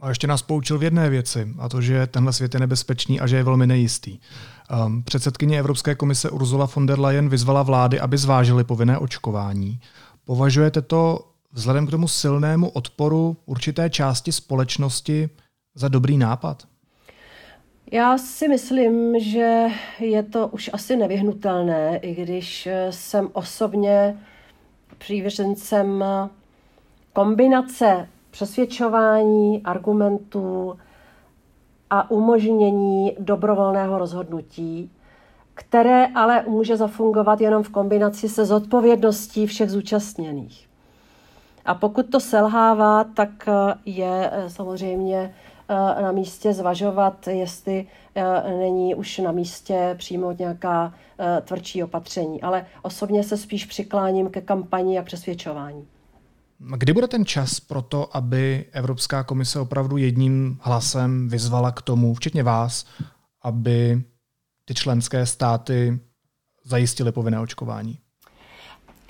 A 0.00 0.08
ještě 0.08 0.26
nás 0.26 0.42
poučil 0.42 0.78
v 0.78 0.82
jedné 0.82 1.10
věci, 1.10 1.48
a 1.58 1.68
to, 1.68 1.80
že 1.80 2.06
tenhle 2.06 2.32
svět 2.32 2.54
je 2.54 2.60
nebezpečný 2.60 3.20
a 3.20 3.26
že 3.26 3.36
je 3.36 3.42
velmi 3.42 3.66
nejistý. 3.66 4.18
Um, 4.86 5.02
předsedkyně 5.02 5.58
Evropské 5.58 5.94
komise 5.94 6.30
Ursula 6.30 6.68
von 6.74 6.86
der 6.86 7.00
Leyen 7.00 7.28
vyzvala 7.28 7.62
vlády, 7.62 8.00
aby 8.00 8.18
zvážily 8.18 8.64
povinné 8.64 8.98
očkování. 8.98 9.80
Považujete 10.24 10.82
to 10.82 11.30
vzhledem 11.52 11.86
k 11.86 11.90
tomu 11.90 12.08
silnému 12.08 12.68
odporu 12.68 13.36
určité 13.46 13.90
části 13.90 14.32
společnosti 14.32 15.30
za 15.74 15.88
dobrý 15.88 16.18
nápad? 16.18 16.62
Já 17.92 18.18
si 18.18 18.48
myslím, 18.48 19.20
že 19.20 19.66
je 20.00 20.22
to 20.22 20.48
už 20.48 20.70
asi 20.72 20.96
nevyhnutelné, 20.96 21.96
i 21.96 22.14
když 22.14 22.68
jsem 22.90 23.28
osobně 23.32 24.18
přívržencem 25.00 26.04
kombinace 27.12 28.08
přesvědčování, 28.30 29.62
argumentů 29.62 30.78
a 31.90 32.10
umožnění 32.10 33.16
dobrovolného 33.18 33.98
rozhodnutí, 33.98 34.90
které 35.54 36.06
ale 36.06 36.44
může 36.48 36.76
zafungovat 36.76 37.40
jenom 37.40 37.62
v 37.62 37.68
kombinaci 37.68 38.28
se 38.28 38.44
zodpovědností 38.44 39.46
všech 39.46 39.70
zúčastněných. 39.70 40.68
A 41.64 41.74
pokud 41.74 42.10
to 42.10 42.20
selhává, 42.20 43.04
tak 43.04 43.48
je 43.84 44.30
samozřejmě 44.48 45.20
Eh, 45.20 45.49
na 46.02 46.12
místě 46.12 46.52
zvažovat, 46.52 47.28
jestli 47.28 47.86
eh, 48.14 48.50
není 48.58 48.94
už 48.94 49.18
na 49.18 49.32
místě 49.32 49.94
přijmout 49.98 50.38
nějaká 50.38 50.94
eh, 51.18 51.40
tvrdší 51.40 51.82
opatření. 51.82 52.42
Ale 52.42 52.66
osobně 52.82 53.24
se 53.24 53.36
spíš 53.36 53.66
přikláním 53.66 54.30
ke 54.30 54.40
kampani 54.40 54.98
a 54.98 55.02
přesvědčování. 55.02 55.86
Kdy 56.76 56.92
bude 56.92 57.08
ten 57.08 57.26
čas 57.26 57.60
pro 57.60 57.82
to, 57.82 58.16
aby 58.16 58.64
Evropská 58.72 59.22
komise 59.22 59.60
opravdu 59.60 59.96
jedním 59.96 60.58
hlasem 60.62 61.28
vyzvala 61.28 61.72
k 61.72 61.82
tomu, 61.82 62.14
včetně 62.14 62.42
vás, 62.42 62.86
aby 63.42 64.02
ty 64.64 64.74
členské 64.74 65.26
státy 65.26 66.00
zajistily 66.64 67.12
povinné 67.12 67.40
očkování? 67.40 67.98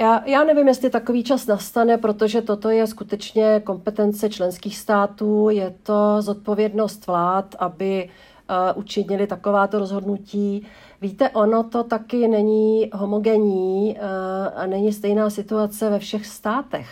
Já, 0.00 0.22
já 0.26 0.44
nevím, 0.44 0.68
jestli 0.68 0.90
takový 0.90 1.24
čas 1.24 1.46
nastane, 1.46 1.98
protože 1.98 2.42
toto 2.42 2.70
je 2.70 2.86
skutečně 2.86 3.60
kompetence 3.64 4.30
členských 4.30 4.76
států, 4.78 5.48
je 5.50 5.74
to 5.82 6.22
zodpovědnost 6.22 7.06
vlád, 7.06 7.56
aby 7.58 8.08
uh, 8.50 8.78
učinili 8.78 9.26
takováto 9.26 9.78
rozhodnutí. 9.78 10.66
Víte, 11.00 11.30
ono 11.30 11.62
to 11.62 11.84
taky 11.84 12.28
není 12.28 12.90
homogenní 12.92 13.96
uh, 13.96 14.60
a 14.60 14.66
není 14.66 14.92
stejná 14.92 15.30
situace 15.30 15.90
ve 15.90 15.98
všech 15.98 16.26
státech. 16.26 16.88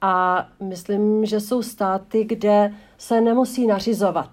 A 0.00 0.46
myslím, 0.60 1.26
že 1.26 1.40
jsou 1.40 1.62
státy, 1.62 2.24
kde 2.24 2.72
se 2.98 3.20
nemusí 3.20 3.66
nařizovat 3.66 4.30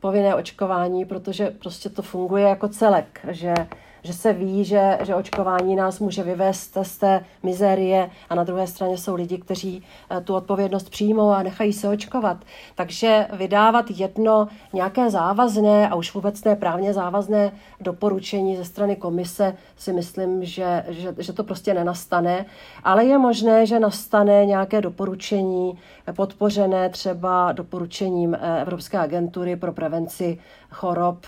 povinné 0.00 0.34
očkování, 0.34 1.04
protože 1.04 1.50
prostě 1.50 1.88
to 1.88 2.02
funguje 2.02 2.44
jako 2.44 2.68
celek, 2.68 3.20
že 3.28 3.54
že 4.02 4.12
se 4.12 4.32
ví, 4.32 4.64
že, 4.64 4.98
že 5.02 5.14
očkování 5.14 5.76
nás 5.76 6.00
může 6.00 6.22
vyvést 6.22 6.78
z 6.82 6.98
té 6.98 7.24
mizérie 7.42 8.10
a 8.30 8.34
na 8.34 8.44
druhé 8.44 8.66
straně 8.66 8.98
jsou 8.98 9.14
lidi, 9.14 9.38
kteří 9.38 9.82
eh, 10.10 10.20
tu 10.20 10.34
odpovědnost 10.34 10.90
přijmou 10.90 11.30
a 11.30 11.42
nechají 11.42 11.72
se 11.72 11.88
očkovat. 11.88 12.36
Takže 12.74 13.26
vydávat 13.32 13.86
jedno 13.90 14.48
nějaké 14.72 15.10
závazné 15.10 15.88
a 15.88 15.94
už 15.94 16.14
vůbec 16.14 16.44
ne 16.44 16.56
právně 16.56 16.94
závazné 16.94 17.52
doporučení 17.80 18.56
ze 18.56 18.64
strany 18.64 18.96
komise 18.96 19.54
si 19.76 19.92
myslím, 19.92 20.44
že, 20.44 20.84
že, 20.88 21.14
že 21.18 21.32
to 21.32 21.44
prostě 21.44 21.74
nenastane, 21.74 22.46
ale 22.84 23.04
je 23.04 23.18
možné, 23.18 23.66
že 23.66 23.80
nastane 23.80 24.46
nějaké 24.46 24.80
doporučení 24.80 25.78
podpořené 26.12 26.88
třeba 26.88 27.52
doporučením 27.52 28.34
eh, 28.34 28.62
Evropské 28.62 28.98
agentury 28.98 29.56
pro 29.56 29.72
prevenci 29.72 30.38
chorob 30.70 31.26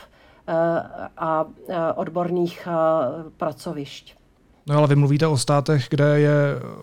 a 1.16 1.44
odborných 1.96 2.68
pracovišť. 3.36 4.20
No 4.66 4.78
ale 4.78 4.86
vy 4.86 4.96
mluvíte 4.96 5.26
o 5.26 5.38
státech, 5.38 5.86
kde 5.90 6.20
je 6.20 6.34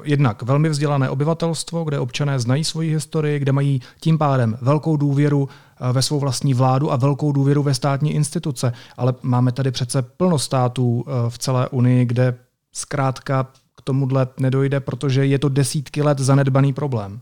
jednak 0.03 0.41
velmi 0.41 0.70
vzdělané 0.70 1.10
obyvatelstvo, 1.10 1.84
kde 1.84 1.99
občané 1.99 2.39
znají 2.39 2.64
svoji 2.64 2.91
historii, 2.91 3.39
kde 3.39 3.51
mají 3.51 3.82
tím 3.99 4.18
pádem 4.18 4.58
velkou 4.62 4.97
důvěru 4.97 5.49
eh, 5.49 5.93
ve 5.93 6.01
svou 6.01 6.20
vlastní 6.20 6.53
vládu 6.53 6.91
a 6.91 6.95
velkou 6.95 7.32
důvěru 7.32 7.64
ve 7.64 7.74
státní 7.74 8.14
instituce. 8.14 8.74
Ale 8.97 9.14
máme 9.22 9.51
tady 9.51 9.72
přece 9.72 10.01
plno 10.01 10.39
států 10.39 11.05
eh, 11.08 11.30
v 11.30 11.38
celé 11.38 11.70
Unii, 11.70 12.05
kde 12.05 12.36
zkrátka 12.74 13.43
k 13.76 13.82
tomuhle 13.84 14.28
nedojde, 14.39 14.80
protože 14.80 15.26
je 15.26 15.39
to 15.39 15.49
desítky 15.49 16.01
let 16.01 16.20
zanedbaný 16.20 16.74
problém? 16.74 17.20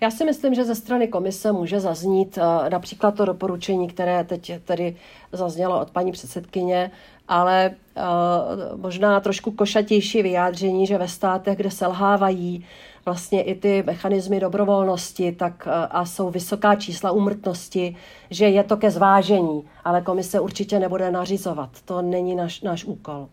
Já 0.00 0.10
si 0.10 0.24
myslím, 0.24 0.54
že 0.54 0.64
ze 0.64 0.74
strany 0.74 1.08
komise 1.08 1.52
může 1.52 1.80
zaznít 1.80 2.38
uh, 2.38 2.68
například 2.68 3.14
to 3.14 3.24
doporučení, 3.24 3.88
které 3.88 4.24
teď 4.24 4.52
tady 4.64 4.96
zaznělo 5.32 5.80
od 5.80 5.90
paní 5.90 6.12
předsedkyně, 6.12 6.90
ale 7.28 7.70
uh, 7.96 8.80
možná 8.80 9.20
trošku 9.20 9.50
košatější 9.50 10.22
vyjádření, 10.22 10.86
že 10.86 10.98
ve 10.98 11.08
státech, 11.08 11.56
kde 11.56 11.70
selhávají 11.70 12.64
vlastně 13.04 13.42
i 13.42 13.54
ty 13.54 13.82
mechanismy 13.86 14.40
dobrovolnosti 14.40 15.32
tak, 15.32 15.66
uh, 15.66 15.72
a 15.90 16.04
jsou 16.04 16.30
vysoká 16.30 16.74
čísla 16.74 17.10
úmrtnosti, 17.10 17.96
že 18.30 18.48
je 18.48 18.64
to 18.64 18.76
ke 18.76 18.90
zvážení, 18.90 19.64
ale 19.84 20.00
komise 20.00 20.40
určitě 20.40 20.78
nebude 20.78 21.10
nařizovat. 21.10 21.70
To 21.84 22.02
není 22.02 22.34
náš, 22.34 22.60
náš 22.60 22.84
úkol. 22.84 23.28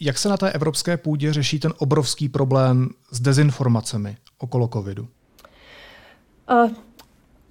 Jak 0.00 0.18
se 0.18 0.28
na 0.28 0.36
té 0.36 0.52
evropské 0.52 0.96
půdě 0.96 1.32
řeší 1.32 1.60
ten 1.60 1.72
obrovský 1.78 2.28
problém 2.28 2.88
s 3.12 3.20
dezinformacemi 3.20 4.16
okolo 4.38 4.68
covidu? 4.68 5.08
Uh, 6.50 6.70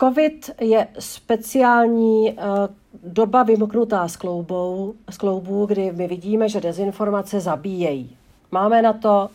COVID 0.01 0.49
je 0.61 0.87
speciální 0.99 2.31
uh, 2.31 2.37
doba 3.03 3.43
vymknutá 3.43 4.07
z, 4.07 4.17
kloubou, 4.17 4.93
z 5.09 5.17
kloubů, 5.17 5.65
kdy 5.65 5.91
my 5.91 6.07
vidíme, 6.07 6.49
že 6.49 6.61
dezinformace 6.61 7.39
zabíjejí. 7.39 8.17
Máme 8.51 8.81
na 8.81 8.93
to 8.93 9.29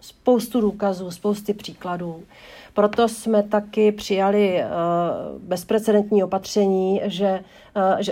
spoustu 0.00 0.60
důkazů, 0.60 1.10
spousty 1.10 1.54
příkladů. 1.54 2.22
Proto 2.74 3.08
jsme 3.08 3.42
taky 3.42 3.92
přijali 3.92 4.62
uh, 4.62 5.42
bezprecedentní 5.42 6.24
opatření, 6.24 7.00
že 7.04 7.40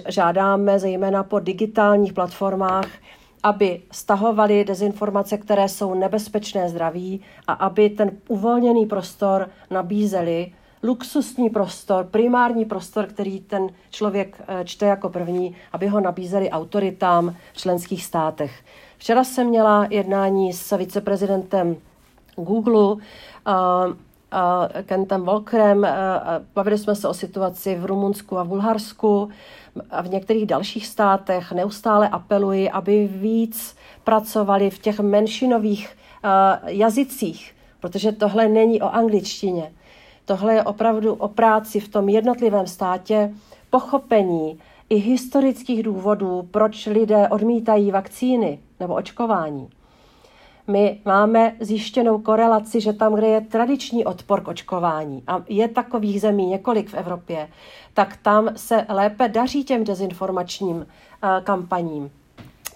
žádáme 0.09 0.79
zejména 0.79 1.23
po 1.23 1.41
digitálních 1.41 2.13
platformách, 2.13 2.89
aby 3.43 3.83
stahovali 3.93 4.65
dezinformace, 4.65 5.39
které 5.39 5.69
jsou 5.69 5.95
nebezpečné 5.95 6.69
zdraví 6.69 7.21
a 7.47 7.53
aby 7.53 7.91
ten 7.91 8.11
uvolněný 8.29 8.87
prostor 8.87 9.49
nabízeli 9.71 10.53
luxusní 10.83 11.51
prostor, 11.51 12.05
primární 12.11 12.65
prostor, 12.65 13.07
který 13.07 13.41
ten 13.41 13.69
člověk 13.91 14.43
eh, 14.49 14.65
čte 14.65 14.87
jako 14.87 15.09
první, 15.09 15.57
aby 15.73 15.87
ho 15.87 16.01
nabízeli 16.01 16.51
autoritám 16.51 17.37
v 17.53 17.57
členských 17.57 18.05
státech. 18.05 18.65
Včera 18.99 19.25
jsem 19.25 19.47
měla 19.47 19.87
jednání 19.91 20.53
s 20.53 20.77
viceprezidentem 20.77 21.77
Google, 22.37 22.83
uh, 22.83 22.97
uh, 22.97 23.93
Kentem 24.83 25.23
Volkerem. 25.23 25.79
Uh, 25.79 25.87
bavili 26.55 26.79
jsme 26.79 26.95
se 26.95 27.09
o 27.09 27.15
situaci 27.15 27.75
v 27.75 27.85
Rumunsku 27.85 28.39
a 28.39 28.43
v 28.43 28.49
Bulharsku 28.49 29.29
a 29.91 30.03
v 30.03 30.11
některých 30.11 30.47
dalších 30.47 30.87
státech. 30.87 31.53
Neustále 31.53 32.09
apeluji, 32.09 32.71
aby 32.71 33.07
víc 33.07 33.77
pracovali 34.05 34.71
v 34.71 34.79
těch 34.79 35.01
menšinových 35.01 35.97
jazycích, 36.67 37.55
protože 37.81 38.13
tohle 38.13 38.49
není 38.49 38.83
o 38.83 38.89
angličtině. 38.89 39.73
Tohle 40.33 40.55
je 40.55 40.63
opravdu 40.63 41.15
o 41.15 41.29
práci 41.29 41.81
v 41.81 41.89
tom 41.89 42.09
jednotlivém 42.09 42.67
státě, 42.67 43.35
pochopení 43.71 44.59
i 44.89 44.95
historických 44.95 45.83
důvodů, 45.83 46.49
proč 46.51 46.87
lidé 46.87 47.29
odmítají 47.29 47.91
vakcíny 47.91 48.59
nebo 48.81 48.95
očkování. 48.95 49.69
My 50.67 51.01
máme 51.05 51.57
zjištěnou 51.61 52.19
korelaci, 52.19 52.81
že 52.81 52.93
tam, 52.93 53.15
kde 53.15 53.27
je 53.27 53.41
tradiční 53.41 54.05
odpor 54.05 54.41
k 54.41 54.49
očkování, 54.49 55.23
a 55.27 55.43
je 55.49 55.69
takových 55.69 56.21
zemí 56.21 56.47
několik 56.47 56.89
v 56.89 56.95
Evropě, 56.95 57.49
tak 57.95 58.17
tam 58.17 58.49
se 58.57 58.87
lépe 58.89 59.29
daří 59.29 59.65
těm 59.65 59.85
dezinformačním 59.85 60.77
uh, 60.77 60.85
kampaním, 61.45 62.11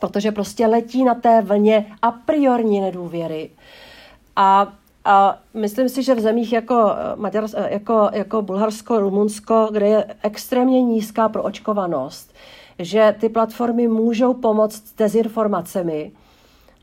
protože 0.01 0.33
prostě 0.33 0.67
letí 0.67 1.05
na 1.05 1.15
té 1.15 1.43
vlně 1.43 1.87
a 2.03 2.11
priorní 2.11 2.81
nedůvěry. 2.81 3.51
A 4.37 4.73
a 5.07 5.39
myslím 5.55 5.89
si, 5.89 6.03
že 6.03 6.15
v 6.15 6.21
zemích 6.21 6.53
jako, 6.53 6.91
eh, 6.91 7.17
Maďars, 7.17 7.55
eh, 7.55 7.69
jako, 7.73 8.11
jako 8.13 8.43
Bulharsko, 8.43 9.01
Rumunsko, 9.01 9.69
kde 9.73 9.87
je 9.87 10.05
extrémně 10.23 10.83
nízká 10.83 11.29
proočkovanost, 11.29 12.35
že 12.79 13.15
ty 13.21 13.29
platformy 13.29 13.89
můžou 13.89 14.35
pomoct 14.35 14.95
dezinformacemi, 14.99 16.13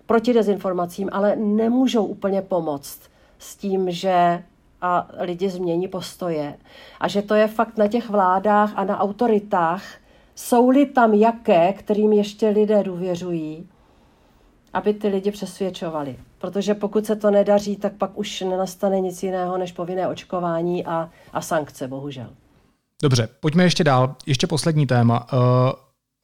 proti 0.06 0.34
dezinformacím, 0.34 1.10
ale 1.12 1.36
nemůžou 1.36 2.06
úplně 2.06 2.42
pomoct 2.42 3.00
s 3.40 3.56
tím, 3.56 3.92
že 3.92 4.44
a 4.82 5.08
lidi 5.20 5.50
změní 5.50 5.88
postoje. 5.88 6.58
A 7.00 7.08
že 7.08 7.22
to 7.22 7.36
je 7.36 7.48
fakt 7.48 7.78
na 7.78 7.88
těch 7.88 8.10
vládách 8.10 8.74
a 8.76 8.84
na 8.84 9.00
autoritách, 9.00 9.84
jsou-li 10.36 10.86
tam 10.86 11.14
jaké, 11.14 11.74
kterým 11.74 12.14
ještě 12.14 12.50
lidé 12.50 12.84
důvěřují, 12.84 13.68
aby 14.74 14.94
ty 14.94 15.08
lidi 15.08 15.32
přesvědčovali. 15.32 16.16
Protože 16.38 16.74
pokud 16.74 17.06
se 17.06 17.16
to 17.16 17.32
nedaří, 17.32 17.76
tak 17.76 17.94
pak 17.94 18.18
už 18.18 18.42
nenastane 18.42 19.00
nic 19.00 19.24
jiného 19.24 19.58
než 19.58 19.72
povinné 19.72 20.08
očkování 20.08 20.86
a, 20.86 21.10
a 21.34 21.42
sankce, 21.42 21.88
bohužel. 21.88 22.30
Dobře, 23.02 23.30
pojďme 23.40 23.64
ještě 23.64 23.84
dál. 23.84 24.16
Ještě 24.26 24.48
poslední 24.48 24.88
téma. 24.88 25.34
Uh, 25.34 25.40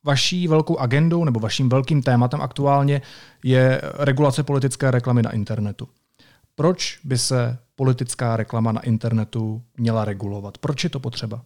vaší 0.06 0.48
velkou 0.48 0.78
agendou 0.78 1.24
nebo 1.24 1.40
vaším 1.40 1.70
velkým 1.70 2.04
tématem 2.04 2.42
aktuálně 2.42 3.02
je 3.44 3.82
regulace 3.94 4.44
politické 4.44 4.92
reklamy 4.92 5.22
na 5.22 5.32
internetu. 5.32 5.88
Proč 6.56 7.00
by 7.04 7.18
se 7.18 7.58
politická 7.76 8.38
reklama 8.38 8.72
na 8.72 8.82
internetu 8.82 9.62
měla 9.78 10.06
regulovat? 10.06 10.58
Proč 10.58 10.84
je 10.84 10.90
to 10.90 11.00
potřeba? 11.00 11.42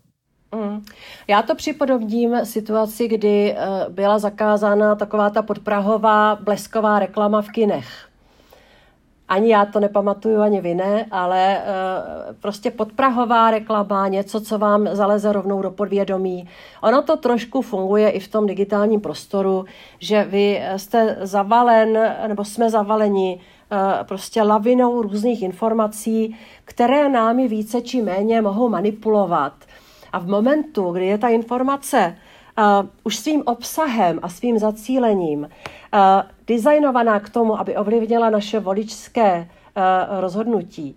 Mm. 0.74 0.86
Já 1.28 1.42
to 1.42 1.56
připodobním 1.56 2.46
situaci, 2.46 3.08
kdy 3.08 3.56
eh, 3.58 3.86
byla 3.90 4.20
zakázána 4.20 4.96
taková 4.96 5.30
ta 5.30 5.42
podprahová 5.42 6.36
blesková 6.36 7.00
reklama 7.00 7.42
v 7.42 7.50
kinech. 7.50 8.08
Ani 9.28 9.52
já 9.52 9.66
to 9.66 9.80
nepamatuju, 9.80 10.42
ani 10.42 10.62
vy 10.62 10.76
ne, 10.76 11.06
ale 11.12 11.58
eh, 11.58 11.64
prostě 12.42 12.72
podprahová 12.72 13.52
reklama, 13.52 14.08
něco, 14.08 14.42
co 14.42 14.58
vám 14.58 14.88
zaleze 14.92 15.34
rovnou 15.34 15.62
do 15.62 15.72
podvědomí. 15.72 16.50
Ono 16.82 17.02
to 17.02 17.18
trošku 17.18 17.62
funguje 17.62 18.10
i 18.10 18.20
v 18.20 18.28
tom 18.28 18.48
digitálním 18.48 19.02
prostoru, 19.02 19.66
že 20.00 20.24
vy 20.24 20.64
jste 20.78 21.18
zavalen, 21.22 22.00
nebo 22.28 22.46
jsme 22.46 22.70
zavaleni 22.70 23.40
eh, 23.72 24.04
prostě 24.04 24.42
lavinou 24.42 25.02
různých 25.02 25.42
informací, 25.42 26.38
které 26.66 27.10
námi 27.10 27.48
více 27.48 27.82
či 27.82 28.02
méně 28.02 28.42
mohou 28.42 28.70
manipulovat– 28.70 29.54
a 30.14 30.20
v 30.20 30.28
momentu, 30.28 30.92
kdy 30.92 31.06
je 31.06 31.18
ta 31.18 31.28
informace 31.28 32.16
uh, 32.58 32.64
už 33.04 33.18
svým 33.18 33.42
obsahem 33.46 34.20
a 34.22 34.30
svým 34.30 34.60
zacílením 34.60 35.40
uh, 35.40 35.50
designovaná 36.48 37.20
k 37.20 37.30
tomu, 37.30 37.60
aby 37.60 37.76
ovlivnila 37.76 38.30
naše 38.30 38.60
voličské 38.60 39.50
uh, 39.50 40.22
rozhodnutí, 40.22 40.96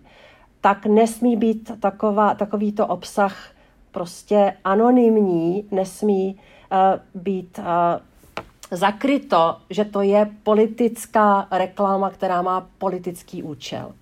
tak 0.61 0.87
nesmí 0.87 1.37
být 1.37 1.81
taková, 1.81 2.35
takovýto 2.35 2.87
obsah 2.87 3.51
prostě 3.91 4.57
anonymní, 4.65 5.65
nesmí 5.71 6.37
uh, 6.37 7.23
být 7.23 7.59
uh, 7.59 7.65
zakryto, 8.71 9.57
že 9.71 9.85
to 9.85 10.03
je 10.03 10.31
politická 10.43 11.47
reklama, 11.51 12.11
která 12.11 12.43
má 12.43 12.67
politický 12.79 13.43
účel. 13.43 13.93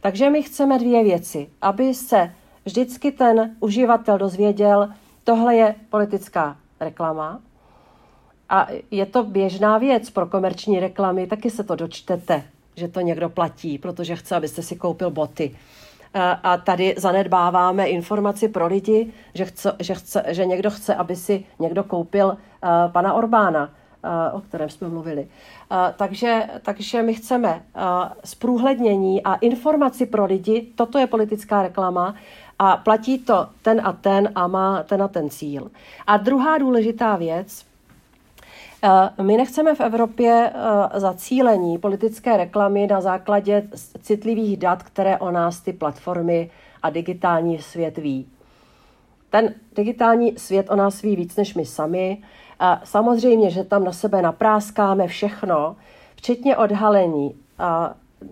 Takže 0.00 0.30
my 0.30 0.42
chceme 0.42 0.78
dvě 0.78 1.04
věci. 1.04 1.48
Aby 1.62 1.94
se 1.94 2.34
vždycky 2.64 3.12
ten 3.12 3.56
uživatel 3.60 4.18
dozvěděl, 4.18 4.88
tohle 5.24 5.56
je 5.56 5.74
politická 5.90 6.56
reklama 6.80 7.40
a 8.48 8.66
je 8.90 9.06
to 9.06 9.22
běžná 9.24 9.78
věc 9.78 10.10
pro 10.10 10.26
komerční 10.26 10.80
reklamy, 10.80 11.26
taky 11.26 11.50
se 11.50 11.64
to 11.64 11.76
dočtete, 11.76 12.42
že 12.76 12.88
to 12.88 13.00
někdo 13.00 13.28
platí, 13.28 13.78
protože 13.78 14.16
chce, 14.16 14.36
abyste 14.36 14.62
si 14.62 14.76
koupil 14.76 15.10
boty. 15.10 15.56
A 16.42 16.56
tady 16.56 16.94
zanedbáváme 16.98 17.86
informaci 17.86 18.48
pro 18.48 18.66
lidi, 18.66 19.12
že, 19.34 19.44
chce, 19.44 19.76
že, 19.80 19.94
chce, 19.94 20.24
že 20.28 20.44
někdo 20.44 20.70
chce, 20.70 20.94
aby 20.94 21.16
si 21.16 21.44
někdo 21.58 21.84
koupil 21.84 22.26
uh, 22.26 22.92
pana 22.92 23.14
Orbána, 23.14 23.64
uh, 23.64 24.38
o 24.38 24.40
kterém 24.40 24.68
jsme 24.68 24.88
mluvili. 24.88 25.22
Uh, 25.22 25.78
takže, 25.96 26.48
takže 26.62 27.02
my 27.02 27.14
chceme 27.14 27.62
zprůhlednění 28.24 29.22
a 29.22 29.34
informaci 29.34 30.06
pro 30.06 30.24
lidi, 30.24 30.66
toto 30.74 30.98
je 30.98 31.06
politická 31.06 31.62
reklama, 31.62 32.14
a 32.58 32.76
platí 32.76 33.18
to 33.18 33.48
ten 33.62 33.80
a 33.84 33.92
ten 33.92 34.32
a 34.34 34.46
má 34.46 34.82
ten 34.82 35.02
a 35.02 35.08
ten 35.08 35.30
cíl. 35.30 35.70
A 36.06 36.16
druhá 36.16 36.58
důležitá 36.58 37.16
věc, 37.16 37.64
eh, 38.82 39.22
my 39.22 39.36
nechceme 39.36 39.74
v 39.74 39.80
Evropě 39.80 40.52
eh, 40.54 41.00
zacílení 41.00 41.78
politické 41.78 42.36
reklamy 42.36 42.86
na 42.86 43.00
základě 43.00 43.68
citlivých 44.02 44.56
dat, 44.56 44.82
které 44.82 45.18
o 45.18 45.30
nás 45.30 45.60
ty 45.60 45.72
platformy 45.72 46.50
a 46.82 46.90
digitální 46.90 47.58
svět 47.58 47.98
ví. 47.98 48.28
Ten 49.30 49.54
digitální 49.76 50.38
svět 50.38 50.66
o 50.70 50.76
nás 50.76 51.02
ví 51.02 51.16
víc 51.16 51.36
než 51.36 51.54
my 51.54 51.64
sami. 51.64 52.22
Samozřejmě, 52.84 53.50
že 53.50 53.64
tam 53.64 53.84
na 53.84 53.92
sebe 53.92 54.22
napráskáme 54.22 55.06
všechno, 55.08 55.76
včetně 56.16 56.56
odhalení 56.56 57.34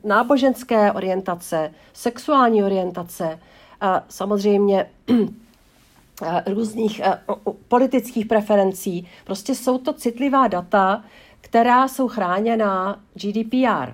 náboženské 0.05 0.93
orientace, 0.93 1.71
sexuální 1.93 2.65
orientace, 2.65 3.39
samozřejmě 4.09 4.91
různých 6.47 7.01
politických 7.69 8.27
preferencí. 8.27 9.09
Prostě 9.25 9.55
jsou 9.55 9.79
to 9.79 9.93
citlivá 9.93 10.49
data, 10.49 11.05
která 11.41 11.89
jsou 11.89 12.09
chráněna 12.09 13.01
GDPR. 13.15 13.93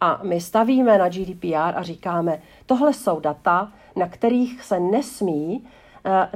A 0.00 0.20
my 0.22 0.40
stavíme 0.40 0.98
na 0.98 1.08
GDPR 1.08 1.76
a 1.76 1.82
říkáme, 1.82 2.42
tohle 2.66 2.92
jsou 2.92 3.20
data, 3.20 3.72
na 3.96 4.08
kterých 4.08 4.62
se 4.62 4.80
nesmí, 4.80 5.66
eh, 6.04 6.28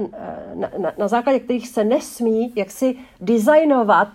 na, 0.55 0.69
na, 0.77 0.91
na 0.97 1.07
základě 1.07 1.39
kterých 1.39 1.67
se 1.67 1.83
nesmí 1.83 2.53
jaksi 2.55 2.97
designovat 3.21 4.09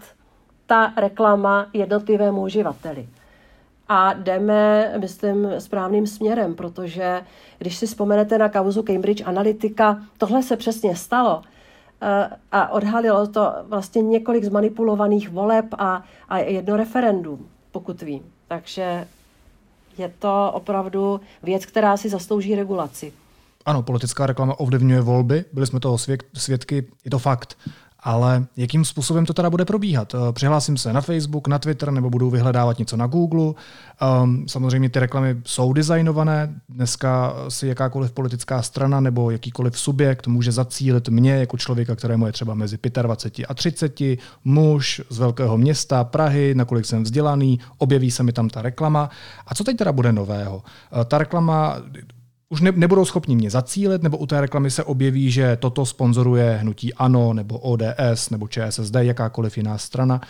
ta 0.66 0.93
reklama 0.97 1.66
jednotlivému 1.72 2.43
uživateli. 2.43 3.09
A 3.93 4.12
jdeme, 4.12 4.93
myslím, 4.99 5.49
správným 5.59 6.07
směrem, 6.07 6.55
protože 6.55 7.22
když 7.59 7.76
si 7.76 7.86
vzpomenete 7.86 8.38
na 8.38 8.49
kauzu 8.49 8.82
Cambridge 8.82 9.22
Analytica, 9.26 10.03
tohle 10.18 10.43
se 10.43 10.57
přesně 10.57 10.97
stalo 10.97 11.43
eh, 12.03 12.30
a 12.53 12.68
odhalilo 12.68 13.26
to 13.26 13.53
vlastně 13.68 14.03
několik 14.03 14.45
zmanipulovaných 14.45 15.30
voleb 15.30 15.66
a, 15.78 16.05
a 16.28 16.38
jedno 16.38 16.76
referendum, 16.76 17.49
pokud 17.72 18.03
vím. 18.03 18.22
Takže 18.49 19.09
je 19.99 20.12
to 20.18 20.51
opravdu 20.55 21.20
věc, 21.43 21.66
která 21.66 21.97
si 21.97 22.09
zaslouží 22.09 22.55
regulaci. 22.55 23.12
Ano, 23.66 23.82
politická 23.82 24.26
reklama 24.26 24.61
ovlivňuje 24.61 25.01
volby, 25.01 25.45
byli 25.53 25.66
jsme 25.66 25.80
toho 25.80 25.99
svědky, 26.34 26.86
je 27.05 27.11
to 27.11 27.18
fakt. 27.18 27.59
Ale 28.03 28.46
jakým 28.57 28.84
způsobem 28.84 29.26
to 29.26 29.34
teda 29.34 29.51
bude 29.51 29.64
probíhat? 29.64 30.14
Eh, 30.14 30.32
přihlásím 30.32 30.76
se 30.76 30.92
na 30.92 31.01
Facebook, 31.01 31.48
na 31.48 31.59
Twitter 31.59 31.90
nebo 31.90 32.11
budu 32.11 32.30
vyhledávat 32.30 32.78
něco 32.78 32.96
na 32.96 33.07
Google. 33.07 33.53
Um, 34.22 34.48
samozřejmě 34.48 34.88
ty 34.90 35.01
reklamy 35.01 35.36
jsou 35.44 35.72
designované. 35.72 36.55
Dneska 36.68 37.34
si 37.48 37.66
jakákoliv 37.66 38.12
politická 38.12 38.62
strana 38.62 39.01
nebo 39.01 39.30
jakýkoliv 39.30 39.78
subjekt 39.78 40.26
může 40.26 40.53
zacílit 40.53 41.09
mě 41.09 41.32
jako 41.32 41.57
člověka, 41.57 41.96
kterému 41.96 42.26
je 42.26 42.32
třeba 42.32 42.55
mezi 42.55 42.78
25 43.03 43.46
a 43.46 43.55
30, 43.55 44.01
muž 44.44 45.03
z 45.11 45.18
velkého 45.18 45.59
města, 45.59 46.05
Prahy, 46.05 46.55
nakolik 46.55 46.86
jsem 46.86 47.03
vzdělaný, 47.03 47.61
objeví 47.78 48.11
se 48.11 48.22
mi 48.22 48.32
tam 48.32 48.48
ta 48.48 48.62
reklama. 48.62 49.11
A 49.46 49.55
co 49.55 49.64
teď 49.64 49.76
teda 49.76 49.92
bude 49.92 50.12
nového? 50.12 50.62
Eh, 51.01 51.05
ta 51.05 51.18
reklama 51.18 51.76
už 52.51 52.61
ne, 52.61 52.72
nebudou 52.72 53.05
schopni 53.05 53.36
mě 53.36 53.51
zacílit, 53.51 54.03
nebo 54.03 54.18
u 54.18 54.26
té 54.26 54.40
reklamy 54.40 54.70
se 54.70 54.84
objeví, 54.84 55.30
že 55.30 55.57
toto 55.57 55.86
sponzoruje 55.86 56.53
hnutí 56.53 56.94
ANO, 56.94 57.32
nebo 57.32 57.59
ODS, 57.59 58.30
nebo 58.30 58.48
ČSSD, 58.48 58.94
jakákoliv 58.94 59.57
jiná 59.57 59.78
strana. 59.78 60.20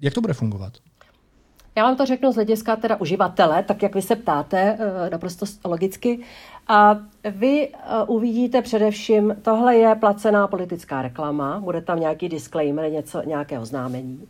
Jak 0.00 0.14
to 0.14 0.20
bude 0.20 0.34
fungovat? 0.34 0.72
Já 1.76 1.84
vám 1.84 1.96
to 1.96 2.06
řeknu 2.06 2.32
z 2.32 2.34
hlediska 2.34 2.76
teda 2.76 2.96
uživatele, 2.96 3.62
tak 3.62 3.82
jak 3.82 3.94
vy 3.94 4.02
se 4.02 4.16
ptáte, 4.16 4.78
eh, 4.80 5.10
naprosto 5.10 5.46
logicky. 5.64 6.20
A 6.68 6.96
vy 7.30 7.68
eh, 7.68 7.78
uvidíte 8.06 8.62
především, 8.62 9.36
tohle 9.42 9.76
je 9.76 9.94
placená 9.94 10.46
politická 10.46 11.02
reklama, 11.02 11.60
bude 11.60 11.80
tam 11.80 12.00
nějaký 12.00 12.28
disclaimer, 12.28 12.90
něco, 12.92 13.22
nějaké 13.26 13.58
oznámení. 13.58 14.28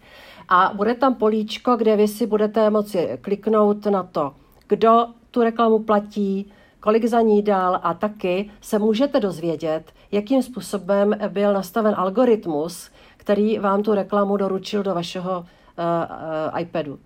A 0.48 0.72
bude 0.74 0.94
tam 0.94 1.14
políčko, 1.14 1.76
kde 1.76 1.96
vy 1.96 2.08
si 2.08 2.26
budete 2.26 2.70
moci 2.70 3.18
kliknout 3.20 3.86
na 3.86 4.02
to, 4.02 4.32
kdo 4.68 5.06
tu 5.30 5.42
reklamu 5.42 5.78
platí, 5.78 6.52
kolik 6.80 7.04
za 7.04 7.20
ní 7.20 7.42
dal 7.42 7.80
a 7.82 7.94
taky 7.94 8.50
se 8.60 8.78
můžete 8.78 9.20
dozvědět, 9.20 9.82
jakým 10.12 10.42
způsobem 10.42 11.16
byl 11.28 11.52
nastaven 11.52 11.94
algoritmus, 11.96 12.90
který 13.16 13.58
vám 13.58 13.82
tu 13.82 13.94
reklamu 13.94 14.36
doručil 14.36 14.82
do 14.82 14.94
vašeho 14.94 15.38
uh, 15.38 16.60
iPadu. 16.60 16.98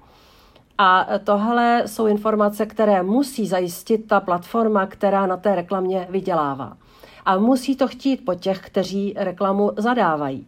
A 0.79 1.07
tohle 1.25 1.83
jsou 1.87 2.07
informace, 2.07 2.67
které 2.67 3.03
musí 3.03 3.47
zajistit 3.47 4.09
ta 4.09 4.21
platforma, 4.21 4.87
která 4.87 5.27
na 5.27 5.37
té 5.37 5.55
reklamě 5.55 6.07
vydělává. 6.11 6.77
A 7.25 7.39
musí 7.39 7.77
to 7.77 7.89
chtít 7.89 8.25
po 8.25 8.35
těch, 8.35 8.61
kteří 8.61 9.15
reklamu 9.17 9.73
zadávají. 9.77 10.47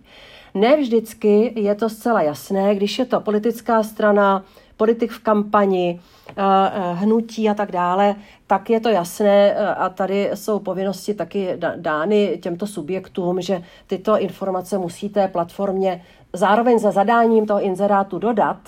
Ne 0.54 0.76
vždycky 0.76 1.52
je 1.60 1.74
to 1.74 1.88
zcela 1.88 2.22
jasné, 2.22 2.74
když 2.74 2.98
je 2.98 3.04
to 3.04 3.20
politická 3.20 3.82
strana, 3.82 4.44
politik 4.76 5.10
v 5.10 5.18
kampani, 5.18 6.00
eh, 6.28 6.32
eh, 6.36 6.94
hnutí 6.94 7.48
a 7.48 7.54
tak 7.54 7.72
dále, 7.72 8.14
tak 8.46 8.70
je 8.70 8.80
to 8.80 8.88
jasné 8.88 9.52
eh, 9.52 9.74
a 9.74 9.88
tady 9.88 10.30
jsou 10.34 10.58
povinnosti 10.58 11.14
taky 11.14 11.48
dány 11.76 12.38
těmto 12.42 12.66
subjektům, 12.66 13.40
že 13.40 13.62
tyto 13.86 14.18
informace 14.18 14.78
musí 14.78 15.08
té 15.08 15.28
platformě 15.28 16.04
zároveň 16.32 16.78
za 16.78 16.90
zadáním 16.90 17.46
toho 17.46 17.60
inzerátu 17.60 18.18
dodat, 18.18 18.58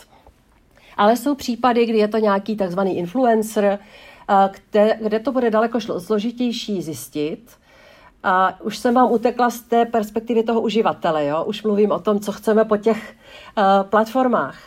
ale 0.96 1.16
jsou 1.16 1.34
případy, 1.34 1.86
kdy 1.86 1.98
je 1.98 2.08
to 2.08 2.18
nějaký 2.18 2.56
takzvaný 2.56 2.98
influencer, 2.98 3.78
kde, 4.50 4.98
kde 5.02 5.20
to 5.20 5.32
bude 5.32 5.50
daleko 5.50 5.80
složitější 5.80 6.82
zjistit. 6.82 7.50
A 8.22 8.60
už 8.60 8.78
jsem 8.78 8.94
vám 8.94 9.12
utekla 9.12 9.50
z 9.50 9.60
té 9.60 9.84
perspektivy 9.84 10.42
toho 10.42 10.60
uživatele, 10.60 11.26
jo? 11.26 11.44
už 11.44 11.62
mluvím 11.62 11.92
o 11.92 11.98
tom, 11.98 12.20
co 12.20 12.32
chceme 12.32 12.64
po 12.64 12.76
těch 12.76 13.14
uh, 13.58 13.64
platformách. 13.82 14.58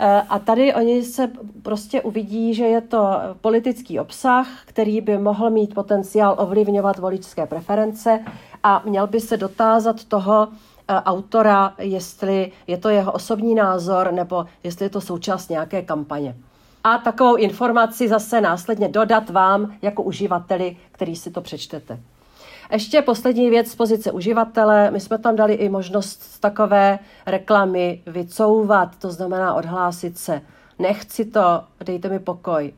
Eh, 0.00 0.22
a 0.28 0.38
tady 0.38 0.74
oni 0.74 1.02
se 1.02 1.30
prostě 1.62 2.02
uvidí, 2.02 2.54
že 2.54 2.64
je 2.64 2.80
to 2.80 3.10
politický 3.40 4.00
obsah, 4.00 4.48
který 4.64 5.00
by 5.00 5.18
mohl 5.18 5.50
mít 5.50 5.74
potenciál 5.74 6.34
ovlivňovat 6.38 6.98
voličské 6.98 7.46
preference 7.46 8.24
a 8.62 8.82
měl 8.84 9.06
by 9.06 9.20
se 9.20 9.36
dotázat 9.36 10.04
toho 10.04 10.48
eh, 10.48 10.94
autora, 10.94 11.74
jestli 11.78 12.52
je 12.66 12.76
to 12.78 12.88
jeho 12.88 13.12
osobní 13.12 13.54
názor 13.54 14.12
nebo 14.12 14.46
jestli 14.64 14.84
je 14.84 14.90
to 14.90 15.00
součást 15.00 15.48
nějaké 15.48 15.82
kampaně. 15.82 16.36
A 16.84 16.98
takovou 16.98 17.36
informaci 17.36 18.08
zase 18.08 18.40
následně 18.40 18.88
dodat 18.88 19.30
vám 19.30 19.74
jako 19.82 20.02
uživateli, 20.02 20.76
který 20.92 21.16
si 21.16 21.30
to 21.30 21.40
přečtete. 21.40 22.00
Ještě 22.72 23.02
poslední 23.02 23.50
věc 23.50 23.70
z 23.70 23.76
pozice 23.76 24.12
uživatele. 24.12 24.90
My 24.90 25.00
jsme 25.00 25.18
tam 25.18 25.36
dali 25.36 25.54
i 25.54 25.68
možnost 25.68 26.40
takové 26.40 26.98
reklamy 27.26 28.02
vycouvat, 28.06 28.96
to 28.96 29.10
znamená 29.10 29.54
odhlásit 29.54 30.18
se. 30.18 30.42
Nechci 30.78 31.24
to, 31.24 31.64
dejte 31.84 32.08
mi 32.08 32.18
pokoj. 32.18 32.72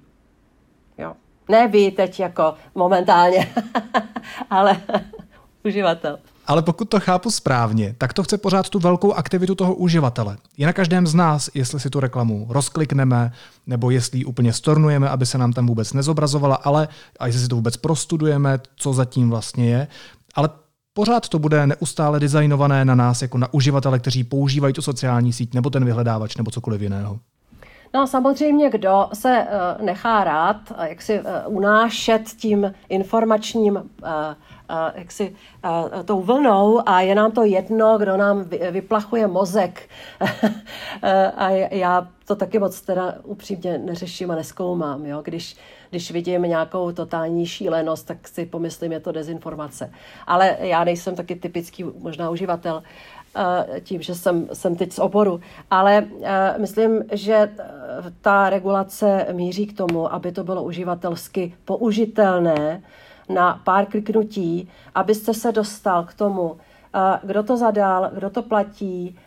Jo. 0.98 1.14
Ne 1.48 1.68
vy 1.68 1.90
teď 1.90 2.20
jako 2.20 2.54
momentálně, 2.74 3.54
ale 4.50 4.80
uživatel. 5.64 6.18
Ale 6.50 6.62
pokud 6.62 6.84
to 6.84 7.00
chápu 7.00 7.30
správně, 7.30 7.94
tak 7.98 8.12
to 8.12 8.22
chce 8.22 8.38
pořád 8.38 8.68
tu 8.68 8.78
velkou 8.78 9.12
aktivitu 9.12 9.54
toho 9.54 9.74
uživatele. 9.74 10.36
Je 10.56 10.66
na 10.66 10.72
každém 10.72 11.06
z 11.06 11.14
nás, 11.14 11.50
jestli 11.54 11.80
si 11.80 11.90
tu 11.90 12.00
reklamu 12.00 12.46
rozklikneme, 12.48 13.32
nebo 13.66 13.90
jestli 13.90 14.18
ji 14.18 14.24
úplně 14.24 14.52
stornujeme, 14.52 15.08
aby 15.08 15.26
se 15.26 15.38
nám 15.38 15.52
tam 15.52 15.66
vůbec 15.66 15.92
nezobrazovala, 15.92 16.54
ale 16.54 16.88
a 17.18 17.26
jestli 17.26 17.42
si 17.42 17.48
to 17.48 17.56
vůbec 17.56 17.76
prostudujeme, 17.76 18.58
co 18.76 18.92
zatím 18.92 19.30
vlastně 19.30 19.70
je. 19.70 19.88
Ale 20.34 20.48
pořád 20.92 21.28
to 21.28 21.38
bude 21.38 21.66
neustále 21.66 22.20
designované 22.20 22.84
na 22.84 22.94
nás, 22.94 23.22
jako 23.22 23.38
na 23.38 23.54
uživatele, 23.54 23.98
kteří 23.98 24.24
používají 24.24 24.74
tu 24.74 24.82
sociální 24.82 25.32
síť, 25.32 25.54
nebo 25.54 25.70
ten 25.70 25.84
vyhledávač, 25.84 26.36
nebo 26.36 26.50
cokoliv 26.50 26.80
jiného. 26.80 27.20
No 27.94 28.06
samozřejmě, 28.06 28.70
kdo 28.70 29.08
se 29.12 29.46
uh, 29.78 29.84
nechá 29.84 30.24
rád, 30.24 30.56
jak 30.82 31.02
si 31.02 31.20
uh, 31.20 31.26
unášet 31.46 32.22
tím 32.22 32.74
informačním 32.88 33.76
uh, 33.76 34.10
jaksi 34.94 35.36
tou 36.04 36.22
vlnou 36.22 36.88
a 36.88 37.00
je 37.00 37.14
nám 37.14 37.32
to 37.32 37.44
jedno, 37.44 37.98
kdo 37.98 38.16
nám 38.16 38.44
vyplachuje 38.70 39.26
mozek. 39.26 39.88
a 41.36 41.50
já 41.70 42.08
to 42.26 42.36
taky 42.36 42.58
moc 42.58 42.80
teda 42.80 43.14
upřímně 43.24 43.78
neřeším 43.78 44.30
a 44.30 44.34
neskoumám. 44.34 45.06
Jo? 45.06 45.22
Když, 45.24 45.56
když 45.90 46.10
vidím 46.10 46.42
nějakou 46.42 46.92
totální 46.92 47.46
šílenost, 47.46 48.06
tak 48.06 48.28
si 48.28 48.46
pomyslím, 48.46 48.92
je 48.92 49.00
to 49.00 49.12
dezinformace. 49.12 49.92
Ale 50.26 50.56
já 50.60 50.84
nejsem 50.84 51.14
taky 51.14 51.34
typický 51.34 51.84
možná 51.98 52.30
uživatel 52.30 52.82
tím, 53.82 54.02
že 54.02 54.14
jsem, 54.14 54.48
jsem 54.52 54.76
teď 54.76 54.92
z 54.92 54.98
oboru. 54.98 55.40
Ale 55.70 56.06
myslím, 56.58 57.04
že 57.12 57.50
ta 58.20 58.50
regulace 58.50 59.26
míří 59.32 59.66
k 59.66 59.76
tomu, 59.76 60.12
aby 60.12 60.32
to 60.32 60.44
bylo 60.44 60.62
uživatelsky 60.62 61.54
použitelné, 61.64 62.82
na 63.28 63.60
pár 63.64 63.86
kliknutí, 63.86 64.68
abyste 64.94 65.34
se 65.34 65.52
dostal 65.52 66.04
k 66.04 66.14
tomu, 66.14 66.56
kdo 67.22 67.42
to 67.42 67.56
zadal, 67.56 68.10
kdo 68.14 68.30
to 68.30 68.42
platí, 68.42 69.18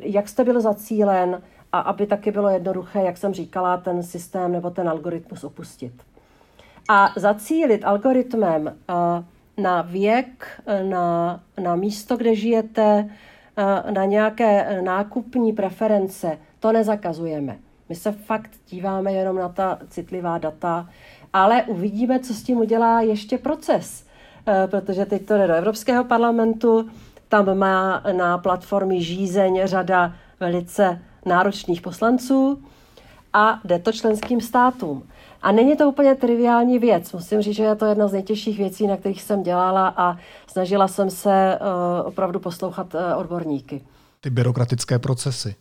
jak 0.00 0.28
jste 0.28 0.44
byl 0.44 0.60
zacílen 0.60 1.42
a 1.72 1.78
aby 1.78 2.06
taky 2.06 2.30
bylo 2.30 2.48
jednoduché, 2.48 3.02
jak 3.02 3.16
jsem 3.16 3.34
říkala, 3.34 3.76
ten 3.76 4.02
systém 4.02 4.52
nebo 4.52 4.70
ten 4.70 4.88
algoritmus 4.88 5.44
opustit. 5.44 5.92
A 6.88 7.12
zacílit 7.16 7.84
algoritmem 7.84 8.76
na 9.58 9.82
věk, 9.82 10.62
na, 10.82 11.40
na 11.62 11.76
místo, 11.76 12.16
kde 12.16 12.34
žijete, 12.34 13.08
na 13.90 14.04
nějaké 14.04 14.82
nákupní 14.82 15.52
preference, 15.52 16.38
to 16.60 16.72
nezakazujeme. 16.72 17.58
My 17.88 17.94
se 17.94 18.12
fakt 18.12 18.50
díváme 18.68 19.12
jenom 19.12 19.36
na 19.36 19.48
ta 19.48 19.78
citlivá 19.88 20.38
data, 20.38 20.88
ale 21.32 21.62
uvidíme, 21.62 22.20
co 22.20 22.34
s 22.34 22.42
tím 22.42 22.58
udělá 22.58 23.00
ještě 23.00 23.38
proces, 23.38 24.06
eh, 24.46 24.66
protože 24.66 25.06
teď 25.06 25.26
to 25.26 25.36
jde 25.36 25.46
do 25.46 25.54
Evropského 25.54 26.04
parlamentu, 26.04 26.88
tam 27.28 27.58
má 27.58 28.02
na 28.12 28.38
platformy 28.38 29.02
žízeň 29.02 29.60
řada 29.64 30.14
velice 30.40 31.02
náročných 31.26 31.80
poslanců 31.80 32.62
a 33.32 33.60
jde 33.64 33.78
to 33.78 33.92
členským 33.92 34.40
státům. 34.40 35.08
A 35.42 35.52
není 35.52 35.76
to 35.76 35.88
úplně 35.88 36.14
triviální 36.14 36.78
věc. 36.78 37.12
Musím 37.12 37.42
říct, 37.42 37.56
že 37.56 37.62
je 37.62 37.74
to 37.74 37.86
jedna 37.86 38.08
z 38.08 38.12
nejtěžších 38.12 38.58
věcí, 38.58 38.86
na 38.86 38.96
kterých 38.96 39.22
jsem 39.22 39.42
dělala 39.42 39.94
a 39.96 40.16
snažila 40.46 40.88
jsem 40.88 41.10
se 41.10 41.58
uh, 41.60 42.06
opravdu 42.06 42.40
poslouchat 42.40 42.94
uh, 42.94 43.00
odborníky. 43.16 43.80
Ty 44.20 44.30
byrokratické 44.30 44.98
procesy. 44.98 45.54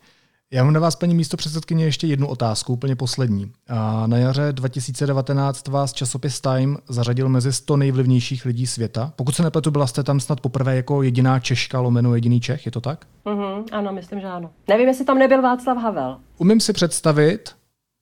Já 0.52 0.64
mám 0.64 0.74
na 0.74 0.80
vás, 0.80 0.96
paní 0.96 1.16
místo 1.16 1.38
předsedkyně, 1.38 1.86
ještě 1.86 2.08
jednu 2.08 2.28
otázku, 2.28 2.74
úplně 2.74 2.96
poslední. 2.96 3.52
A 3.68 4.08
na 4.08 4.18
jaře 4.18 4.48
2019 4.52 5.68
vás 5.68 5.94
časopis 5.94 6.42
Time 6.42 6.78
zařadil 6.90 7.30
mezi 7.30 7.54
100 7.54 7.78
nejvlivnějších 7.78 8.46
lidí 8.46 8.68
světa. 8.68 9.14
Pokud 9.16 9.36
se 9.36 9.44
nepletu, 9.44 9.72
byla 9.72 9.88
jste 9.88 10.04
tam 10.04 10.20
snad 10.20 10.42
poprvé 10.42 10.76
jako 10.76 11.04
jediná 11.04 11.40
Češka, 11.40 11.80
lomeno 11.80 12.16
jediný 12.16 12.40
Čech, 12.42 12.66
je 12.66 12.72
to 12.72 12.82
tak? 12.82 13.06
Mm-hmm, 13.26 13.64
ano, 13.72 13.94
myslím, 13.94 14.20
že 14.20 14.28
ano. 14.28 14.50
Nevím, 14.68 14.88
jestli 14.88 15.06
tam 15.06 15.18
nebyl 15.18 15.42
Václav 15.42 15.78
Havel. 15.78 16.18
Umím 16.38 16.60
si 16.60 16.74
představit, 16.74 17.50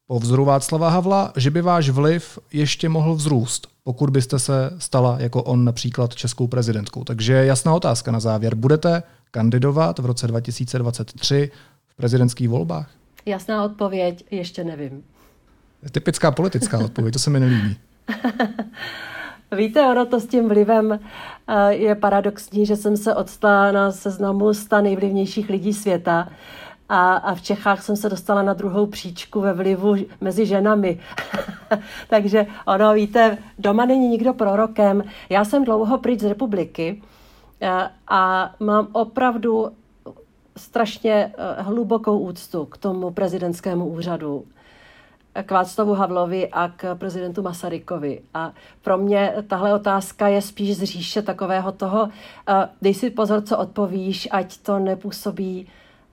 po 0.08 0.20
vzoru 0.20 0.46
Václava 0.46 0.90
Havla, 0.90 1.34
že 1.36 1.52
by 1.52 1.62
váš 1.62 1.90
vliv 1.90 2.40
ještě 2.54 2.90
mohl 2.90 3.16
vzrůst, 3.16 3.68
pokud 3.84 4.10
byste 4.10 4.40
se 4.40 4.72
stala 4.78 5.18
jako 5.20 5.44
on 5.44 5.66
například 5.66 6.16
českou 6.16 6.48
prezidentkou. 6.48 7.04
Takže 7.04 7.34
jasná 7.34 7.74
otázka 7.74 8.12
na 8.12 8.20
závěr. 8.20 8.56
Budete 8.56 9.04
kandidovat 9.32 10.00
v 10.00 10.06
roce 10.06 10.28
2023 10.28 11.52
v 11.88 11.96
prezidentských 11.96 12.50
volbách? 12.50 12.90
Jasná 13.26 13.64
odpověď, 13.64 14.26
ještě 14.32 14.64
nevím. 14.64 15.04
Typická 15.92 16.32
politická 16.32 16.80
odpověď, 16.80 17.14
to 17.14 17.20
se 17.20 17.30
mi 17.30 17.40
nelíbí. 17.40 17.78
Víte, 19.58 19.82
ono 19.82 20.06
to 20.06 20.20
s 20.20 20.28
tím 20.28 20.50
vlivem 20.50 21.00
eh, 21.48 21.74
je 21.74 21.96
paradoxní, 21.96 22.66
že 22.66 22.76
jsem 22.76 22.98
se 22.98 23.16
odstala 23.16 23.72
na 23.72 23.92
seznamu 23.92 24.54
100 24.54 24.82
nejvlivnějších 24.82 25.50
lidí 25.50 25.74
světa 25.74 26.30
a, 26.90 27.14
a 27.16 27.36
v 27.36 27.42
Čechách 27.42 27.84
jsem 27.84 27.96
se 27.96 28.10
dostala 28.10 28.42
na 28.42 28.54
druhou 28.54 28.86
příčku 28.86 29.42
ve 29.42 29.54
vlivu 29.54 29.96
mezi 30.22 30.46
ženami. 30.46 31.00
Takže 32.10 32.46
ono, 32.68 32.94
víte, 32.94 33.38
doma 33.60 33.86
není 33.86 34.08
nikdo 34.08 34.34
prorokem. 34.34 35.04
Já 35.30 35.46
jsem 35.46 35.66
dlouho 35.66 35.98
pryč 35.98 36.20
z 36.20 36.26
republiky 36.26 37.02
a, 37.70 37.92
a 38.08 38.52
mám 38.60 38.88
opravdu 38.92 39.72
strašně 40.58 41.14
eh, 41.14 41.62
hlubokou 41.62 42.20
úctu 42.20 42.66
k 42.66 42.78
tomu 42.78 43.12
prezidentskému 43.12 43.88
úřadu, 43.88 44.46
k 45.44 45.52
Václavu 45.52 45.94
Havlovi 45.94 46.50
a 46.50 46.72
k 46.76 46.96
prezidentu 46.96 47.42
Masarykovi. 47.42 48.22
A 48.34 48.52
pro 48.82 48.98
mě 48.98 49.34
tahle 49.48 49.74
otázka 49.74 50.28
je 50.28 50.42
spíš 50.42 50.78
z 50.78 50.84
říše 50.84 51.22
takového 51.22 51.72
toho, 51.72 52.10
eh, 52.50 52.70
dej 52.82 52.94
si 52.94 53.10
pozor, 53.10 53.42
co 53.42 53.58
odpovíš, 53.58 54.28
ať 54.32 54.58
to 54.58 54.80
nepůsobí 54.80 55.68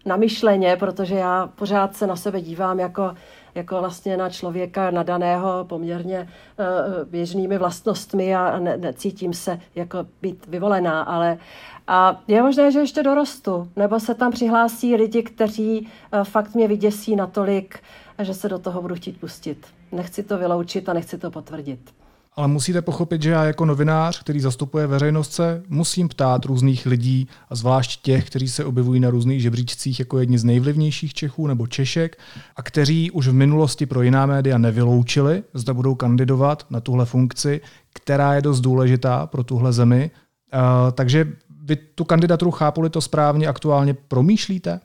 namyšleně, 0.04 0.76
protože 0.76 1.14
já 1.14 1.46
pořád 1.46 1.96
se 1.96 2.06
na 2.06 2.16
sebe 2.16 2.40
dívám 2.40 2.80
jako, 2.80 3.14
jako 3.54 3.80
vlastně 3.80 4.16
na 4.16 4.30
člověka 4.30 4.90
nadaného 4.90 5.64
poměrně 5.64 6.20
uh, 6.58 7.08
běžnými 7.08 7.58
vlastnostmi 7.58 8.34
a 8.34 8.58
ne, 8.58 8.76
necítím 8.76 9.32
se 9.32 9.60
jako 9.74 10.06
být 10.22 10.46
vyvolená, 10.46 11.02
ale 11.02 11.38
a 11.86 12.20
je 12.28 12.42
možné, 12.42 12.72
že 12.72 12.78
ještě 12.78 13.02
dorostu, 13.02 13.68
nebo 13.76 14.00
se 14.00 14.14
tam 14.14 14.32
přihlásí 14.32 14.96
lidi, 14.96 15.22
kteří 15.22 15.80
uh, 15.80 16.24
fakt 16.24 16.54
mě 16.54 16.68
vyděsí 16.68 17.16
natolik, 17.16 17.78
že 18.18 18.34
se 18.34 18.48
do 18.48 18.58
toho 18.58 18.82
budu 18.82 18.94
chtít 18.94 19.20
pustit. 19.20 19.66
Nechci 19.92 20.22
to 20.22 20.38
vyloučit 20.38 20.88
a 20.88 20.92
nechci 20.92 21.18
to 21.18 21.30
potvrdit. 21.30 22.01
Ale 22.36 22.48
musíte 22.48 22.82
pochopit, 22.82 23.22
že 23.22 23.30
já 23.30 23.44
jako 23.44 23.64
novinář, 23.64 24.20
který 24.20 24.40
zastupuje 24.40 24.86
veřejnost, 24.86 25.32
se 25.32 25.62
musím 25.68 26.08
ptát 26.08 26.44
různých 26.44 26.86
lidí, 26.86 27.28
a 27.48 27.54
zvlášť 27.54 28.02
těch, 28.02 28.26
kteří 28.26 28.48
se 28.48 28.64
objevují 28.64 29.00
na 29.00 29.10
různých 29.10 29.42
žebříčcích 29.42 29.98
jako 29.98 30.18
jedni 30.18 30.38
z 30.38 30.44
nejvlivnějších 30.44 31.14
Čechů 31.14 31.46
nebo 31.46 31.66
Češek, 31.66 32.18
a 32.56 32.62
kteří 32.62 33.10
už 33.10 33.28
v 33.28 33.32
minulosti 33.32 33.86
pro 33.86 34.02
jiná 34.02 34.26
média 34.26 34.58
nevyloučili, 34.58 35.42
zda 35.54 35.74
budou 35.74 35.94
kandidovat 35.94 36.66
na 36.70 36.80
tuhle 36.80 37.06
funkci, 37.06 37.60
která 37.94 38.34
je 38.34 38.42
dost 38.42 38.60
důležitá 38.60 39.26
pro 39.26 39.44
tuhle 39.44 39.72
zemi. 39.72 40.10
Uh, 40.54 40.60
takže 40.92 41.32
vy 41.62 41.76
tu 41.76 42.04
kandidaturu 42.04 42.50
chápuli 42.50 42.90
to 42.90 43.00
správně 43.00 43.46
aktuálně 43.46 43.94
promýšlíte, 43.94 44.80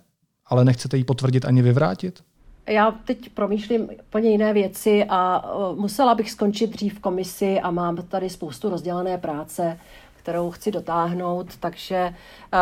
ale 0.45 0.65
nechcete 0.65 0.97
ji 0.97 1.03
potvrdit 1.03 1.45
ani 1.45 1.61
vyvrátit? 1.61 2.23
Já 2.67 2.91
teď 2.91 3.29
promýšlím 3.29 3.89
úplně 4.07 4.29
jiné 4.29 4.53
věci 4.53 5.05
a 5.09 5.45
musela 5.75 6.15
bych 6.15 6.31
skončit 6.31 6.69
dřív 6.69 6.97
v 6.97 6.99
komisi 6.99 7.59
a 7.59 7.71
mám 7.71 7.95
tady 7.95 8.29
spoustu 8.29 8.69
rozdělené 8.69 9.17
práce, 9.17 9.79
kterou 10.15 10.51
chci 10.51 10.71
dotáhnout, 10.71 11.57
takže 11.57 12.13
uh, 12.53 12.59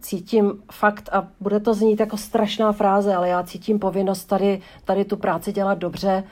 cítím 0.00 0.62
fakt, 0.72 1.08
a 1.12 1.28
bude 1.40 1.60
to 1.60 1.74
znít 1.74 2.00
jako 2.00 2.16
strašná 2.16 2.72
fráze, 2.72 3.14
ale 3.14 3.28
já 3.28 3.42
cítím 3.42 3.78
povinnost 3.78 4.24
tady, 4.24 4.60
tady 4.84 5.04
tu 5.04 5.16
práci 5.16 5.52
dělat 5.52 5.78
dobře 5.78 6.24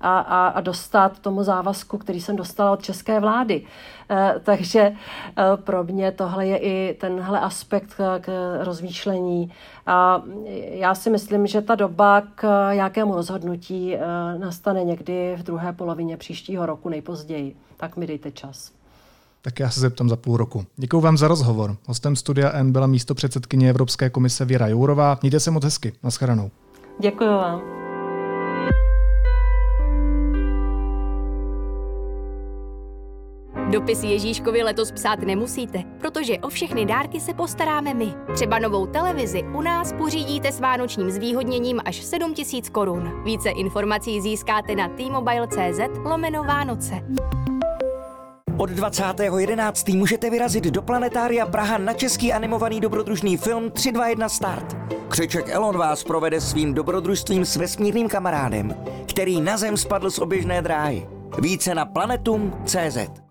a, 0.00 0.18
a, 0.18 0.48
a 0.48 0.60
dostat 0.60 1.18
tomu 1.18 1.42
závazku, 1.42 1.98
který 1.98 2.20
jsem 2.20 2.36
dostala 2.36 2.70
od 2.70 2.82
české 2.82 3.20
vlády. 3.20 3.62
E, 4.10 4.34
takže 4.44 4.80
e, 4.80 4.94
pro 5.56 5.84
mě 5.84 6.12
tohle 6.12 6.46
je 6.46 6.58
i 6.58 6.96
tenhle 7.00 7.40
aspekt 7.40 7.94
k, 7.94 8.18
k 8.20 8.58
rozmýšlení. 8.64 9.52
A 9.86 10.22
já 10.70 10.94
si 10.94 11.10
myslím, 11.10 11.46
že 11.46 11.62
ta 11.62 11.74
doba 11.74 12.22
k 12.34 12.70
jakému 12.70 13.14
rozhodnutí 13.14 13.94
e, 13.94 14.00
nastane 14.38 14.84
někdy 14.84 15.36
v 15.38 15.42
druhé 15.42 15.72
polovině 15.72 16.16
příštího 16.16 16.66
roku 16.66 16.88
nejpozději. 16.88 17.56
Tak 17.76 17.96
mi 17.96 18.06
dejte 18.06 18.30
čas. 18.30 18.72
Tak 19.42 19.60
já 19.60 19.70
se 19.70 19.80
zeptám 19.80 20.08
za 20.08 20.16
půl 20.16 20.36
roku. 20.36 20.64
Děkuji 20.76 21.00
vám 21.00 21.16
za 21.16 21.28
rozhovor. 21.28 21.76
Hostem 21.86 22.16
studia 22.16 22.50
N 22.50 22.72
byla 22.72 22.86
místo 22.86 23.14
předsedkyně 23.14 23.70
Evropské 23.70 24.10
komise 24.10 24.44
Věra 24.44 24.68
Jourová. 24.68 25.18
Mějte 25.22 25.40
se 25.40 25.50
moc 25.50 25.64
hezky. 25.64 25.92
Naschledanou. 26.02 26.50
Děkuji 27.00 27.28
vám. 27.28 27.83
Dopis 33.70 34.02
Ježíškovi 34.02 34.62
letos 34.62 34.92
psát 34.92 35.18
nemusíte, 35.18 35.82
protože 35.98 36.38
o 36.38 36.48
všechny 36.48 36.86
dárky 36.86 37.20
se 37.20 37.34
postaráme 37.34 37.94
my. 37.94 38.14
Třeba 38.34 38.58
novou 38.58 38.86
televizi 38.86 39.42
u 39.42 39.62
nás 39.62 39.92
pořídíte 39.92 40.52
s 40.52 40.60
vánočním 40.60 41.10
zvýhodněním 41.10 41.80
až 41.84 41.96
7000 41.96 42.68
korun. 42.68 43.22
Více 43.24 43.50
informací 43.50 44.20
získáte 44.20 44.74
na 44.74 44.88
t-mobile.cz 44.88 45.80
lomeno 46.04 46.44
Vánoce. 46.44 46.94
Od 48.56 48.70
20.11. 48.70 49.96
můžete 49.98 50.30
vyrazit 50.30 50.64
do 50.64 50.82
Planetária 50.82 51.46
Praha 51.46 51.78
na 51.78 51.92
český 51.92 52.32
animovaný 52.32 52.80
dobrodružný 52.80 53.36
film 53.36 53.70
321 53.70 54.28
Start. 54.28 54.76
Křeček 55.08 55.48
Elon 55.48 55.78
vás 55.78 56.04
provede 56.04 56.40
svým 56.40 56.74
dobrodružstvím 56.74 57.44
s 57.44 57.56
vesmírným 57.56 58.08
kamarádem, 58.08 58.76
který 59.08 59.40
na 59.40 59.56
Zem 59.56 59.76
spadl 59.76 60.10
z 60.10 60.18
oběžné 60.18 60.62
dráhy. 60.62 61.08
Více 61.38 61.74
na 61.74 61.84
planetum.cz 61.84 63.23